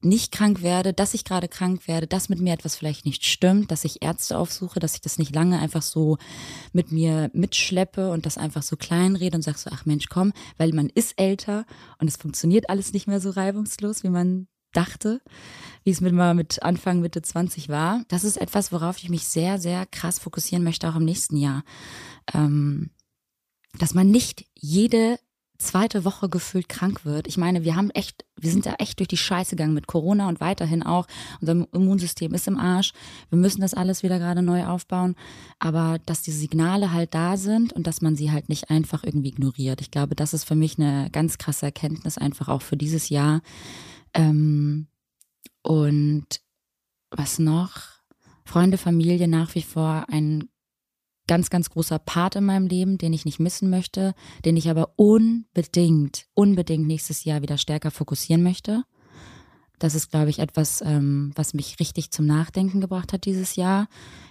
nicht 0.00 0.30
krank 0.32 0.62
werde, 0.62 0.92
dass 0.92 1.14
ich 1.14 1.24
gerade 1.24 1.48
krank 1.48 1.88
werde, 1.88 2.06
dass 2.06 2.28
mit 2.28 2.40
mir 2.40 2.52
etwas 2.52 2.76
vielleicht 2.76 3.04
nicht 3.04 3.24
stimmt, 3.24 3.70
dass 3.70 3.84
ich 3.84 4.02
Ärzte 4.02 4.38
aufsuche, 4.38 4.78
dass 4.78 4.94
ich 4.94 5.00
das 5.00 5.18
nicht 5.18 5.34
lange 5.34 5.58
einfach 5.58 5.82
so 5.82 6.18
mit 6.72 6.92
mir 6.92 7.30
mitschleppe 7.32 8.10
und 8.10 8.24
das 8.24 8.38
einfach 8.38 8.62
so 8.62 8.76
kleinrede 8.76 9.36
und 9.36 9.42
sag 9.42 9.58
so, 9.58 9.70
ach 9.72 9.86
Mensch, 9.86 10.08
komm, 10.08 10.32
weil 10.56 10.72
man 10.72 10.88
ist 10.88 11.18
älter 11.18 11.66
und 11.98 12.08
es 12.08 12.16
funktioniert 12.16 12.70
alles 12.70 12.92
nicht 12.92 13.08
mehr 13.08 13.20
so 13.20 13.30
reibungslos, 13.30 14.04
wie 14.04 14.10
man 14.10 14.46
dachte, 14.72 15.20
wie 15.82 15.90
es 15.90 16.00
mit 16.00 16.12
mal 16.12 16.34
mit 16.34 16.62
Anfang 16.62 17.00
Mitte 17.00 17.22
20 17.22 17.68
war. 17.68 18.04
Das 18.08 18.22
ist 18.22 18.36
etwas, 18.36 18.70
worauf 18.70 18.98
ich 18.98 19.08
mich 19.08 19.26
sehr, 19.26 19.58
sehr 19.58 19.86
krass 19.86 20.18
fokussieren 20.18 20.62
möchte, 20.62 20.88
auch 20.88 20.96
im 20.96 21.04
nächsten 21.04 21.36
Jahr. 21.36 21.64
Ähm, 22.34 22.90
dass 23.78 23.94
man 23.94 24.10
nicht 24.10 24.46
jede 24.54 25.18
zweite 25.58 26.04
Woche 26.04 26.28
gefühlt 26.28 26.68
krank 26.68 27.04
wird. 27.04 27.26
Ich 27.26 27.36
meine, 27.36 27.64
wir 27.64 27.74
haben 27.74 27.90
echt, 27.90 28.24
wir 28.36 28.50
sind 28.50 28.64
ja 28.64 28.74
echt 28.78 29.00
durch 29.00 29.08
die 29.08 29.16
Scheiße 29.16 29.56
gegangen 29.56 29.74
mit 29.74 29.88
Corona 29.88 30.28
und 30.28 30.40
weiterhin 30.40 30.82
auch. 30.82 31.06
Unser 31.40 31.66
Immunsystem 31.72 32.32
ist 32.32 32.46
im 32.46 32.58
Arsch. 32.58 32.92
Wir 33.28 33.38
müssen 33.38 33.60
das 33.60 33.74
alles 33.74 34.02
wieder 34.02 34.18
gerade 34.18 34.42
neu 34.42 34.66
aufbauen. 34.66 35.16
Aber 35.58 35.98
dass 36.06 36.22
die 36.22 36.30
Signale 36.30 36.92
halt 36.92 37.12
da 37.12 37.36
sind 37.36 37.72
und 37.72 37.86
dass 37.86 38.00
man 38.00 38.14
sie 38.14 38.30
halt 38.30 38.48
nicht 38.48 38.70
einfach 38.70 39.02
irgendwie 39.02 39.28
ignoriert. 39.28 39.80
Ich 39.80 39.90
glaube, 39.90 40.14
das 40.14 40.32
ist 40.32 40.44
für 40.44 40.54
mich 40.54 40.78
eine 40.78 41.10
ganz 41.10 41.38
krasse 41.38 41.66
Erkenntnis 41.66 42.18
einfach 42.18 42.48
auch 42.48 42.62
für 42.62 42.76
dieses 42.76 43.08
Jahr. 43.08 43.42
Ähm, 44.14 44.86
und 45.62 46.26
was 47.10 47.38
noch? 47.38 47.98
Freunde, 48.44 48.78
Familie 48.78 49.28
nach 49.28 49.54
wie 49.54 49.62
vor 49.62 50.06
ein 50.08 50.48
ganz, 51.28 51.50
ganz 51.50 51.70
großer 51.70 52.00
Part 52.00 52.34
in 52.34 52.44
meinem 52.44 52.66
Leben, 52.66 52.98
den 52.98 53.12
ich 53.12 53.24
nicht 53.24 53.38
missen 53.38 53.70
möchte, 53.70 54.14
den 54.44 54.56
ich 54.56 54.68
aber 54.68 54.94
unbedingt, 54.96 56.26
unbedingt 56.34 56.88
nächstes 56.88 57.22
Jahr 57.24 57.42
wieder 57.42 57.58
stärker 57.58 57.92
fokussieren 57.92 58.42
möchte. 58.42 58.82
Das 59.78 59.94
ist, 59.94 60.10
glaube 60.10 60.30
ich, 60.30 60.40
etwas, 60.40 60.80
ähm, 60.80 61.30
was 61.36 61.54
mich 61.54 61.78
richtig 61.78 62.10
zum 62.10 62.26
Nachdenken 62.26 62.80
gebracht 62.80 63.12
hat 63.12 63.26
dieses 63.26 63.54
Jahr. 63.54 63.86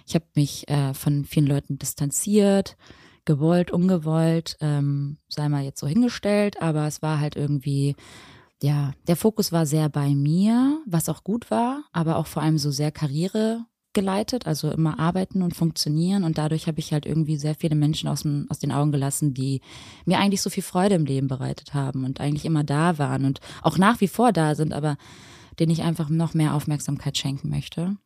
Ich 0.06 0.14
habe 0.14 0.26
mich 0.34 0.68
äh, 0.68 0.92
von 0.92 1.24
vielen 1.24 1.46
Leuten 1.46 1.78
distanziert, 1.78 2.76
gewollt, 3.24 3.70
ungewollt, 3.70 4.56
ähm, 4.60 5.16
sei 5.28 5.48
mal 5.48 5.64
jetzt 5.64 5.80
so 5.80 5.86
hingestellt, 5.86 6.60
aber 6.60 6.86
es 6.86 7.00
war 7.00 7.20
halt 7.20 7.36
irgendwie, 7.36 7.96
ja, 8.62 8.92
der 9.06 9.16
Fokus 9.16 9.52
war 9.52 9.64
sehr 9.64 9.88
bei 9.88 10.10
mir, 10.10 10.82
was 10.86 11.08
auch 11.08 11.24
gut 11.24 11.50
war, 11.50 11.84
aber 11.92 12.16
auch 12.16 12.26
vor 12.26 12.42
allem 12.42 12.58
so 12.58 12.70
sehr 12.70 12.90
Karriere 12.90 13.64
geleitet, 13.92 14.46
also 14.46 14.70
immer 14.70 14.98
arbeiten 14.98 15.42
und 15.42 15.56
funktionieren. 15.56 16.24
Und 16.24 16.38
dadurch 16.38 16.66
habe 16.66 16.78
ich 16.78 16.92
halt 16.92 17.06
irgendwie 17.06 17.36
sehr 17.36 17.54
viele 17.54 17.74
Menschen 17.74 18.08
aus, 18.08 18.22
dem, 18.22 18.46
aus 18.48 18.58
den 18.58 18.72
Augen 18.72 18.92
gelassen, 18.92 19.34
die 19.34 19.60
mir 20.04 20.18
eigentlich 20.18 20.42
so 20.42 20.50
viel 20.50 20.62
Freude 20.62 20.94
im 20.94 21.04
Leben 21.04 21.28
bereitet 21.28 21.74
haben 21.74 22.04
und 22.04 22.20
eigentlich 22.20 22.44
immer 22.44 22.64
da 22.64 22.98
waren 22.98 23.24
und 23.24 23.40
auch 23.62 23.78
nach 23.78 24.00
wie 24.00 24.08
vor 24.08 24.32
da 24.32 24.54
sind, 24.54 24.72
aber 24.72 24.96
denen 25.58 25.72
ich 25.72 25.82
einfach 25.82 26.08
noch 26.08 26.34
mehr 26.34 26.54
Aufmerksamkeit 26.54 27.16
schenken 27.18 27.48
möchte. 27.48 27.96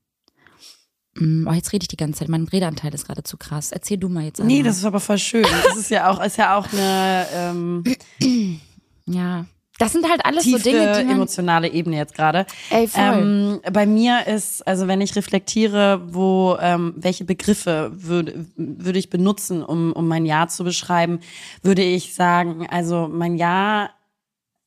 Mm, 1.16 1.46
oh, 1.46 1.52
jetzt 1.52 1.72
rede 1.72 1.84
ich 1.84 1.88
die 1.88 1.96
ganze 1.96 2.20
Zeit. 2.20 2.28
Mein 2.28 2.44
Redeanteil 2.44 2.94
ist 2.94 3.06
gerade 3.06 3.22
zu 3.22 3.36
krass. 3.36 3.72
Erzähl 3.72 3.98
du 3.98 4.08
mal 4.08 4.24
jetzt. 4.24 4.40
Einmal. 4.40 4.56
Nee, 4.56 4.62
das 4.62 4.78
ist 4.78 4.84
aber 4.84 5.00
voll 5.00 5.18
schön. 5.18 5.42
Das 5.42 5.76
ist 5.76 5.90
ja 5.90 6.10
auch, 6.10 6.24
ist 6.24 6.38
ja 6.38 6.56
auch 6.56 6.72
eine 6.72 7.26
ähm, 7.34 7.84
ja. 9.06 9.44
Das 9.78 9.92
sind 9.92 10.08
halt 10.08 10.24
alles 10.24 10.44
so 10.44 10.58
Dinge, 10.58 10.92
die 10.98 11.04
man 11.04 11.16
emotionale 11.16 11.68
Ebene 11.68 11.96
jetzt 11.96 12.14
gerade. 12.14 12.46
Ey, 12.70 12.86
voll. 12.86 13.02
Ähm, 13.02 13.60
bei 13.72 13.86
mir 13.86 14.26
ist, 14.26 14.66
also 14.66 14.86
wenn 14.86 15.00
ich 15.00 15.16
reflektiere, 15.16 16.02
wo 16.12 16.56
ähm, 16.60 16.94
welche 16.96 17.24
Begriffe 17.24 17.90
würde 17.94 18.46
würde 18.56 18.98
ich 18.98 19.10
benutzen, 19.10 19.62
um 19.62 19.92
um 19.92 20.06
mein 20.06 20.26
Jahr 20.26 20.48
zu 20.48 20.62
beschreiben, 20.64 21.20
würde 21.62 21.82
ich 21.82 22.14
sagen, 22.14 22.66
also 22.70 23.08
mein 23.10 23.36
Jahr 23.36 23.90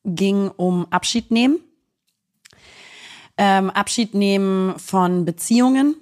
ging 0.04 0.50
um 0.50 0.88
Abschied 0.92 1.32
nehmen, 1.32 1.60
ähm, 3.38 3.70
Abschied 3.70 4.14
nehmen 4.14 4.78
von 4.80 5.26
Beziehungen, 5.26 5.96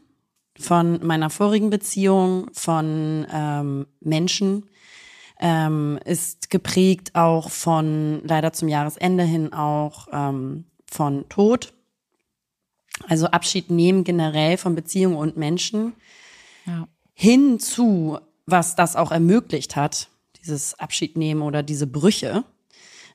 von 0.60 1.06
meiner 1.06 1.30
vorigen 1.30 1.70
Beziehung, 1.70 2.48
von 2.54 3.26
ähm, 3.32 3.88
Menschen 4.00 4.64
ähm, 5.44 6.00
ist 6.06 6.50
geprägt 6.50 7.16
auch 7.16 7.50
von, 7.50 8.22
leider 8.24 8.54
zum 8.54 8.70
Jahresende 8.70 9.24
hin 9.24 9.52
auch 9.52 10.08
ähm, 10.14 10.64
von 10.90 11.28
Tod. 11.28 11.74
Also 13.10 13.28
Abschied 13.28 13.70
nehmen 13.70 14.06
generell 14.06 14.58
von 14.58 14.74
Beziehungen 14.74 15.18
und 15.18 15.36
Menschen. 15.36 15.94
Ja. 16.66 16.88
Hinzu, 17.14 18.20
was 18.46 18.78
das 18.78 18.96
auch 18.96 19.12
ermöglicht 19.12 19.76
hat, 19.76 20.08
dieses 20.42 20.80
Abschied 20.80 21.18
nehmen 21.18 21.42
oder 21.42 21.62
diese 21.62 21.88
Brüche, 21.88 22.46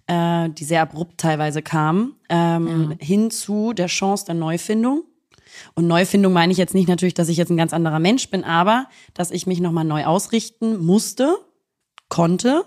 äh, 0.07 0.51
die 0.51 0.64
sehr 0.64 0.83
abrupt 0.83 1.19
teilweise 1.19 1.62
kamen, 1.62 2.14
ähm, 2.29 2.91
ja. 2.91 3.07
hinzu 3.07 3.73
der 3.73 3.87
Chance 3.87 4.27
der 4.27 4.35
Neufindung. 4.35 5.05
Und 5.75 5.87
Neufindung 5.87 6.35
meine 6.35 6.53
ich 6.53 6.59
jetzt 6.59 6.75
nicht 6.75 6.88
natürlich, 6.88 7.14
dass 7.14 7.31
ich 7.31 7.38
jetzt 7.38 7.49
ein 7.51 7.57
ganz 7.57 7.73
anderer 7.73 8.01
Mensch 8.01 8.29
bin, 8.29 8.45
aber 8.45 8.87
dass 9.14 9.31
ich 9.31 9.47
mich 9.47 9.61
nochmal 9.61 9.85
neu 9.85 10.05
ausrichten 10.05 10.85
musste 10.85 11.38
konnte. 12.09 12.64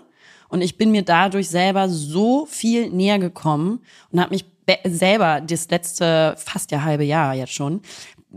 Und 0.48 0.60
ich 0.60 0.76
bin 0.76 0.90
mir 0.90 1.02
dadurch 1.02 1.48
selber 1.48 1.88
so 1.88 2.46
viel 2.46 2.90
näher 2.90 3.18
gekommen 3.18 3.80
und 4.10 4.20
habe 4.20 4.34
mich 4.34 4.44
selber 4.86 5.40
das 5.40 5.70
letzte 5.70 6.34
fast 6.36 6.70
ja 6.70 6.82
halbe 6.82 7.04
Jahr 7.04 7.34
jetzt 7.34 7.52
schon 7.54 7.80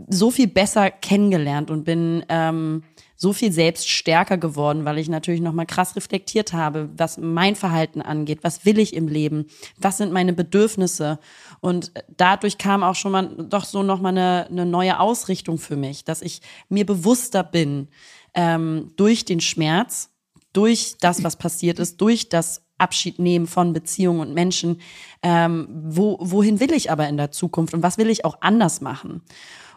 so 0.08 0.30
viel 0.30 0.46
besser 0.46 0.90
kennengelernt 0.90 1.70
und 1.70 1.84
bin 1.84 2.24
ähm, 2.28 2.82
so 3.16 3.32
viel 3.32 3.50
selbst 3.50 3.88
stärker 3.88 4.36
geworden, 4.36 4.84
weil 4.84 4.98
ich 4.98 5.08
natürlich 5.08 5.40
noch 5.40 5.54
mal 5.54 5.64
krass 5.64 5.96
reflektiert 5.96 6.52
habe, 6.52 6.90
was 6.96 7.16
mein 7.16 7.56
Verhalten 7.56 8.02
angeht, 8.02 8.40
was 8.42 8.66
will 8.66 8.78
ich 8.78 8.94
im 8.94 9.08
Leben, 9.08 9.46
was 9.78 9.96
sind 9.96 10.12
meine 10.12 10.34
Bedürfnisse 10.34 11.18
und 11.60 11.92
dadurch 12.14 12.58
kam 12.58 12.82
auch 12.82 12.94
schon 12.94 13.12
mal 13.12 13.28
doch 13.48 13.64
so 13.64 13.82
noch 13.82 14.02
mal 14.02 14.10
eine, 14.10 14.46
eine 14.50 14.66
neue 14.66 15.00
Ausrichtung 15.00 15.56
für 15.56 15.76
mich, 15.76 16.04
dass 16.04 16.20
ich 16.20 16.42
mir 16.68 16.84
bewusster 16.84 17.42
bin 17.42 17.88
ähm, 18.34 18.92
durch 18.96 19.24
den 19.24 19.40
Schmerz 19.40 20.10
durch 20.56 20.96
das, 21.00 21.22
was 21.22 21.36
passiert 21.36 21.78
ist, 21.78 22.00
durch 22.00 22.28
das 22.28 22.62
Abschied 22.78 23.18
nehmen 23.18 23.46
von 23.46 23.72
Beziehungen 23.72 24.20
und 24.20 24.34
Menschen. 24.34 24.80
Ähm, 25.22 25.68
wo, 25.70 26.18
wohin 26.20 26.60
will 26.60 26.72
ich 26.72 26.90
aber 26.90 27.08
in 27.08 27.16
der 27.16 27.30
Zukunft 27.30 27.74
und 27.74 27.82
was 27.82 27.98
will 27.98 28.10
ich 28.10 28.24
auch 28.24 28.38
anders 28.40 28.80
machen? 28.80 29.22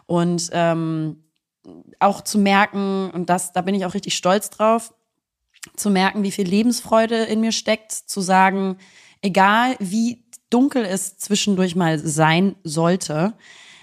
Und 0.06 0.50
ähm, 0.52 1.24
auch 1.98 2.22
zu 2.22 2.38
merken, 2.38 3.10
und 3.10 3.30
das, 3.30 3.52
da 3.52 3.60
bin 3.60 3.74
ich 3.74 3.84
auch 3.84 3.94
richtig 3.94 4.16
stolz 4.16 4.50
drauf, 4.50 4.92
zu 5.76 5.90
merken, 5.90 6.22
wie 6.22 6.30
viel 6.30 6.48
Lebensfreude 6.48 7.24
in 7.24 7.40
mir 7.40 7.52
steckt, 7.52 7.92
zu 7.92 8.20
sagen, 8.20 8.78
egal 9.20 9.76
wie 9.78 10.24
dunkel 10.48 10.84
es 10.84 11.18
zwischendurch 11.18 11.76
mal 11.76 11.98
sein 11.98 12.56
sollte, 12.64 13.34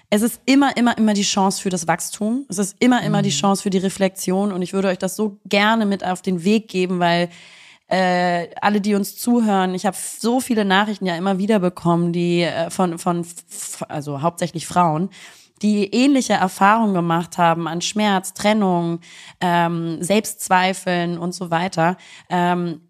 es 0.09 0.21
ist 0.21 0.41
immer, 0.45 0.75
immer, 0.77 0.97
immer 0.97 1.13
die 1.13 1.23
Chance 1.23 1.61
für 1.61 1.69
das 1.69 1.87
Wachstum. 1.87 2.45
Es 2.47 2.57
ist 2.57 2.77
immer, 2.79 3.03
immer 3.03 3.19
mhm. 3.19 3.23
die 3.23 3.29
Chance 3.29 3.63
für 3.63 3.69
die 3.69 3.77
Reflexion. 3.77 4.51
Und 4.51 4.61
ich 4.61 4.73
würde 4.73 4.87
euch 4.87 4.97
das 4.97 5.15
so 5.15 5.39
gerne 5.45 5.85
mit 5.85 6.05
auf 6.05 6.21
den 6.21 6.43
Weg 6.43 6.69
geben, 6.69 6.99
weil 6.99 7.29
äh, 7.87 8.47
alle, 8.61 8.79
die 8.79 8.95
uns 8.95 9.17
zuhören, 9.17 9.73
ich 9.73 9.85
habe 9.85 9.97
so 9.97 10.39
viele 10.39 10.65
Nachrichten 10.65 11.05
ja 11.05 11.15
immer 11.15 11.37
wieder 11.37 11.59
bekommen, 11.59 12.13
die 12.13 12.43
äh, 12.43 12.69
von, 12.69 12.97
von, 12.99 13.25
also 13.89 14.21
hauptsächlich 14.21 14.65
Frauen, 14.65 15.09
die 15.61 15.93
ähnliche 15.93 16.33
Erfahrungen 16.33 16.93
gemacht 16.93 17.37
haben 17.37 17.67
an 17.67 17.81
Schmerz, 17.81 18.33
Trennung, 18.33 18.99
ähm, 19.41 20.01
Selbstzweifeln 20.01 21.17
und 21.17 21.33
so 21.33 21.49
weiter. 21.49 21.97
Ähm, 22.29 22.81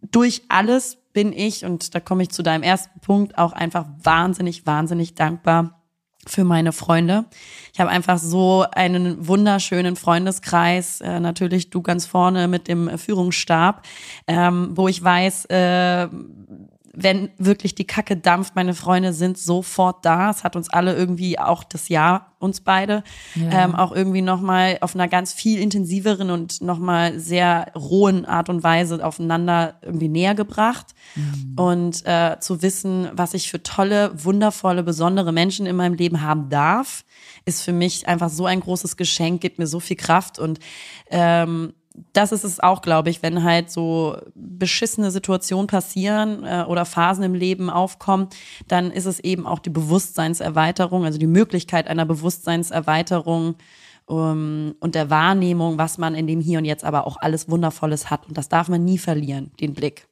durch 0.00 0.42
alles 0.48 0.98
bin 1.12 1.32
ich, 1.32 1.64
und 1.64 1.94
da 1.94 2.00
komme 2.00 2.22
ich 2.22 2.30
zu 2.30 2.42
deinem 2.42 2.62
ersten 2.62 3.00
Punkt, 3.00 3.38
auch 3.38 3.52
einfach 3.52 3.86
wahnsinnig, 4.02 4.66
wahnsinnig 4.66 5.14
dankbar 5.14 5.85
für 6.26 6.44
meine 6.44 6.72
Freunde. 6.72 7.24
Ich 7.72 7.80
habe 7.80 7.90
einfach 7.90 8.18
so 8.18 8.64
einen 8.72 9.26
wunderschönen 9.28 9.96
Freundeskreis, 9.96 11.00
äh, 11.00 11.20
natürlich 11.20 11.70
du 11.70 11.82
ganz 11.82 12.06
vorne 12.06 12.48
mit 12.48 12.68
dem 12.68 12.98
Führungsstab, 12.98 13.82
ähm, 14.26 14.70
wo 14.74 14.88
ich 14.88 15.02
weiß, 15.02 15.46
äh, 15.46 16.08
wenn 16.98 17.28
wirklich 17.36 17.74
die 17.74 17.86
Kacke 17.86 18.16
dampft, 18.16 18.56
meine 18.56 18.72
Freunde 18.74 19.12
sind 19.12 19.36
sofort 19.36 20.04
da. 20.06 20.30
Es 20.30 20.44
hat 20.44 20.56
uns 20.56 20.70
alle 20.70 20.94
irgendwie 20.96 21.38
auch 21.38 21.62
das 21.62 21.90
Jahr, 21.90 22.32
uns 22.38 22.62
beide, 22.62 23.04
Ja. 23.34 23.64
ähm, 23.64 23.74
auch 23.74 23.92
irgendwie 23.92 24.22
nochmal 24.22 24.78
auf 24.80 24.94
einer 24.94 25.06
ganz 25.06 25.34
viel 25.34 25.60
intensiveren 25.60 26.30
und 26.30 26.62
nochmal 26.62 27.18
sehr 27.20 27.70
rohen 27.74 28.24
Art 28.24 28.48
und 28.48 28.62
Weise 28.62 29.04
aufeinander 29.04 29.74
irgendwie 29.82 30.08
näher 30.08 30.34
gebracht. 30.34 30.94
Und 31.56 32.04
äh, 32.06 32.36
zu 32.40 32.62
wissen, 32.62 33.08
was 33.12 33.34
ich 33.34 33.50
für 33.50 33.62
tolle, 33.62 34.12
wundervolle, 34.24 34.82
besondere 34.82 35.32
Menschen 35.32 35.66
in 35.66 35.76
meinem 35.76 35.94
Leben 35.94 36.22
haben 36.22 36.48
darf, 36.48 37.04
ist 37.44 37.62
für 37.62 37.72
mich 37.72 38.08
einfach 38.08 38.30
so 38.30 38.46
ein 38.46 38.60
großes 38.60 38.96
Geschenk, 38.96 39.40
gibt 39.40 39.58
mir 39.58 39.66
so 39.66 39.80
viel 39.80 39.96
Kraft 39.96 40.38
und 40.38 40.58
ähm, 41.10 41.74
das 42.12 42.32
ist 42.32 42.44
es 42.44 42.60
auch, 42.60 42.82
glaube 42.82 43.10
ich, 43.10 43.22
wenn 43.22 43.42
halt 43.42 43.70
so 43.70 44.16
beschissene 44.34 45.10
Situationen 45.10 45.66
passieren 45.66 46.44
äh, 46.44 46.64
oder 46.66 46.84
Phasen 46.84 47.24
im 47.24 47.34
Leben 47.34 47.70
aufkommen, 47.70 48.28
dann 48.68 48.90
ist 48.90 49.06
es 49.06 49.20
eben 49.20 49.46
auch 49.46 49.58
die 49.58 49.70
Bewusstseinserweiterung, 49.70 51.04
also 51.04 51.18
die 51.18 51.26
Möglichkeit 51.26 51.88
einer 51.88 52.06
Bewusstseinserweiterung 52.06 53.56
um, 54.06 54.74
und 54.80 54.94
der 54.94 55.10
Wahrnehmung, 55.10 55.78
was 55.78 55.98
man 55.98 56.14
in 56.14 56.26
dem 56.26 56.40
Hier 56.40 56.58
und 56.58 56.64
Jetzt 56.64 56.84
aber 56.84 57.06
auch 57.06 57.16
alles 57.18 57.48
Wundervolles 57.50 58.08
hat. 58.10 58.28
Und 58.28 58.38
das 58.38 58.48
darf 58.48 58.68
man 58.68 58.84
nie 58.84 58.98
verlieren, 58.98 59.50
den 59.60 59.74
Blick. 59.74 60.06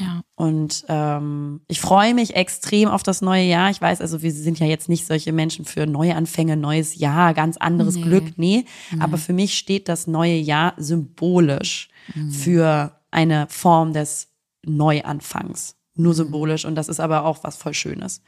Ja. 0.00 0.22
Und 0.34 0.84
ähm, 0.88 1.60
ich 1.68 1.80
freue 1.80 2.14
mich 2.14 2.34
extrem 2.34 2.88
auf 2.88 3.02
das 3.02 3.20
neue 3.20 3.44
Jahr. 3.44 3.70
Ich 3.70 3.80
weiß, 3.80 4.00
also 4.00 4.22
wir 4.22 4.32
sind 4.32 4.58
ja 4.58 4.66
jetzt 4.66 4.88
nicht 4.88 5.06
solche 5.06 5.32
Menschen 5.32 5.64
für 5.64 5.86
Neuanfänge, 5.86 6.56
neues 6.56 6.96
Jahr, 6.96 7.34
ganz 7.34 7.56
anderes 7.58 7.96
Nee. 7.96 8.02
Glück. 8.02 8.38
Nee, 8.38 8.64
aber 8.98 9.18
für 9.18 9.32
mich 9.32 9.58
steht 9.58 9.88
das 9.88 10.06
neue 10.06 10.36
Jahr 10.36 10.74
symbolisch 10.78 11.88
für 12.30 12.98
eine 13.10 13.46
Form 13.48 13.92
des 13.92 14.28
Neuanfangs. 14.64 15.76
Nur 15.94 16.14
symbolisch. 16.14 16.64
Und 16.64 16.74
das 16.76 16.88
ist 16.88 17.00
aber 17.00 17.24
auch 17.24 17.44
was 17.44 17.56
voll 17.56 17.74
Schönes. 17.74 18.22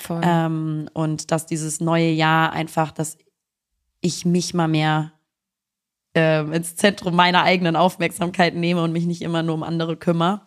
Voll. 0.00 0.20
Ähm, 0.24 0.88
und 0.92 1.30
dass 1.32 1.46
dieses 1.46 1.80
neue 1.80 2.10
Jahr 2.10 2.52
einfach, 2.52 2.92
dass 2.92 3.18
ich 4.00 4.24
mich 4.24 4.54
mal 4.54 4.68
mehr 4.68 5.12
ähm, 6.16 6.52
ins 6.52 6.74
Zentrum 6.74 7.14
meiner 7.14 7.42
eigenen 7.44 7.76
Aufmerksamkeit 7.76 8.54
nehme 8.56 8.82
und 8.82 8.92
mich 8.92 9.04
nicht 9.06 9.22
immer 9.22 9.42
nur 9.44 9.54
um 9.54 9.62
andere 9.62 9.96
kümmere. 9.96 10.40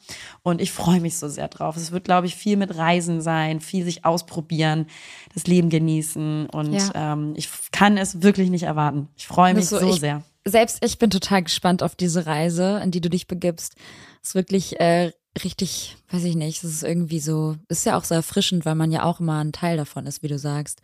Und 0.43 0.59
ich 0.59 0.72
freue 0.72 0.99
mich 0.99 1.17
so 1.17 1.30
sehr 1.30 1.47
drauf. 1.47 1.78
Es 1.78 1.91
wird, 1.91 2.03
glaube 2.03 2.28
ich, 2.28 2.36
viel 2.36 2.57
mit 2.57 2.76
Reisen 2.76 3.22
sein, 3.22 3.61
viel 3.61 3.86
sich 3.86 4.03
ausprobieren, 4.03 4.88
das 5.34 5.47
Leben 5.47 5.70
genießen. 5.70 6.47
Und 6.47 6.74
Ja. 6.74 7.13
ähm, 7.13 7.34
ich 7.38 7.47
kann 7.72 7.97
es 7.97 8.22
wirklich 8.22 8.49
nicht 8.49 8.63
erwarten. 8.63 9.07
Ich 9.15 9.28
freue 9.28 9.53
mich 9.53 9.72
Also 9.72 9.80
so 9.80 9.93
ich- 9.93 9.99
sehr. 10.01 10.24
Selbst 10.45 10.84
ich 10.84 10.97
bin 10.97 11.09
total 11.11 11.43
gespannt 11.43 11.84
auf 11.84 11.95
diese 11.95 12.26
Reise, 12.26 12.80
in 12.84 12.91
die 12.91 13.01
du 13.01 13.09
dich 13.09 13.28
begibst. 13.28 13.76
Es 14.24 14.30
ist 14.30 14.36
wirklich 14.36 14.80
äh, 14.80 15.11
richtig, 15.43 15.97
weiß 16.09 16.24
ich 16.24 16.36
nicht, 16.36 16.63
es 16.63 16.72
ist 16.72 16.84
irgendwie 16.84 17.20
so, 17.20 17.55
ist 17.67 17.86
ja 17.86 17.95
auch 17.97 18.03
so 18.03 18.15
erfrischend, 18.15 18.65
weil 18.65 18.76
man 18.76 18.91
ja 18.91 19.03
auch 19.03 19.20
immer 19.20 19.39
ein 19.43 19.51
Teil 19.51 19.78
davon 19.78 20.07
ist, 20.07 20.24
wie 20.24 20.28
du 20.28 20.39
sagst. 20.39 20.82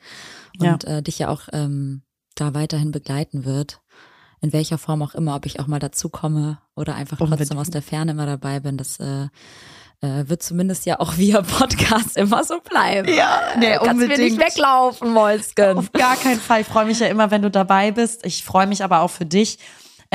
Und 0.60 0.84
äh, 0.84 1.02
dich 1.02 1.18
ja 1.20 1.30
auch 1.30 1.48
ähm, 1.54 2.04
da 2.36 2.54
weiterhin 2.54 2.92
begleiten 2.92 3.46
wird. 3.46 3.80
In 4.46 4.54
welcher 4.54 4.78
Form 4.78 5.02
auch 5.02 5.16
immer, 5.16 5.36
ob 5.36 5.48
ich 5.48 5.60
auch 5.60 5.66
mal 5.66 5.80
dazu 5.80 6.08
komme 6.08 6.60
oder 6.76 6.94
einfach 6.94 7.18
trotzdem 7.18 7.34
Unbedingt. 7.34 7.60
aus 7.60 7.72
der 7.72 7.82
Ferne 7.82 8.12
immer 8.12 8.28
dabei 8.28 8.60
bin, 8.60 8.78
das 8.78 9.00
äh, 9.00 9.24
äh, 10.02 10.30
wird 10.30 10.44
zumindest 10.44 10.86
ja 10.86 11.00
auch 11.00 11.18
via 11.18 11.42
Podcast 11.42 12.16
immer 12.16 12.44
so 12.44 12.60
bleiben. 12.60 13.12
Ja, 13.12 13.42
nee, 13.58 13.72
Kannst 13.78 13.96
mir 13.96 14.08
nicht 14.08 14.20
unbedingt. 14.20 14.40
weglaufen, 14.40 15.10
Molsken. 15.12 15.80
Auf 15.80 15.92
gar 15.94 16.16
keinen 16.16 16.40
Fall. 16.40 16.62
Ich 16.62 16.68
freue 16.68 16.86
mich 16.86 17.00
ja 17.00 17.08
immer, 17.08 17.32
wenn 17.32 17.42
du 17.42 17.50
dabei 17.50 17.90
bist. 17.90 18.24
Ich 18.24 18.44
freue 18.44 18.68
mich 18.68 18.84
aber 18.84 19.00
auch 19.00 19.10
für 19.10 19.26
dich, 19.26 19.58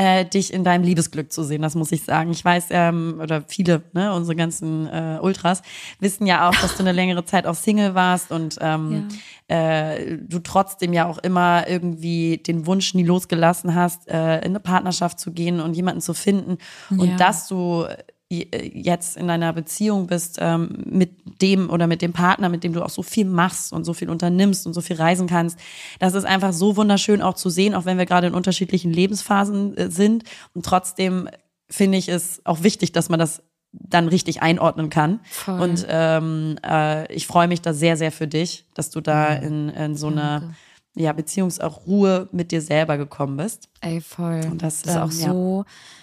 äh, 0.01 0.25
dich 0.25 0.51
in 0.51 0.63
deinem 0.63 0.83
Liebesglück 0.83 1.31
zu 1.31 1.43
sehen. 1.43 1.61
Das 1.61 1.75
muss 1.75 1.91
ich 1.91 2.03
sagen. 2.03 2.31
Ich 2.31 2.43
weiß, 2.43 2.67
ähm, 2.71 3.19
oder 3.21 3.43
viele, 3.47 3.83
ne, 3.93 4.11
unsere 4.15 4.35
ganzen 4.35 4.87
äh, 4.87 5.19
Ultras 5.21 5.61
wissen 5.99 6.25
ja 6.25 6.49
auch, 6.49 6.55
dass 6.55 6.75
du 6.75 6.81
eine 6.81 6.91
längere 6.91 7.23
Zeit 7.23 7.45
auch 7.45 7.53
Single 7.53 7.93
warst 7.93 8.31
und 8.31 8.57
ähm, 8.61 9.09
äh, 9.47 10.17
du 10.17 10.39
trotzdem 10.39 10.91
ja 10.93 11.05
auch 11.05 11.19
immer 11.19 11.67
irgendwie 11.67 12.37
den 12.37 12.65
Wunsch 12.65 12.95
nie 12.95 13.03
losgelassen 13.03 13.75
hast, 13.75 14.07
äh, 14.07 14.37
in 14.39 14.45
eine 14.51 14.59
Partnerschaft 14.59 15.19
zu 15.19 15.31
gehen 15.33 15.59
und 15.59 15.75
jemanden 15.75 16.01
zu 16.01 16.15
finden. 16.15 16.57
Und 16.89 17.11
Ja. 17.11 17.15
dass 17.17 17.47
du 17.47 17.85
jetzt 18.31 19.17
in 19.17 19.29
einer 19.29 19.51
Beziehung 19.51 20.07
bist 20.07 20.37
ähm, 20.39 20.83
mit 20.85 21.41
dem 21.41 21.69
oder 21.69 21.87
mit 21.87 22.01
dem 22.01 22.13
Partner, 22.13 22.49
mit 22.49 22.63
dem 22.63 22.73
du 22.73 22.83
auch 22.83 22.89
so 22.89 23.03
viel 23.03 23.25
machst 23.25 23.73
und 23.73 23.83
so 23.83 23.93
viel 23.93 24.09
unternimmst 24.09 24.65
und 24.65 24.73
so 24.73 24.81
viel 24.81 24.95
reisen 24.95 25.27
kannst. 25.27 25.59
Das 25.99 26.13
ist 26.13 26.23
einfach 26.23 26.53
so 26.53 26.77
wunderschön 26.77 27.21
auch 27.21 27.33
zu 27.33 27.49
sehen, 27.49 27.75
auch 27.75 27.85
wenn 27.85 27.97
wir 27.97 28.05
gerade 28.05 28.27
in 28.27 28.33
unterschiedlichen 28.33 28.93
Lebensphasen 28.93 29.75
äh, 29.77 29.91
sind. 29.91 30.23
Und 30.53 30.65
trotzdem 30.65 31.29
finde 31.69 31.97
ich 31.97 32.07
es 32.07 32.41
auch 32.45 32.63
wichtig, 32.63 32.91
dass 32.93 33.09
man 33.09 33.19
das 33.19 33.43
dann 33.71 34.07
richtig 34.07 34.41
einordnen 34.41 34.89
kann. 34.89 35.19
Voll. 35.29 35.59
Und 35.59 35.85
ähm, 35.89 36.57
äh, 36.65 37.11
ich 37.13 37.27
freue 37.27 37.47
mich 37.47 37.61
da 37.61 37.73
sehr, 37.73 37.97
sehr 37.97 38.11
für 38.11 38.27
dich, 38.27 38.65
dass 38.73 38.89
du 38.89 39.01
da 39.01 39.33
in, 39.33 39.69
in 39.69 39.95
so 39.95 40.07
eine 40.07 40.53
ja, 40.95 41.13
Beziehungs 41.13 41.59
auch 41.59 41.85
Ruhe 41.85 42.27
mit 42.31 42.51
dir 42.51 42.61
selber 42.61 42.97
gekommen 42.97 43.37
bist. 43.37 43.69
Ey, 43.79 44.01
voll. 44.01 44.41
Und 44.49 44.61
das, 44.61 44.81
ist 44.81 44.95
ähm, 44.95 45.01
auch 45.01 45.11
ja. 45.11 45.31
so, 45.31 45.65
äh, 45.65 46.00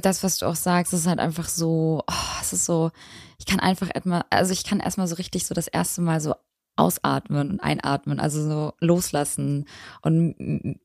das, 0.00 0.22
was 0.22 0.38
du 0.38 0.46
auch 0.46 0.54
sagst, 0.54 0.92
ist 0.92 1.06
halt 1.06 1.18
einfach 1.18 1.48
so, 1.48 2.02
oh, 2.06 2.40
es 2.40 2.52
ist 2.52 2.64
so, 2.64 2.90
ich 3.38 3.46
kann 3.46 3.60
einfach 3.60 3.90
erstmal, 3.92 4.24
also 4.30 4.52
ich 4.52 4.64
kann 4.64 4.80
erstmal 4.80 5.08
so 5.08 5.16
richtig 5.16 5.46
so 5.46 5.54
das 5.54 5.68
erste 5.68 6.00
Mal 6.00 6.20
so 6.20 6.34
ausatmen 6.76 7.50
und 7.50 7.60
einatmen, 7.60 8.20
also 8.20 8.42
so 8.42 8.72
loslassen 8.80 9.66
und 10.02 10.76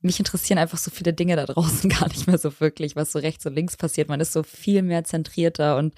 mich 0.00 0.18
interessieren 0.18 0.58
einfach 0.58 0.78
so 0.78 0.90
viele 0.90 1.12
Dinge 1.12 1.36
da 1.36 1.46
draußen 1.46 1.90
gar 1.90 2.08
nicht 2.08 2.26
mehr 2.26 2.38
so 2.38 2.60
wirklich, 2.60 2.96
was 2.96 3.12
so 3.12 3.18
rechts 3.18 3.46
und 3.46 3.54
links 3.54 3.76
passiert. 3.76 4.08
Man 4.08 4.20
ist 4.20 4.32
so 4.32 4.42
viel 4.42 4.82
mehr 4.82 5.04
zentrierter 5.04 5.76
und 5.76 5.94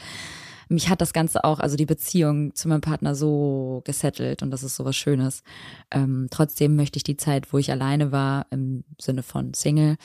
mich 0.69 0.89
hat 0.89 1.01
das 1.01 1.13
Ganze 1.13 1.45
auch, 1.45 1.61
also 1.61 1.77
die 1.77 1.87
Beziehung 1.87 2.55
zu 2.55 2.69
meinem 2.69 2.81
Partner 2.81 3.15
so 3.15 3.83
gesettelt 3.85 4.43
und 4.43 4.51
das 4.51 4.63
ist 4.63 4.77
so 4.77 4.85
was 4.85 4.97
Schönes. 4.97 5.43
Ähm, 5.91 6.29
trotzdem 6.31 6.77
möchte 6.77 6.97
ich 6.99 7.03
die 7.03 7.17
Zeit, 7.17 7.53
wo 7.53 7.59
ich 7.59 7.71
alleine 7.71 8.13
war, 8.13 8.47
im 8.51 8.85
Sinne 9.01 9.23
von 9.23 9.55
Single, 9.55 9.97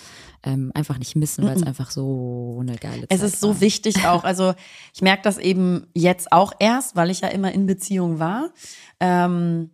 ähm, 0.43 0.72
einfach 0.74 0.97
nicht 0.97 1.16
missen, 1.16 1.45
weil 1.45 1.55
es 1.55 1.64
einfach 1.64 1.91
so 1.91 2.57
eine 2.61 2.76
geile 2.78 3.01
Zeit 3.01 3.11
Es 3.11 3.22
ist 3.22 3.39
so 3.39 3.49
war. 3.49 3.61
wichtig 3.61 4.05
auch. 4.05 4.24
Also 4.34 4.55
ich 4.95 5.01
merke 5.01 5.22
das 5.22 5.38
eben 5.38 5.86
jetzt 5.93 6.32
auch 6.32 6.53
erst, 6.57 6.95
weil 6.95 7.11
ich 7.11 7.22
ja 7.22 7.28
immer 7.28 7.51
in 7.51 7.68
Beziehung 7.68 8.18
war. 8.18 8.51
Ähm, 8.99 9.70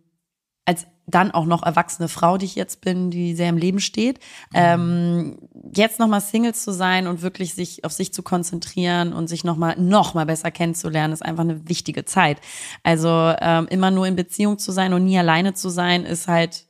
als 0.66 0.86
dann 1.10 1.30
auch 1.30 1.46
noch 1.46 1.62
erwachsene 1.62 2.08
Frau, 2.08 2.38
die 2.38 2.46
ich 2.46 2.54
jetzt 2.54 2.80
bin, 2.80 3.10
die 3.10 3.34
sehr 3.34 3.48
im 3.48 3.56
Leben 3.56 3.80
steht. 3.80 4.18
Ähm, 4.54 5.38
jetzt 5.74 5.98
nochmal 5.98 6.20
Single 6.20 6.54
zu 6.54 6.72
sein 6.72 7.06
und 7.06 7.22
wirklich 7.22 7.54
sich 7.54 7.84
auf 7.84 7.92
sich 7.92 8.12
zu 8.12 8.22
konzentrieren 8.22 9.12
und 9.12 9.28
sich 9.28 9.44
nochmal 9.44 9.76
noch 9.78 10.14
mal 10.14 10.26
besser 10.26 10.50
kennenzulernen, 10.50 11.12
ist 11.12 11.24
einfach 11.24 11.44
eine 11.44 11.68
wichtige 11.68 12.04
Zeit. 12.04 12.38
Also 12.82 13.34
ähm, 13.40 13.66
immer 13.68 13.90
nur 13.90 14.06
in 14.06 14.16
Beziehung 14.16 14.58
zu 14.58 14.72
sein 14.72 14.92
und 14.92 15.04
nie 15.04 15.18
alleine 15.18 15.54
zu 15.54 15.68
sein, 15.68 16.04
ist 16.04 16.28
halt, 16.28 16.66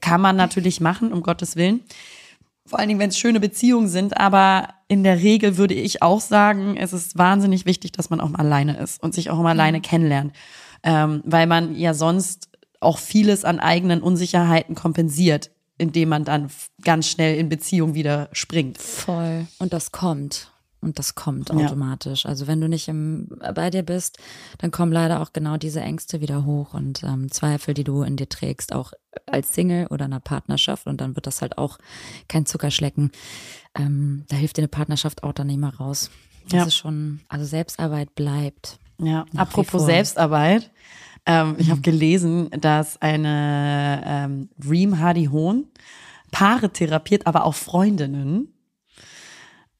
kann 0.00 0.20
man 0.20 0.36
natürlich 0.36 0.80
machen, 0.80 1.12
um 1.12 1.22
Gottes 1.22 1.56
Willen 1.56 1.80
vor 2.66 2.78
allen 2.78 2.88
Dingen, 2.88 3.00
wenn 3.00 3.10
es 3.10 3.18
schöne 3.18 3.40
Beziehungen 3.40 3.88
sind, 3.88 4.16
aber 4.16 4.68
in 4.88 5.04
der 5.04 5.20
Regel 5.20 5.56
würde 5.58 5.74
ich 5.74 6.02
auch 6.02 6.20
sagen, 6.20 6.76
es 6.76 6.92
ist 6.92 7.18
wahnsinnig 7.18 7.66
wichtig, 7.66 7.92
dass 7.92 8.10
man 8.10 8.20
auch 8.20 8.30
mal 8.30 8.40
alleine 8.40 8.76
ist 8.78 9.02
und 9.02 9.14
sich 9.14 9.30
auch 9.30 9.38
mal 9.42 9.50
alleine 9.50 9.80
kennenlernt, 9.80 10.32
ähm, 10.82 11.22
weil 11.24 11.46
man 11.46 11.74
ja 11.74 11.92
sonst 11.92 12.48
auch 12.84 12.98
vieles 12.98 13.44
an 13.44 13.58
eigenen 13.60 14.02
Unsicherheiten 14.02 14.74
kompensiert, 14.74 15.50
indem 15.78 16.08
man 16.10 16.24
dann 16.24 16.50
ganz 16.82 17.08
schnell 17.08 17.36
in 17.36 17.48
Beziehung 17.48 17.94
wieder 17.94 18.28
springt. 18.32 18.78
Voll. 18.78 19.46
Und 19.58 19.72
das 19.72 19.90
kommt. 19.92 20.50
Und 20.80 20.98
das 20.98 21.14
kommt 21.14 21.48
Ja. 21.48 21.54
automatisch. 21.56 22.26
Also 22.26 22.46
wenn 22.46 22.60
du 22.60 22.68
nicht 22.68 22.88
im, 22.88 23.28
bei 23.54 23.70
dir 23.70 23.82
bist, 23.82 24.18
dann 24.58 24.70
kommen 24.70 24.92
leider 24.92 25.22
auch 25.22 25.32
genau 25.32 25.56
diese 25.56 25.80
Ängste 25.80 26.20
wieder 26.20 26.44
hoch 26.44 26.74
und 26.74 27.02
ähm, 27.02 27.30
Zweifel, 27.30 27.72
die 27.72 27.84
du 27.84 28.02
in 28.02 28.16
dir 28.16 28.28
trägst, 28.28 28.74
auch 28.74 28.92
als 29.24 29.54
Single 29.54 29.86
oder 29.86 30.04
in 30.04 30.12
einer 30.12 30.20
Partnerschaft. 30.20 30.86
Und 30.86 31.00
dann 31.00 31.16
wird 31.16 31.26
das 31.26 31.40
halt 31.40 31.56
auch 31.56 31.78
kein 32.28 32.44
Zuckerschlecken. 32.44 33.12
Ähm, 33.74 34.24
da 34.28 34.36
hilft 34.36 34.58
dir 34.58 34.60
eine 34.60 34.68
Partnerschaft 34.68 35.22
auch 35.24 35.32
dann 35.32 35.46
nicht 35.46 35.58
mehr 35.58 35.74
raus. 35.74 36.10
Das 36.50 36.52
Ja. 36.52 36.64
ist 36.66 36.76
schon, 36.76 37.20
also 37.28 37.46
Selbstarbeit 37.46 38.14
bleibt. 38.14 38.78
Ja, 38.98 39.24
apropos. 39.36 39.86
Selbstarbeit. 39.86 40.70
Ähm, 41.26 41.56
ich 41.58 41.70
habe 41.70 41.80
gelesen, 41.80 42.50
dass 42.50 43.00
eine 43.00 44.02
ähm, 44.06 44.48
Reem 44.68 44.98
Hardy 44.98 45.26
Hohn 45.26 45.66
Paare 46.30 46.70
therapiert, 46.70 47.26
aber 47.26 47.44
auch 47.44 47.54
Freundinnen. 47.54 48.52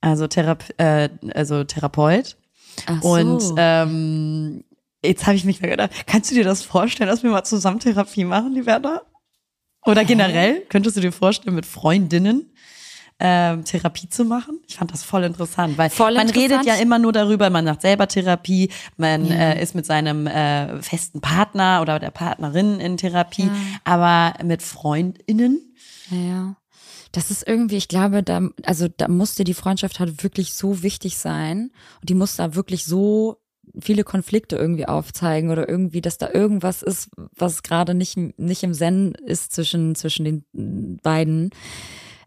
Also, 0.00 0.26
Therape 0.26 0.78
äh, 0.78 1.08
also 1.34 1.64
Therapeut. 1.64 2.36
Ach 2.86 3.02
so. 3.02 3.08
Und 3.08 3.54
ähm, 3.56 4.64
jetzt 5.02 5.26
habe 5.26 5.36
ich 5.36 5.44
mich 5.44 5.60
gedacht, 5.60 5.90
kannst 6.06 6.30
du 6.30 6.34
dir 6.34 6.44
das 6.44 6.62
vorstellen, 6.62 7.08
dass 7.08 7.22
wir 7.22 7.30
mal 7.30 7.44
zusammen 7.44 7.80
Therapie 7.80 8.24
machen, 8.24 8.54
die 8.54 8.66
Werner? 8.66 9.02
Oder 9.84 10.04
generell, 10.04 10.62
könntest 10.68 10.96
du 10.96 11.00
dir 11.00 11.12
vorstellen, 11.12 11.54
mit 11.54 11.66
Freundinnen 11.66 12.52
ähm, 13.20 13.64
Therapie 13.64 14.08
zu 14.08 14.24
machen? 14.24 14.60
Ich 14.66 14.76
fand 14.76 14.92
das 14.92 15.02
voll 15.02 15.22
interessant, 15.24 15.78
weil 15.78 15.90
Voll 15.90 16.14
man 16.14 16.28
redet 16.28 16.42
interessant. 16.42 16.66
ja 16.66 16.74
immer 16.76 16.98
nur 16.98 17.12
darüber, 17.12 17.48
man 17.50 17.64
macht 17.64 17.82
selber 17.82 18.08
Therapie, 18.08 18.70
man 18.96 19.30
äh, 19.30 19.62
ist 19.62 19.74
mit 19.74 19.86
seinem 19.86 20.26
äh, 20.26 20.82
festen 20.82 21.20
Partner 21.20 21.80
oder 21.82 21.98
der 21.98 22.10
Partnerin 22.10 22.80
in 22.80 22.96
Therapie, 22.96 23.50
aber 23.84 24.34
mit 24.44 24.62
Freundinnen, 24.62 25.60
Ja, 26.10 26.18
ja. 26.18 26.56
Das 27.12 27.30
ist 27.30 27.46
irgendwie, 27.46 27.76
ich 27.76 27.86
glaube, 27.86 28.24
da, 28.24 28.40
also 28.64 28.88
da 28.88 29.06
musste 29.06 29.44
die 29.44 29.54
Freundschaft 29.54 30.00
halt 30.00 30.24
wirklich 30.24 30.52
so 30.54 30.82
wichtig 30.82 31.16
sein 31.16 31.70
und 32.00 32.08
die 32.10 32.14
muss 32.14 32.34
da 32.34 32.56
wirklich 32.56 32.84
so 32.84 33.36
viele 33.80 34.02
Konflikte 34.02 34.56
irgendwie 34.56 34.86
aufzeigen 34.86 35.50
oder 35.50 35.68
irgendwie, 35.68 36.00
dass 36.00 36.18
da 36.18 36.28
irgendwas 36.32 36.82
ist, 36.82 37.10
was 37.16 37.62
gerade 37.62 37.94
nicht, 37.94 38.16
nicht 38.16 38.64
im 38.64 38.74
Zen 38.74 39.12
ist 39.24 39.52
zwischen, 39.52 39.94
zwischen 39.94 40.24
den 40.24 40.98
beiden. 41.02 41.50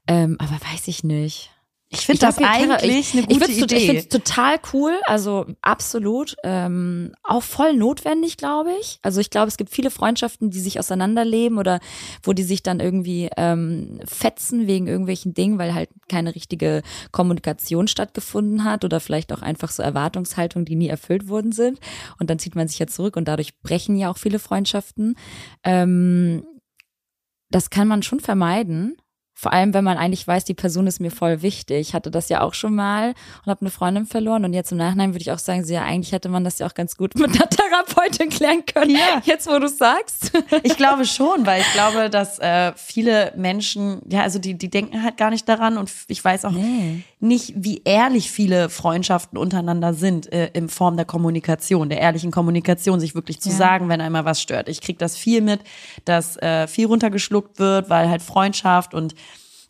Ähm, 0.08 0.38
aber 0.40 0.54
weiß 0.74 0.88
ich 0.88 1.04
nicht. 1.04 1.52
Ich 1.90 2.06
finde 2.06 2.20
das 2.20 2.36
glaub, 2.36 2.50
eigentlich 2.50 3.14
ich, 3.14 3.14
eine 3.14 3.28
gute 3.28 3.50
ich 3.50 3.58
find's, 3.58 3.58
Ich 3.58 3.64
Idee. 3.64 3.86
finde 3.86 4.02
es 4.02 4.10
total 4.10 4.58
cool, 4.74 5.00
also 5.06 5.46
absolut. 5.62 6.36
Ähm, 6.44 7.14
auch 7.24 7.44
voll 7.44 7.74
notwendig, 7.74 8.36
glaube 8.36 8.72
ich. 8.82 9.00
Also 9.04 9.22
ich 9.22 9.30
glaube, 9.30 9.48
es 9.48 9.56
gibt 9.56 9.70
viele 9.70 9.90
Freundschaften, 9.90 10.50
die 10.50 10.60
sich 10.60 10.80
auseinanderleben 10.80 11.58
oder 11.58 11.80
wo 12.24 12.34
die 12.34 12.44
sich 12.44 12.62
dann 12.62 12.82
irgendwie 12.82 13.30
ähm, 13.38 14.02
fetzen 14.04 14.68
wegen 14.68 14.88
irgendwelchen 14.88 15.34
Dingen, 15.34 15.60
weil 15.60 15.74
halt 15.74 15.90
keine 16.10 16.36
richtige 16.36 16.82
Kommunikation 17.14 17.88
stattgefunden 17.88 18.66
hat 18.66 18.84
oder 18.84 19.00
vielleicht 19.00 19.32
auch 19.32 19.42
einfach 19.42 19.72
so 19.72 19.82
Erwartungshaltungen, 19.82 20.66
die 20.66 20.76
nie 20.76 20.90
erfüllt 20.90 21.30
worden 21.30 21.54
sind. 21.54 21.80
Und 22.20 22.30
dann 22.30 22.38
zieht 22.38 22.56
man 22.56 22.68
sich 22.68 22.80
ja 22.80 22.88
zurück 22.88 23.16
und 23.16 23.30
dadurch 23.30 23.58
brechen 23.62 23.96
ja 23.96 24.12
auch 24.12 24.18
viele 24.18 24.40
Freundschaften. 24.40 25.16
Ähm, 25.64 26.44
das 27.50 27.70
kann 27.70 27.88
man 27.88 28.04
schon 28.04 28.20
vermeiden. 28.20 28.98
Vor 29.40 29.54
allem, 29.54 29.72
wenn 29.76 29.84
man 29.84 29.98
eigentlich 30.00 30.28
weiß, 30.28 30.46
die 30.46 30.56
Person 30.56 30.88
ist 30.88 31.00
mir 31.00 31.12
voll 31.12 31.44
wichtig. 31.44 31.78
Ich 31.90 31.94
hatte 31.94 32.10
das 32.10 32.28
ja 32.28 32.42
auch 32.42 32.56
schon 32.56 32.74
mal 32.74 33.10
und 33.46 33.52
habe 33.52 33.62
eine 33.62 33.70
Freundin 33.70 34.08
verloren. 34.08 34.44
Und 34.46 34.54
jetzt 34.54 34.72
im 34.72 34.80
Nachhinein 34.80 35.14
würde 35.14 35.22
ich 35.22 35.32
auch 35.32 35.38
sagen, 35.38 35.64
so, 35.64 35.72
ja, 35.76 35.84
eigentlich 35.84 36.12
hätte 36.12 36.28
man 36.28 36.44
das 36.44 36.58
ja 36.58 36.66
auch 36.66 36.74
ganz 36.74 36.98
gut 36.98 37.14
mit 37.14 37.30
einer 37.30 37.48
Therapeutin 37.48 38.30
klären 38.30 38.66
können. 38.66 38.90
Ja. 38.96 39.22
Jetzt, 39.26 39.46
wo 39.48 39.60
du 39.60 39.68
sagst. 39.70 40.32
Ich 40.64 40.76
glaube 40.76 41.06
schon, 41.06 41.46
weil 41.46 41.62
ich 41.62 41.72
glaube, 41.74 42.10
dass 42.10 42.40
äh, 42.40 42.72
viele 42.78 43.32
Menschen, 43.36 44.02
ja, 44.10 44.24
also 44.24 44.40
die, 44.40 44.56
die 44.58 44.70
denken 44.72 45.04
halt 45.04 45.18
gar 45.18 45.30
nicht 45.30 45.48
daran 45.48 45.78
und 45.78 45.92
ich 46.08 46.26
weiß 46.26 46.46
auch 46.46 46.52
Nee. 46.52 47.04
nicht, 47.20 47.54
wie 47.56 47.84
ehrlich 47.86 48.32
viele 48.32 48.70
Freundschaften 48.70 49.38
untereinander 49.38 49.94
sind 49.94 50.34
äh, 50.34 50.50
in 50.54 50.68
Form 50.68 50.96
der 50.98 51.06
Kommunikation, 51.06 51.90
der 51.90 52.00
ehrlichen 52.00 52.32
Kommunikation, 52.32 53.00
sich 53.00 53.14
wirklich 53.14 53.40
zu 53.40 53.50
Ja. 53.50 53.56
sagen, 53.56 53.88
wenn 53.88 54.02
einmal 54.02 54.26
was 54.26 54.42
stört. 54.42 54.68
Ich 54.68 54.82
krieg 54.82 54.98
das 54.98 55.16
viel 55.16 55.42
mit, 55.42 55.60
dass 56.06 56.38
äh, 56.38 56.66
viel 56.68 56.88
runtergeschluckt 56.88 57.60
wird, 57.60 57.92
weil 57.92 58.10
halt 58.10 58.24
Freundschaft 58.24 58.96
und 58.96 59.14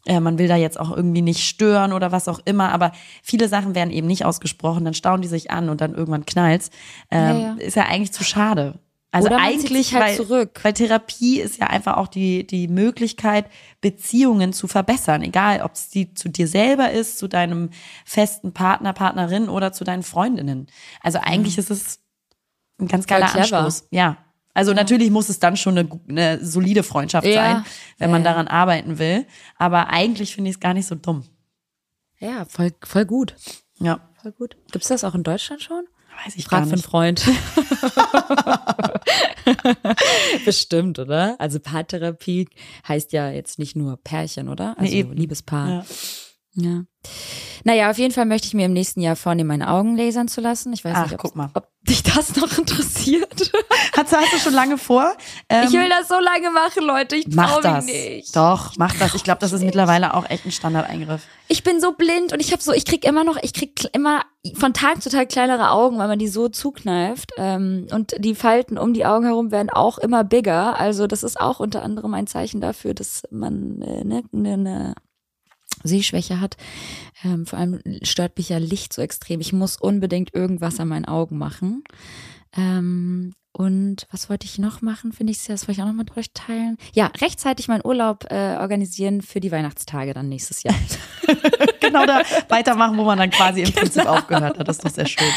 äh, 0.08 0.20
man 0.20 0.38
will 0.40 0.48
da 0.48 0.56
jetzt 0.56 0.80
auch 0.80 0.96
irgendwie 0.96 1.22
nicht 1.22 1.48
stören 1.48 1.94
oder 1.94 2.12
was 2.12 2.28
auch 2.28 2.40
immer, 2.46 2.72
aber 2.72 2.92
viele 3.22 3.48
Sachen 3.48 3.76
werden 3.76 3.92
eben 3.92 4.08
nicht 4.08 4.26
ausgesprochen, 4.26 4.86
dann 4.86 4.94
stauen 4.94 5.22
die 5.22 5.28
sich 5.28 5.52
an 5.52 5.70
und 5.70 5.82
dann 5.82 5.94
irgendwann 5.94 6.26
knallt's. 6.26 6.70
Ähm, 7.12 7.40
Ja, 7.40 7.40
ja. 7.40 7.54
Ist 7.60 7.76
ja 7.76 7.86
eigentlich 7.86 8.14
zu 8.14 8.24
schade. 8.24 8.80
Also 9.12 9.30
Oder 9.30 9.40
eigentlich, 9.40 9.94
halt 9.94 10.04
weil, 10.04 10.16
zurück. 10.16 10.60
weil 10.64 10.74
Therapie 10.74 11.40
ist 11.40 11.58
ja 11.58 11.68
einfach 11.68 11.98
auch 11.98 12.08
die, 12.08 12.46
die 12.46 12.68
Möglichkeit, 12.68 13.46
Beziehungen 13.80 14.52
zu 14.52 14.68
verbessern. 14.68 15.22
Egal, 15.24 15.62
ob 15.62 15.74
es 15.74 15.90
die 15.90 16.14
zu 16.14 16.30
dir 16.30 16.48
selber 16.48 16.92
ist, 16.92 17.18
zu 17.18 17.28
deinem 17.28 17.70
festen 18.06 18.54
Partner, 18.54 18.94
Partnerin 18.94 19.48
oder 19.48 19.72
zu 19.72 19.86
deinen 19.86 20.04
Freundinnen. 20.04 20.68
Also 21.02 21.20
eigentlich 21.22 21.58
ist 21.58 21.72
es 21.72 22.02
ein 22.80 22.88
ganz 22.88 23.06
Voll 23.06 23.20
geiler 23.20 23.32
clever. 23.32 23.60
Anstoß. 23.60 23.88
Ja. 23.92 24.18
Also 24.58 24.74
natürlich 24.74 25.12
muss 25.12 25.30
es 25.30 25.38
dann 25.40 25.56
schon 25.56 25.78
eine, 25.78 25.88
eine 26.10 26.44
solide 26.44 26.82
Freundschaft 26.82 27.28
Ja. 27.28 27.34
sein, 27.34 27.66
wenn 28.00 28.10
man 28.10 28.24
daran 28.24 28.48
arbeiten 28.48 28.98
will. 28.98 29.28
Aber 29.58 29.90
eigentlich 29.90 30.34
finde 30.34 30.50
ich 30.50 30.56
es 30.56 30.60
gar 30.60 30.74
nicht 30.74 30.88
so 30.88 30.96
dumm. 30.96 31.26
Ja, 32.20 32.46
voll, 32.46 32.72
voll 32.84 33.06
gut. 33.06 33.36
Ja. 33.80 34.00
Voll 34.20 34.32
gut. 34.32 34.58
Gibt's 34.72 34.88
das 34.88 35.04
auch 35.04 35.14
in 35.14 35.22
Deutschland 35.22 35.62
schon? 35.62 35.84
Weiß 36.26 36.36
ich 36.36 36.50
gar 36.50 36.66
Frag 36.66 36.70
für 36.70 36.74
einen 36.74 36.78
nicht. 36.78 36.90
Freund. 36.90 37.24
Bestimmt, 40.46 41.00
oder? 41.00 41.36
Also 41.40 41.60
Paartherapie 41.60 42.48
heißt 42.88 43.12
ja 43.14 43.30
jetzt 43.30 43.60
nicht 43.60 43.76
nur 43.76 43.98
Pärchen, 43.98 44.50
oder? 44.50 44.76
Also 44.78 44.92
Nee. 44.92 45.02
Liebespaar. 45.04 45.70
Ja. 45.70 45.86
Ja. 46.58 46.84
Naja, 47.64 47.90
auf 47.90 47.98
jeden 47.98 48.14
Fall 48.14 48.26
möchte 48.26 48.48
ich 48.48 48.54
mir 48.54 48.66
im 48.66 48.74
nächsten 48.74 49.02
Jahr 49.02 49.16
vornehmen, 49.16 49.48
meine 49.50 49.70
Augen 49.70 49.96
lasern 49.98 50.28
zu 50.28 50.42
lassen. 50.42 50.72
Ich 50.74 50.84
weiß 50.86 50.94
Ach, 50.96 51.12
nicht, 51.12 51.24
ob, 51.54 51.68
dich 51.84 52.02
das 52.04 52.36
noch 52.36 52.58
interessiert. 52.58 53.52
Hast, 53.96 54.12
du- 54.12 54.18
hast 54.18 54.34
du 54.34 54.38
schon 54.38 54.54
lange 54.54 54.78
vor? 54.78 55.14
Ähm, 55.50 55.66
ich 55.68 55.74
will 55.74 55.90
das 55.90 56.08
so 56.08 56.16
lange 56.16 56.50
machen, 56.52 56.84
Leute. 56.86 57.16
Ich 57.18 57.28
Mach 57.30 57.60
das. 57.62 57.86
mich 57.86 57.94
nicht. 57.94 58.36
Doch, 58.36 58.74
mach 58.78 58.96
das. 58.98 59.16
Ich 59.16 59.24
glaube, 59.24 59.40
das 59.40 59.52
ist 59.54 59.64
mittlerweile 59.64 60.14
auch 60.14 60.30
echt 60.30 60.46
ein 60.46 60.52
Standardeingriff. 60.52 61.22
Ich 61.48 61.64
bin 61.64 61.80
so 61.82 61.92
blind 61.94 62.34
und 62.34 62.40
ich 62.42 62.52
habe 62.52 62.62
so, 62.62 62.74
ich 62.74 62.86
krieg 62.86 63.06
immer 63.06 63.24
noch, 63.24 63.38
ich 63.42 63.54
krieg 63.54 63.88
immer 63.94 64.22
von 64.56 64.74
Tag 64.74 65.02
zu 65.02 65.10
Tag 65.10 65.30
kleinere 65.30 65.72
Augen, 65.72 65.98
weil 65.98 66.08
man 66.08 66.20
die 66.20 66.28
so 66.28 66.48
zukneift. 66.50 67.32
Ähm, 67.38 67.88
und 67.92 68.16
die 68.20 68.36
Falten 68.36 68.78
um 68.78 68.94
die 68.94 69.06
Augen 69.06 69.26
herum 69.26 69.52
werden 69.52 69.70
auch 69.70 69.98
immer 69.98 70.24
bigger. 70.24 70.80
Also 70.80 71.06
das 71.08 71.24
ist 71.24 71.40
auch 71.40 71.60
unter 71.60 71.84
anderem 71.84 72.14
ein 72.14 72.28
Zeichen 72.28 72.62
dafür, 72.62 72.94
dass 72.94 73.24
man 73.32 73.82
äh, 73.82 74.04
ne, 74.04 74.24
ne, 74.32 74.58
ne 74.58 74.96
Sehschwäche 75.84 76.40
hat. 76.40 76.58
Ähm, 77.24 77.46
vor 77.46 77.60
allem 77.60 77.82
stört 78.04 78.38
mich 78.38 78.50
ja 78.50 78.58
Licht 78.58 78.94
so 78.94 79.02
extrem. 79.02 79.40
Ich 79.40 79.54
muss 79.54 79.78
unbedingt 79.78 80.34
irgendwas 80.34 80.80
an 80.80 80.88
meinen 80.90 81.06
Augen 81.06 81.38
machen. 81.38 81.84
Ähm, 82.56 83.34
und 83.58 84.06
was 84.12 84.30
wollte 84.30 84.46
ich 84.46 84.60
noch 84.60 84.84
machen? 84.84 85.12
Finde 85.12 85.32
ich, 85.32 85.44
das 85.44 85.68
wollte 85.68 85.80
ich 85.80 85.82
auch 85.82 85.88
noch 85.88 85.94
mit 85.96 86.16
euch 86.16 86.32
teilen. 86.32 86.78
Ja, 86.94 87.08
rechtzeitig 87.08 87.68
meinen 87.68 87.84
Urlaub 87.84 88.26
äh, 88.30 88.56
organisieren 88.58 89.24
für 89.24 89.40
die 89.40 89.52
Weihnachtstage 89.52 90.14
dann 90.14 90.30
nächstes 90.30 90.64
Jahr. 90.64 90.76
Genau 91.80 92.06
da 92.06 92.22
weitermachen, 92.50 92.98
wo 92.98 93.04
man 93.04 93.18
dann 93.18 93.30
quasi 93.30 93.62
im 93.62 93.72
Prinzip 93.74 94.06
aufgehört 94.06 94.60
hat. 94.60 94.68
Das 94.68 94.78
ist 94.78 94.86
doch 94.86 94.92
sehr 94.92 95.06
schön. 95.06 95.28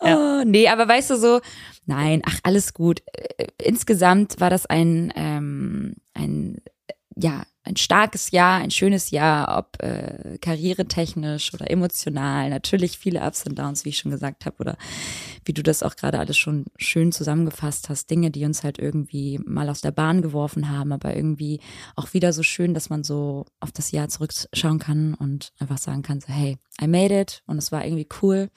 Ja. 0.00 0.16
Oh, 0.40 0.44
nee, 0.44 0.68
aber 0.68 0.86
weißt 0.86 1.10
du 1.10 1.16
so, 1.16 1.40
nein, 1.86 2.22
ach, 2.24 2.38
alles 2.44 2.72
gut. 2.72 3.02
Äh, 3.12 3.46
Insgesamt 3.60 4.40
war 4.40 4.48
das 4.48 4.66
ein, 4.66 5.12
ähm, 5.16 5.96
ein, 6.14 6.58
ja, 7.16 7.42
ein 7.68 7.76
starkes 7.76 8.30
Jahr, 8.30 8.60
ein 8.60 8.70
schönes 8.70 9.10
Jahr, 9.10 9.58
ob 9.58 9.82
äh, 9.82 10.38
karrieretechnisch 10.38 11.52
oder 11.54 11.70
emotional. 11.70 12.50
Natürlich 12.50 12.98
viele 12.98 13.20
Ups 13.20 13.46
und 13.46 13.58
Downs, 13.58 13.84
wie 13.84 13.90
ich 13.90 13.98
schon 13.98 14.10
gesagt 14.10 14.46
habe, 14.46 14.56
oder 14.58 14.76
wie 15.44 15.52
du 15.52 15.62
das 15.62 15.82
auch 15.82 15.94
gerade 15.96 16.18
alles 16.18 16.36
schon 16.36 16.64
schön 16.76 17.12
zusammengefasst 17.12 17.88
hast. 17.88 18.10
Dinge, 18.10 18.30
die 18.30 18.44
uns 18.44 18.64
halt 18.64 18.78
irgendwie 18.78 19.38
mal 19.44 19.68
aus 19.68 19.80
der 19.80 19.92
Bahn 19.92 20.22
geworfen 20.22 20.70
haben, 20.70 20.92
aber 20.92 21.14
irgendwie 21.14 21.60
auch 21.94 22.14
wieder 22.14 22.32
so 22.32 22.42
schön, 22.42 22.74
dass 22.74 22.90
man 22.90 23.04
so 23.04 23.44
auf 23.60 23.70
das 23.70 23.92
Jahr 23.92 24.08
zurückschauen 24.08 24.78
kann 24.78 25.14
und 25.14 25.52
einfach 25.58 25.78
sagen 25.78 26.02
kann, 26.02 26.20
so, 26.20 26.28
hey, 26.28 26.56
I 26.80 26.86
made 26.86 27.18
it 27.18 27.42
und 27.46 27.58
es 27.58 27.70
war 27.70 27.84
irgendwie 27.84 28.08
cool. 28.22 28.50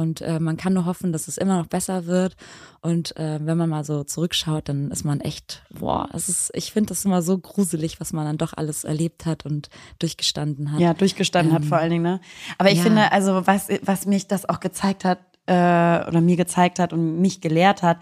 Und 0.00 0.22
äh, 0.22 0.40
man 0.40 0.56
kann 0.56 0.72
nur 0.72 0.86
hoffen, 0.86 1.12
dass 1.12 1.28
es 1.28 1.36
immer 1.36 1.58
noch 1.58 1.66
besser 1.66 2.06
wird. 2.06 2.34
Und 2.80 3.14
äh, 3.18 3.38
wenn 3.42 3.58
man 3.58 3.68
mal 3.68 3.84
so 3.84 4.02
zurückschaut, 4.02 4.70
dann 4.70 4.90
ist 4.90 5.04
man 5.04 5.20
echt, 5.20 5.62
boah, 5.70 6.08
es 6.14 6.30
ist, 6.30 6.50
ich 6.54 6.72
finde 6.72 6.88
das 6.88 7.04
immer 7.04 7.20
so 7.20 7.36
gruselig, 7.36 8.00
was 8.00 8.14
man 8.14 8.24
dann 8.24 8.38
doch 8.38 8.54
alles 8.54 8.84
erlebt 8.84 9.26
hat 9.26 9.44
und 9.44 9.68
durchgestanden 9.98 10.72
hat. 10.72 10.80
Ja, 10.80 10.94
durchgestanden 10.94 11.52
hat 11.52 11.66
vor 11.66 11.76
allen 11.76 11.90
Dingen, 11.90 12.02
ne? 12.02 12.20
Aber 12.56 12.70
ich 12.70 12.78
ja. 12.78 12.84
finde, 12.84 13.12
also 13.12 13.46
was, 13.46 13.68
was 13.82 14.06
mich 14.06 14.26
das 14.26 14.48
auch 14.48 14.60
gezeigt 14.60 15.04
hat, 15.04 15.18
äh, 15.44 15.52
oder 15.52 16.22
mir 16.22 16.36
gezeigt 16.36 16.78
hat 16.78 16.94
und 16.94 17.20
mich 17.20 17.42
gelehrt 17.42 17.82
hat, 17.82 17.98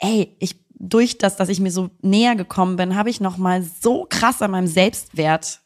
ey, 0.00 0.34
ich, 0.38 0.56
durch 0.70 1.18
das, 1.18 1.36
dass 1.36 1.50
ich 1.50 1.60
mir 1.60 1.70
so 1.70 1.90
näher 2.00 2.36
gekommen 2.36 2.76
bin, 2.76 2.96
habe 2.96 3.10
ich 3.10 3.20
nochmal 3.20 3.62
so 3.62 4.06
krass 4.08 4.40
an 4.40 4.50
meinem 4.50 4.66
Selbstwert 4.66 5.60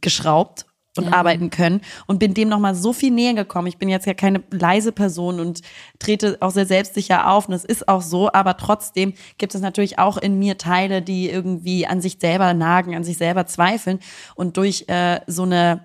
geschraubt 0.00 0.64
und 0.96 1.06
Ja. 1.06 1.12
arbeiten 1.12 1.50
können 1.50 1.80
und 2.06 2.18
bin 2.18 2.34
dem 2.34 2.48
nochmal 2.48 2.74
so 2.74 2.92
viel 2.92 3.10
näher 3.12 3.34
gekommen. 3.34 3.66
Ich 3.66 3.78
bin 3.78 3.88
jetzt 3.88 4.06
ja 4.06 4.14
keine 4.14 4.42
leise 4.50 4.92
Person 4.92 5.40
und 5.40 5.62
trete 5.98 6.36
auch 6.40 6.50
sehr 6.50 6.66
selbstsicher 6.66 7.30
auf 7.30 7.46
und 7.46 7.52
das 7.52 7.64
ist 7.64 7.88
auch 7.88 8.02
so, 8.02 8.30
aber 8.32 8.56
trotzdem 8.56 9.14
gibt 9.38 9.54
es 9.54 9.60
natürlich 9.62 9.98
auch 9.98 10.18
in 10.18 10.38
mir 10.38 10.58
Teile, 10.58 11.00
die 11.00 11.30
irgendwie 11.30 11.86
an 11.86 12.00
sich 12.00 12.18
selber 12.20 12.52
nagen, 12.54 12.94
an 12.94 13.04
sich 13.04 13.16
selber 13.16 13.46
zweifeln 13.46 14.00
und 14.34 14.56
durch 14.56 14.84
äh, 14.88 15.20
so 15.26 15.44
eine 15.44 15.84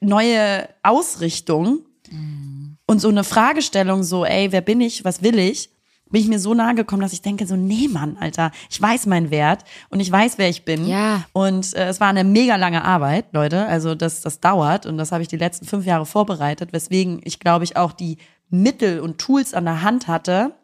neue 0.00 0.68
Ausrichtung 0.82 1.80
und 2.86 3.00
so 3.00 3.08
eine 3.08 3.24
Fragestellung 3.24 4.02
so, 4.02 4.24
ey, 4.24 4.52
wer 4.52 4.60
bin 4.60 4.80
ich, 4.80 5.04
was 5.04 5.22
will 5.22 5.38
ich, 5.38 5.70
bin 6.10 6.20
ich 6.20 6.28
mir 6.28 6.38
so 6.38 6.54
nahe 6.54 6.74
gekommen, 6.74 7.02
dass 7.02 7.12
ich 7.12 7.22
denke 7.22 7.46
so, 7.46 7.56
nee, 7.56 7.88
Mann, 7.88 8.16
Alter, 8.20 8.52
ich 8.70 8.80
weiß 8.80 9.06
meinen 9.06 9.30
Wert 9.30 9.64
und 9.90 10.00
ich 10.00 10.10
weiß, 10.10 10.38
wer 10.38 10.48
ich 10.48 10.64
bin. 10.64 10.86
Ja. 10.86 11.24
Und 11.32 11.74
äh, 11.74 11.88
es 11.88 12.00
war 12.00 12.08
eine 12.08 12.24
mega 12.24 12.56
lange 12.56 12.84
Arbeit, 12.84 13.26
Leute. 13.32 13.66
Also 13.66 13.94
das, 13.94 14.20
das 14.20 14.40
dauert 14.40 14.86
und 14.86 14.98
das 14.98 15.12
habe 15.12 15.22
ich 15.22 15.28
die 15.28 15.36
letzten 15.36 15.66
fünf 15.66 15.86
Jahre 15.86 16.06
vorbereitet, 16.06 16.72
weswegen 16.72 17.20
ich, 17.24 17.40
glaube 17.40 17.64
ich, 17.64 17.76
auch 17.76 17.92
die 17.92 18.18
Mittel 18.50 19.00
und 19.00 19.18
Tools 19.18 19.54
an 19.54 19.64
der 19.64 19.82
Hand 19.82 20.06
hatte, 20.06 20.54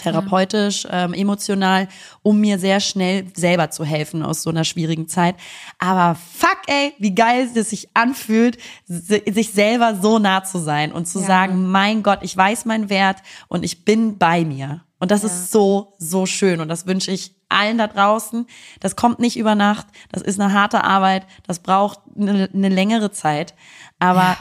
therapeutisch, 0.00 0.86
ähm, 0.90 1.12
emotional, 1.14 1.88
um 2.22 2.40
mir 2.40 2.58
sehr 2.58 2.80
schnell 2.80 3.26
selber 3.34 3.70
zu 3.70 3.84
helfen 3.84 4.22
aus 4.22 4.42
so 4.42 4.50
einer 4.50 4.64
schwierigen 4.64 5.08
Zeit. 5.08 5.36
Aber 5.78 6.16
fuck, 6.36 6.58
ey, 6.66 6.92
wie 6.98 7.14
geil 7.14 7.48
es 7.54 7.70
sich 7.70 7.88
anfühlt, 7.94 8.58
si- 8.86 9.22
sich 9.30 9.52
selber 9.52 9.94
so 10.00 10.18
nah 10.18 10.42
zu 10.44 10.58
sein 10.58 10.92
und 10.92 11.06
zu 11.06 11.20
Ja. 11.20 11.26
sagen, 11.26 11.70
mein 11.70 12.02
Gott, 12.02 12.20
ich 12.22 12.36
weiß 12.36 12.64
meinen 12.64 12.90
Wert 12.90 13.18
und 13.48 13.64
ich 13.64 13.84
bin 13.84 14.18
bei 14.18 14.44
mir. 14.44 14.82
Und 14.98 15.10
das 15.10 15.24
ist 15.24 15.50
so, 15.50 15.94
so 15.98 16.26
schön. 16.26 16.60
Und 16.60 16.68
das 16.68 16.86
wünsche 16.86 17.10
ich 17.10 17.32
allen 17.48 17.78
da 17.78 17.86
draußen. 17.86 18.46
Das 18.80 18.96
kommt 18.96 19.18
nicht 19.18 19.38
über 19.38 19.54
Nacht. 19.54 19.86
Das 20.12 20.20
ist 20.20 20.38
eine 20.38 20.52
harte 20.52 20.84
Arbeit. 20.84 21.26
Das 21.46 21.60
braucht 21.60 22.00
eine, 22.18 22.50
eine 22.52 22.68
längere 22.68 23.10
Zeit. 23.10 23.54
Aber 23.98 24.36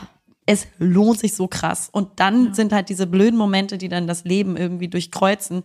es 0.50 0.66
lohnt 0.80 1.20
sich 1.20 1.36
so 1.36 1.47
krass. 1.47 1.89
Und 1.91 2.20
dann 2.20 2.56
sind 2.56 2.74
halt 2.74 2.89
diese 2.89 3.06
blöden 3.06 3.38
Momente, 3.38 3.78
die 3.78 3.88
dann 3.88 4.08
das 4.08 4.24
Leben 4.24 4.58
irgendwie 4.58 4.88
durchkreuzen, 4.88 5.62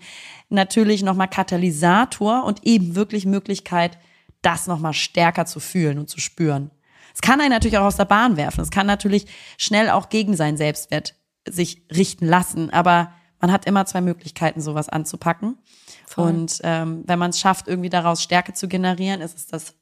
natürlich 0.51 1.03
nochmal 1.03 1.29
Katalysator 1.31 2.45
und 2.45 2.67
eben 2.67 2.95
wirklich 2.95 3.25
Möglichkeit, 3.25 3.97
das 4.43 4.67
nochmal 4.67 4.93
stärker 4.93 5.47
zu 5.47 5.59
fühlen 5.59 5.99
und 5.99 6.11
zu 6.11 6.21
spüren. 6.21 6.71
Es 7.15 7.23
kann 7.23 7.41
einen 7.41 7.49
natürlich 7.49 7.79
auch 7.79 7.87
aus 7.87 7.97
der 7.97 8.05
Bahn 8.05 8.37
werfen. 8.37 8.61
Es 8.61 8.71
kann 8.71 8.87
natürlich 8.87 9.25
schnell 9.57 9.89
auch 9.89 10.11
gegen 10.11 10.37
seinen 10.37 10.59
Selbstwert 10.59 11.15
sich 11.49 11.87
richten 11.91 12.27
lassen. 12.27 12.69
Aber 12.69 13.11
Man 13.41 13.53
hat 13.53 13.67
immer 13.67 13.87
zwei 13.87 14.03
Möglichkeiten, 14.03 14.61
sowas 14.61 14.91
anzupacken. 14.91 15.57
Voll. 16.07 16.31
Und 16.31 16.61
ähm, 16.63 17.05
wenn 17.07 17.19
man 17.19 17.31
es 17.31 17.41
schafft, 17.41 17.69
irgendwie 17.69 17.91
daraus 17.91 18.23
Stärke 18.23 18.53
zu 18.53 18.69
generieren, 18.69 19.23
ist 19.23 19.37
es 19.37 19.47
das 19.47 19.75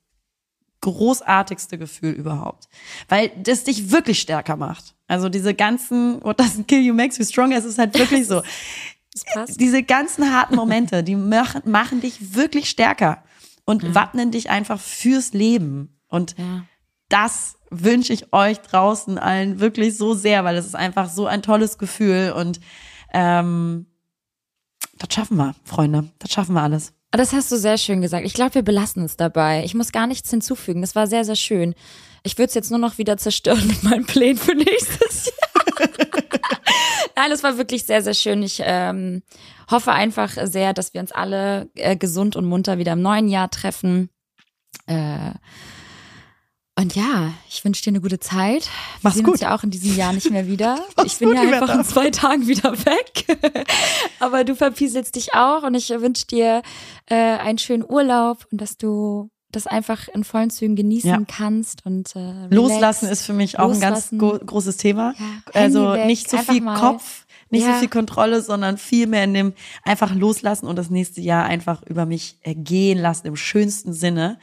großartigste 0.82 1.78
Gefühl 1.78 2.12
überhaupt. 2.12 2.68
Weil 3.08 3.30
das 3.42 3.64
dich 3.64 3.90
wirklich 3.90 4.20
stärker 4.20 4.56
macht. 4.56 4.94
Also 5.08 5.30
diese 5.30 5.54
ganzen, 5.54 6.22
what 6.22 6.38
doesn't 6.38 6.64
kill 6.64 6.80
you 6.82 6.92
makes 6.92 7.16
you 7.18 7.24
stronger, 7.24 7.56
es 7.56 7.64
ist 7.64 7.78
halt 7.78 7.98
wirklich 7.98 8.26
so. 8.26 8.42
Das 9.14 9.24
passt. 9.34 9.60
Diese 9.60 9.82
ganzen 9.82 10.32
harten 10.34 10.56
Momente, 10.56 11.02
die 11.04 11.16
machen, 11.16 11.60
machen 11.70 12.00
dich 12.00 12.34
wirklich 12.34 12.70
stärker 12.70 13.22
und 13.66 13.94
wappnen 13.94 14.30
dich 14.30 14.48
einfach 14.48 14.80
fürs 14.80 15.34
Leben. 15.34 16.00
Und 16.08 16.34
Ja. 16.38 16.64
das 17.10 17.56
wünsche 17.68 18.14
ich 18.14 18.32
euch 18.32 18.60
draußen 18.60 19.18
allen 19.18 19.60
wirklich 19.60 19.98
so 19.98 20.14
sehr, 20.14 20.44
weil 20.44 20.56
es 20.56 20.64
ist 20.64 20.74
einfach 20.76 21.10
so 21.10 21.26
ein 21.26 21.42
tolles 21.42 21.76
Gefühl 21.76 22.32
und 22.34 22.58
ähm, 23.12 23.84
das 24.96 25.12
schaffen 25.14 25.36
wir, 25.36 25.54
Freunde. 25.64 26.10
Das 26.18 26.32
schaffen 26.32 26.54
wir 26.54 26.62
alles. 26.62 26.94
Ah, 27.12 27.18
Das 27.18 27.32
hast 27.32 27.52
du 27.52 27.56
sehr 27.56 27.78
schön 27.78 28.00
gesagt. 28.00 28.26
Ich 28.26 28.34
glaube, 28.34 28.54
wir 28.56 28.62
belassen 28.62 29.04
es 29.04 29.16
dabei. 29.16 29.62
Ich 29.64 29.74
muss 29.74 29.92
gar 29.92 30.06
nichts 30.06 30.30
hinzufügen. 30.30 30.80
Das 30.80 30.94
war 30.94 31.06
sehr, 31.06 31.24
sehr 31.24 31.36
schön. 31.36 31.74
Ich 32.24 32.38
würde 32.38 32.48
es 32.48 32.54
jetzt 32.54 32.70
nur 32.70 32.78
noch 32.78 32.98
wieder 32.98 33.16
zerstören 33.18 33.66
mit 33.66 33.82
meinen 33.82 34.06
Plänen 34.06 34.38
für 34.38 34.54
nächstes 34.54 35.26
Jahr. 35.26 35.88
Nein, 37.16 37.30
es 37.32 37.42
war 37.42 37.58
wirklich 37.58 37.84
sehr, 37.84 38.02
sehr 38.02 38.14
schön. 38.14 38.42
Ich 38.42 38.62
ähm, 38.64 39.22
hoffe 39.70 39.92
einfach 39.92 40.30
sehr, 40.44 40.72
dass 40.72 40.94
wir 40.94 41.00
uns 41.00 41.12
alle 41.12 41.68
äh, 41.74 41.96
gesund 41.96 42.34
und 42.36 42.46
munter 42.46 42.78
wieder 42.78 42.92
im 42.94 43.02
neuen 43.02 43.28
Jahr 43.28 43.50
treffen. 43.50 44.08
Äh, 44.86 45.32
und 46.82 46.94
ja, 46.94 47.32
ich 47.48 47.64
wünsche 47.64 47.82
dir 47.82 47.90
eine 47.90 48.00
gute 48.00 48.18
Zeit. 48.18 48.64
Wir 48.64 48.70
Mach's 49.02 49.14
sehen 49.16 49.24
gut. 49.24 49.32
uns 49.34 49.40
ja 49.40 49.54
auch 49.54 49.62
in 49.62 49.70
diesem 49.70 49.96
Jahr 49.96 50.12
nicht 50.12 50.30
mehr 50.30 50.46
wieder. 50.46 50.78
Ich 51.04 51.18
bin 51.18 51.32
ja 51.34 51.40
einfach 51.42 51.74
in 51.74 51.84
zwei 51.84 52.10
Tagen 52.10 52.46
wieder 52.46 52.72
weg. 52.84 53.24
Aber 54.20 54.44
du 54.44 54.54
verpieselst 54.54 55.14
dich 55.16 55.34
auch 55.34 55.62
und 55.62 55.74
ich 55.74 55.88
wünsche 55.90 56.26
dir 56.26 56.62
äh, 57.06 57.14
einen 57.14 57.58
schönen 57.58 57.84
Urlaub 57.88 58.46
und 58.50 58.60
dass 58.60 58.76
du 58.76 59.30
das 59.50 59.66
einfach 59.66 60.08
in 60.08 60.24
vollen 60.24 60.50
Zügen 60.50 60.76
genießen 60.76 61.10
Ja. 61.10 61.20
kannst 61.26 61.84
und 61.84 62.16
äh. 62.16 62.46
Loslassen 62.48 63.08
ist 63.08 63.22
für 63.22 63.34
mich 63.34 63.58
auch 63.58 63.70
ein 63.72 63.80
ganz 63.80 64.10
Loslassen. 64.12 64.18
gro 64.18 64.38
großes 64.38 64.76
Thema. 64.78 65.14
Ja, 65.18 65.60
also 65.60 65.92
weg, 65.92 66.06
nicht 66.06 66.30
so 66.30 66.38
viel 66.38 66.62
mal. 66.62 66.78
Kopf, 66.78 67.26
nicht 67.50 67.66
Ja. 67.66 67.74
so 67.74 67.80
viel 67.80 67.88
Kontrolle, 67.88 68.40
sondern 68.40 68.78
viel 68.78 69.06
mehr 69.06 69.24
in 69.24 69.34
dem 69.34 69.52
einfach 69.84 70.14
loslassen 70.14 70.66
und 70.66 70.76
das 70.76 70.88
nächste 70.88 71.20
Jahr 71.20 71.44
einfach 71.44 71.82
über 71.82 72.06
mich 72.06 72.38
äh, 72.42 72.54
gehen 72.54 72.98
lassen 72.98 73.26
im 73.26 73.36
schönsten 73.36 73.92
Sinne 73.92 74.38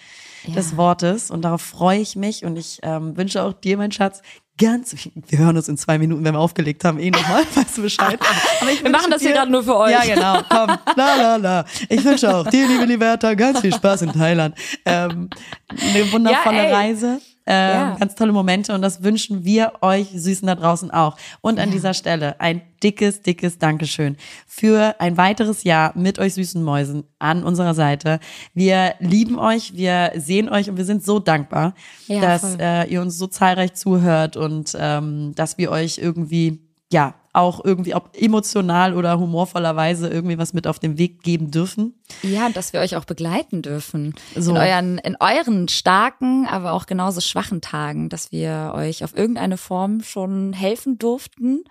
des 0.48 0.78
Wortes. 0.78 1.32
Und 1.32 1.44
darauf 1.44 1.62
freue 1.62 2.00
ich 2.00 2.16
mich 2.16 2.44
und 2.46 2.58
ich 2.58 2.80
ähm, 2.84 3.16
wünsche 3.18 3.44
auch 3.44 3.54
dir, 3.54 3.78
mein 3.78 3.92
Schatz, 3.92 4.22
ganz, 4.58 4.94
wir 5.28 5.40
hören 5.40 5.56
uns 5.56 5.70
in 5.70 5.78
zwei 5.78 5.98
Minuten, 5.98 6.24
wenn 6.26 6.34
wir 6.34 6.40
aufgelegt 6.40 6.84
haben, 6.84 7.00
eh 7.00 7.12
nochmal, 7.12 7.44
weißt 7.56 7.78
du 7.78 7.82
Bescheid. 7.84 8.20
Wir 8.84 8.90
machen 8.92 9.10
das 9.10 9.22
hier 9.22 9.30
dir- 9.32 9.38
gerade 9.38 9.52
nur 9.52 9.64
für 9.64 9.76
euch. 9.78 9.92
Ja, 9.92 10.04
genau, 10.04 10.42
komm, 10.50 10.78
la 10.98 11.16
la 11.16 11.36
la. 11.38 11.66
Ich 11.88 12.04
wünsche 12.04 12.36
auch 12.36 12.46
dir, 12.48 12.68
liebe 12.68 12.84
Liberta, 12.86 13.34
ganz 13.36 13.62
viel 13.62 13.74
Spaß 13.74 14.02
in 14.04 14.12
Thailand. 14.12 14.56
Ähm, 14.86 15.30
eine 15.70 16.12
wundervolle 16.12 16.70
Ja. 16.70 16.76
Reise. 16.78 17.20
Ähm, 17.50 17.70
Ja. 17.74 17.96
Ganz 18.00 18.16
tolle 18.16 18.32
Momente 18.32 18.74
und 18.74 18.82
das 18.82 19.04
wünschen 19.04 19.44
wir 19.44 19.74
euch 19.82 20.10
Süßen 20.14 20.48
da 20.48 20.56
draußen 20.56 20.92
auch. 20.92 21.18
Und 21.42 21.60
an 21.60 21.72
dieser 21.72 21.94
Stelle 21.94 22.40
ein 22.40 22.62
dickes, 22.84 23.22
dickes 23.24 23.58
Dankeschön 23.58 24.16
für 24.48 24.96
ein 25.00 25.18
weiteres 25.18 25.64
Jahr 25.64 25.92
mit 25.98 26.20
euch 26.20 26.36
süßen 26.36 26.64
Mäusen 26.64 27.04
an 27.18 27.44
unserer 27.44 27.74
Seite. 27.74 28.20
Wir 28.54 28.94
lieben 29.00 29.38
euch, 29.40 29.76
wir 29.76 30.12
sehen 30.16 30.48
euch 30.48 30.70
und 30.70 30.78
wir 30.78 30.86
sind 30.86 31.04
so 31.04 31.20
dankbar, 31.20 31.74
Ja, 32.08 32.22
dass 32.22 32.56
äh, 32.60 32.84
ihr 32.86 33.02
uns 33.02 33.18
so 33.18 33.28
zahlreich 33.28 33.74
zuhört 33.74 34.38
und 34.38 34.78
ähm, 34.80 35.34
dass 35.36 35.58
wir 35.58 35.72
euch 35.72 35.98
irgendwie, 35.98 36.62
ja, 36.92 37.16
auch 37.34 37.64
irgendwie, 37.64 37.94
ob 37.94 38.10
emotional 38.16 38.96
oder 38.96 39.20
humorvollerweise 39.20 40.10
irgendwie 40.10 40.38
was 40.38 40.54
mit 40.54 40.66
auf 40.66 40.80
den 40.80 40.98
Weg 40.98 41.22
geben 41.22 41.52
dürfen. 41.52 41.94
Ja, 42.24 42.48
und 42.48 42.56
dass 42.56 42.74
wir 42.74 42.80
euch 42.80 42.96
auch 42.96 43.06
begleiten 43.06 43.62
dürfen. 43.62 44.16
So. 44.36 44.52
In, 44.52 44.58
euren, 44.58 44.98
in 44.98 45.16
euren 45.20 45.68
starken, 45.68 46.48
aber 46.48 46.74
auch 46.74 46.86
genauso 46.86 47.22
schwachen 47.22 47.62
Tagen, 47.62 48.10
dass 48.10 48.32
wir 48.32 48.74
euch 48.76 49.04
auf 49.04 49.16
irgendeine 49.16 49.58
Form 49.58 50.02
schon 50.02 50.54
helfen 50.54 50.98
durften. 50.98 51.64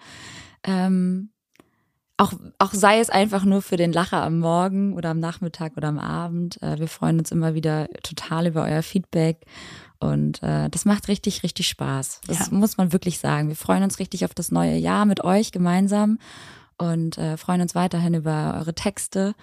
Ähm, 0.63 1.31
auch, 2.19 2.33
auch 2.59 2.73
sei 2.73 2.99
es 2.99 3.11
einfach 3.11 3.45
nur 3.45 3.63
für 3.63 3.77
den 3.77 3.93
Lacher 3.93 4.23
am 4.23 4.41
Morgen 4.41 4.95
oder 4.95 5.11
am 5.11 5.21
Nachmittag 5.21 5.77
oder 5.77 5.89
am 5.89 6.01
Abend. 6.01 6.61
Äh, 6.63 6.79
wir 6.79 6.89
freuen 6.89 7.19
uns 7.19 7.31
immer 7.31 7.55
wieder 7.55 7.89
total 8.03 8.49
über 8.49 8.65
euer 8.65 8.83
Feedback. 8.83 9.47
Und 10.01 10.43
äh, 10.43 10.69
das 10.71 10.85
macht 10.85 11.09
richtig, 11.09 11.43
richtig 11.43 11.67
Spaß. 11.69 12.21
Das 12.27 12.39
Ja. 12.39 12.47
muss 12.51 12.77
man 12.77 12.93
wirklich 12.93 13.19
sagen. 13.19 13.49
Wir 13.49 13.57
freuen 13.57 13.83
uns 13.83 13.99
richtig 13.99 14.25
auf 14.25 14.33
das 14.35 14.53
neue 14.53 14.77
Jahr 14.77 15.05
mit 15.07 15.25
euch 15.25 15.51
gemeinsam 15.51 16.19
und 16.77 17.19
äh, 17.19 17.37
freuen 17.37 17.61
uns 17.63 17.75
weiterhin 17.75 18.15
über 18.15 18.55
eure 18.59 18.75
Texte, 18.75 19.35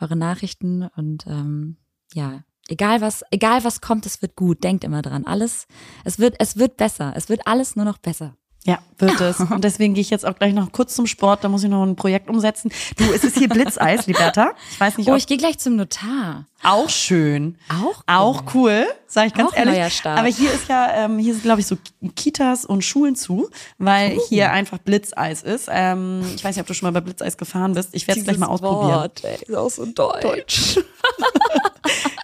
eure 0.00 0.14
Nachrichten 0.16 0.88
und 0.96 1.26
ähm, 1.26 1.76
ja, 2.12 2.44
egal 2.68 3.00
was, 3.00 3.24
egal 3.32 3.64
was 3.64 3.80
kommt, 3.80 4.06
es 4.06 4.22
wird 4.22 4.36
gut. 4.36 4.62
Denkt 4.62 4.84
immer 4.84 5.02
dran. 5.02 5.26
Alles, 5.26 5.66
es 6.04 6.20
wird, 6.20 6.36
es 6.38 6.56
wird 6.56 6.76
besser. 6.76 7.12
Es 7.16 7.28
wird 7.28 7.46
alles 7.46 7.74
nur 7.74 7.84
noch 7.84 7.98
besser. 7.98 8.36
Ja, 8.66 8.78
wird 8.96 9.20
es. 9.20 9.40
Und 9.40 9.62
deswegen 9.62 9.92
gehe 9.92 10.00
ich 10.00 10.08
jetzt 10.08 10.24
auch 10.24 10.36
gleich 10.36 10.54
noch 10.54 10.72
kurz 10.72 10.94
zum 10.94 11.06
Sport, 11.06 11.44
da 11.44 11.50
muss 11.50 11.62
ich 11.64 11.68
noch 11.68 11.82
ein 11.84 11.96
Projekt 11.96 12.30
umsetzen. 12.30 12.70
Du, 12.96 13.04
es 13.12 13.22
ist 13.22 13.36
hier 13.36 13.48
Blitzeis, 13.50 14.06
Liberta. 14.06 14.52
Ich 14.70 14.80
weiß 14.80 14.96
nicht, 14.96 15.10
Oh, 15.10 15.14
ich 15.16 15.26
gehe 15.26 15.36
gleich 15.36 15.58
zum 15.58 15.76
Notar. 15.76 16.46
Auch 16.64 16.88
schön. 16.88 17.56
Auch 17.68 17.84
cool. 17.96 18.04
Auch 18.06 18.42
cool, 18.54 18.86
sage 19.06 19.28
ich 19.28 19.34
ganz 19.34 19.52
Auch 19.52 19.56
ehrlich. 19.56 20.04
Aber 20.04 20.28
hier 20.28 20.52
ist 20.52 20.68
ja, 20.68 20.90
ähm, 21.04 21.18
hier 21.18 21.34
sind 21.34 21.42
glaube 21.44 21.60
ich 21.60 21.66
so 21.66 21.76
Kitas 22.16 22.64
und 22.64 22.82
Schulen 22.84 23.16
zu, 23.16 23.48
weil 23.78 24.16
Oh. 24.18 24.22
hier 24.28 24.50
einfach 24.52 24.78
Blitzeis 24.78 25.42
ist. 25.42 25.68
Ähm, 25.70 26.22
ich 26.34 26.42
weiß 26.44 26.56
nicht, 26.56 26.62
ob 26.62 26.66
du 26.66 26.74
schon 26.74 26.86
mal 26.86 26.92
bei 26.92 27.00
Blitzeis 27.04 27.36
gefahren 27.36 27.74
bist. 27.74 27.90
Ich 27.92 28.06
werde 28.08 28.20
es 28.20 28.24
gleich 28.24 28.38
mal 28.38 28.46
ausprobieren. 28.46 29.00
Wort, 29.00 29.24
ey, 29.24 29.36
ist 29.46 29.54
auch 29.56 29.70
so 29.70 29.86
deutsch. 29.86 30.78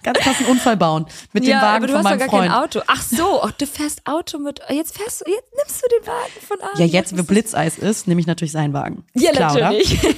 Ganz 0.03 0.17
krassen 0.17 0.47
Unfall 0.47 0.75
bauen 0.77 1.05
mit 1.33 1.43
dem 1.43 1.51
ja, 1.51 1.61
Wagen 1.61 1.83
aber 1.83 1.87
du 1.87 1.93
von 1.93 1.97
hast 1.99 2.05
doch 2.05 2.09
meinem 2.09 2.19
gar 2.19 2.29
Freund. 2.29 2.51
kein 2.51 2.63
Auto. 2.63 2.81
Ach 2.87 3.03
so, 3.03 3.43
ach, 3.43 3.51
du 3.51 3.67
fährst 3.67 4.01
Auto 4.07 4.39
mit. 4.39 4.59
Jetzt 4.69 4.97
fährst 4.97 5.21
du, 5.21 5.29
jetzt 5.29 5.53
nimmst 5.55 5.83
du 5.83 5.87
den 5.99 6.07
Wagen 6.07 6.47
von 6.47 6.57
Arne. 6.59 6.79
Ja, 6.79 6.85
jetzt, 6.85 7.15
wo 7.15 7.21
Blitzeis 7.21 7.77
ist, 7.77 8.07
nehme 8.07 8.19
ich 8.19 8.25
natürlich 8.25 8.51
seinen 8.51 8.73
Wagen. 8.73 9.03
Ja, 9.13 9.31
Klar, 9.31 9.53
natürlich. 9.53 9.99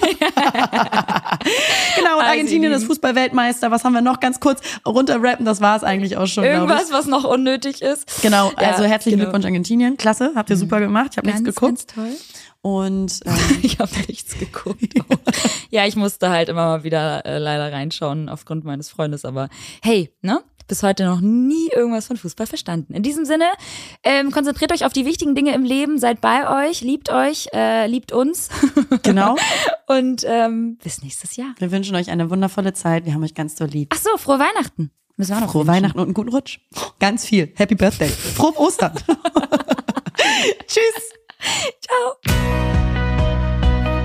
Genau, 1.96 2.16
und 2.16 2.22
Also, 2.22 2.32
Argentinien 2.32 2.72
ist 2.72 2.86
Fußballweltmeister. 2.86 3.70
Was 3.72 3.84
haben 3.84 3.94
wir 3.94 4.02
noch 4.02 4.13
ganz 4.20 4.40
kurz 4.40 4.62
runterrappen? 4.86 5.46
Das 5.46 5.62
war 5.62 5.76
es 5.76 5.84
eigentlich 5.84 6.18
auch 6.18 6.28
schon. 6.28 6.44
Irgendwas, 6.44 6.92
was 6.92 7.06
noch 7.08 7.24
unnötig 7.24 7.82
ist. 7.82 8.22
Genau, 8.22 8.52
Ja, 8.60 8.72
also 8.72 8.84
herzlichen 8.84 9.18
genau. 9.20 9.30
Mhm. 9.30 9.32
Glückwunsch 9.32 9.46
Argentinien. 9.46 9.98
Klasse, 9.98 10.32
habt 10.36 10.50
ihr 10.50 10.58
super 10.58 10.80
gemacht. 10.80 11.10
Ich 11.12 11.18
habe 11.18 11.28
nichts 11.28 11.44
Ganz, 11.44 11.56
geguckt. 11.56 11.96
ganz 11.96 12.08
toll. 12.08 12.40
Und 12.62 13.20
ähm, 13.26 13.34
Ich 13.62 13.80
habe 13.80 13.92
nichts 14.08 14.38
geguckt. 14.40 14.82
ja, 15.70 15.86
ich 15.86 15.96
musste 15.98 16.30
halt 16.30 16.48
immer 16.50 16.66
mal 16.66 16.84
wieder 16.84 17.26
äh, 17.26 17.38
leider 17.38 17.72
reinschauen 17.74 18.30
aufgrund 18.30 18.64
meines 18.64 18.90
Freundes, 18.90 19.26
aber 19.26 19.50
hey, 19.82 20.12
ne? 20.22 20.42
Bis 20.68 20.84
heute 20.84 21.06
noch 21.06 21.22
nie 21.22 21.70
irgendwas 21.76 22.08
von 22.08 22.18
Fußball 22.18 22.48
verstanden. 22.48 22.94
In 22.94 23.04
diesem 23.04 23.26
Sinne, 23.26 23.46
ähm, 24.04 24.32
konzentriert 24.32 24.72
euch 24.72 24.86
auf 24.86 24.94
die 24.94 25.06
wichtigen 25.06 25.36
Dinge 25.36 25.54
im 25.54 25.64
Leben, 25.64 26.00
seid 26.00 26.22
bei 26.22 26.68
euch, 26.68 26.82
liebt 26.82 27.10
euch, 27.10 27.48
äh, 27.54 27.88
liebt 27.88 28.12
uns 28.12 28.50
genau, 29.04 29.36
und 29.88 30.24
ähm, 30.28 30.78
bis 30.84 31.02
nächstes 31.02 31.36
Jahr. 31.36 31.54
wir 31.60 31.72
wünschen 31.72 31.96
euch 31.96 32.10
eine 32.10 32.30
wundervolle 32.30 32.74
Zeit. 32.74 33.06
Wir 33.06 33.14
haben 33.14 33.24
euch 33.24 33.36
ganz 33.36 33.56
doll 33.56 33.68
lieb. 33.68 33.90
Ach 33.94 34.00
so, 34.00 34.18
frohe 34.18 34.40
Weihnachten. 34.40 34.92
Müssen 35.18 35.32
wir 35.32 35.38
auch 35.38 35.42
noch 35.42 35.52
Frohe 35.52 35.62
wünschen. 35.62 35.76
Weihnachten 35.76 36.00
und 36.00 36.06
einen 36.06 36.14
guten 36.14 36.30
Rutsch. 36.30 36.60
Ganz 37.00 37.26
viel. 37.26 37.52
Happy 37.56 37.76
Birthday. 37.76 38.10
Frohe 38.10 38.58
Ostern. 38.58 38.94
Tschüss. 40.68 41.14
Ciao. 41.82 42.73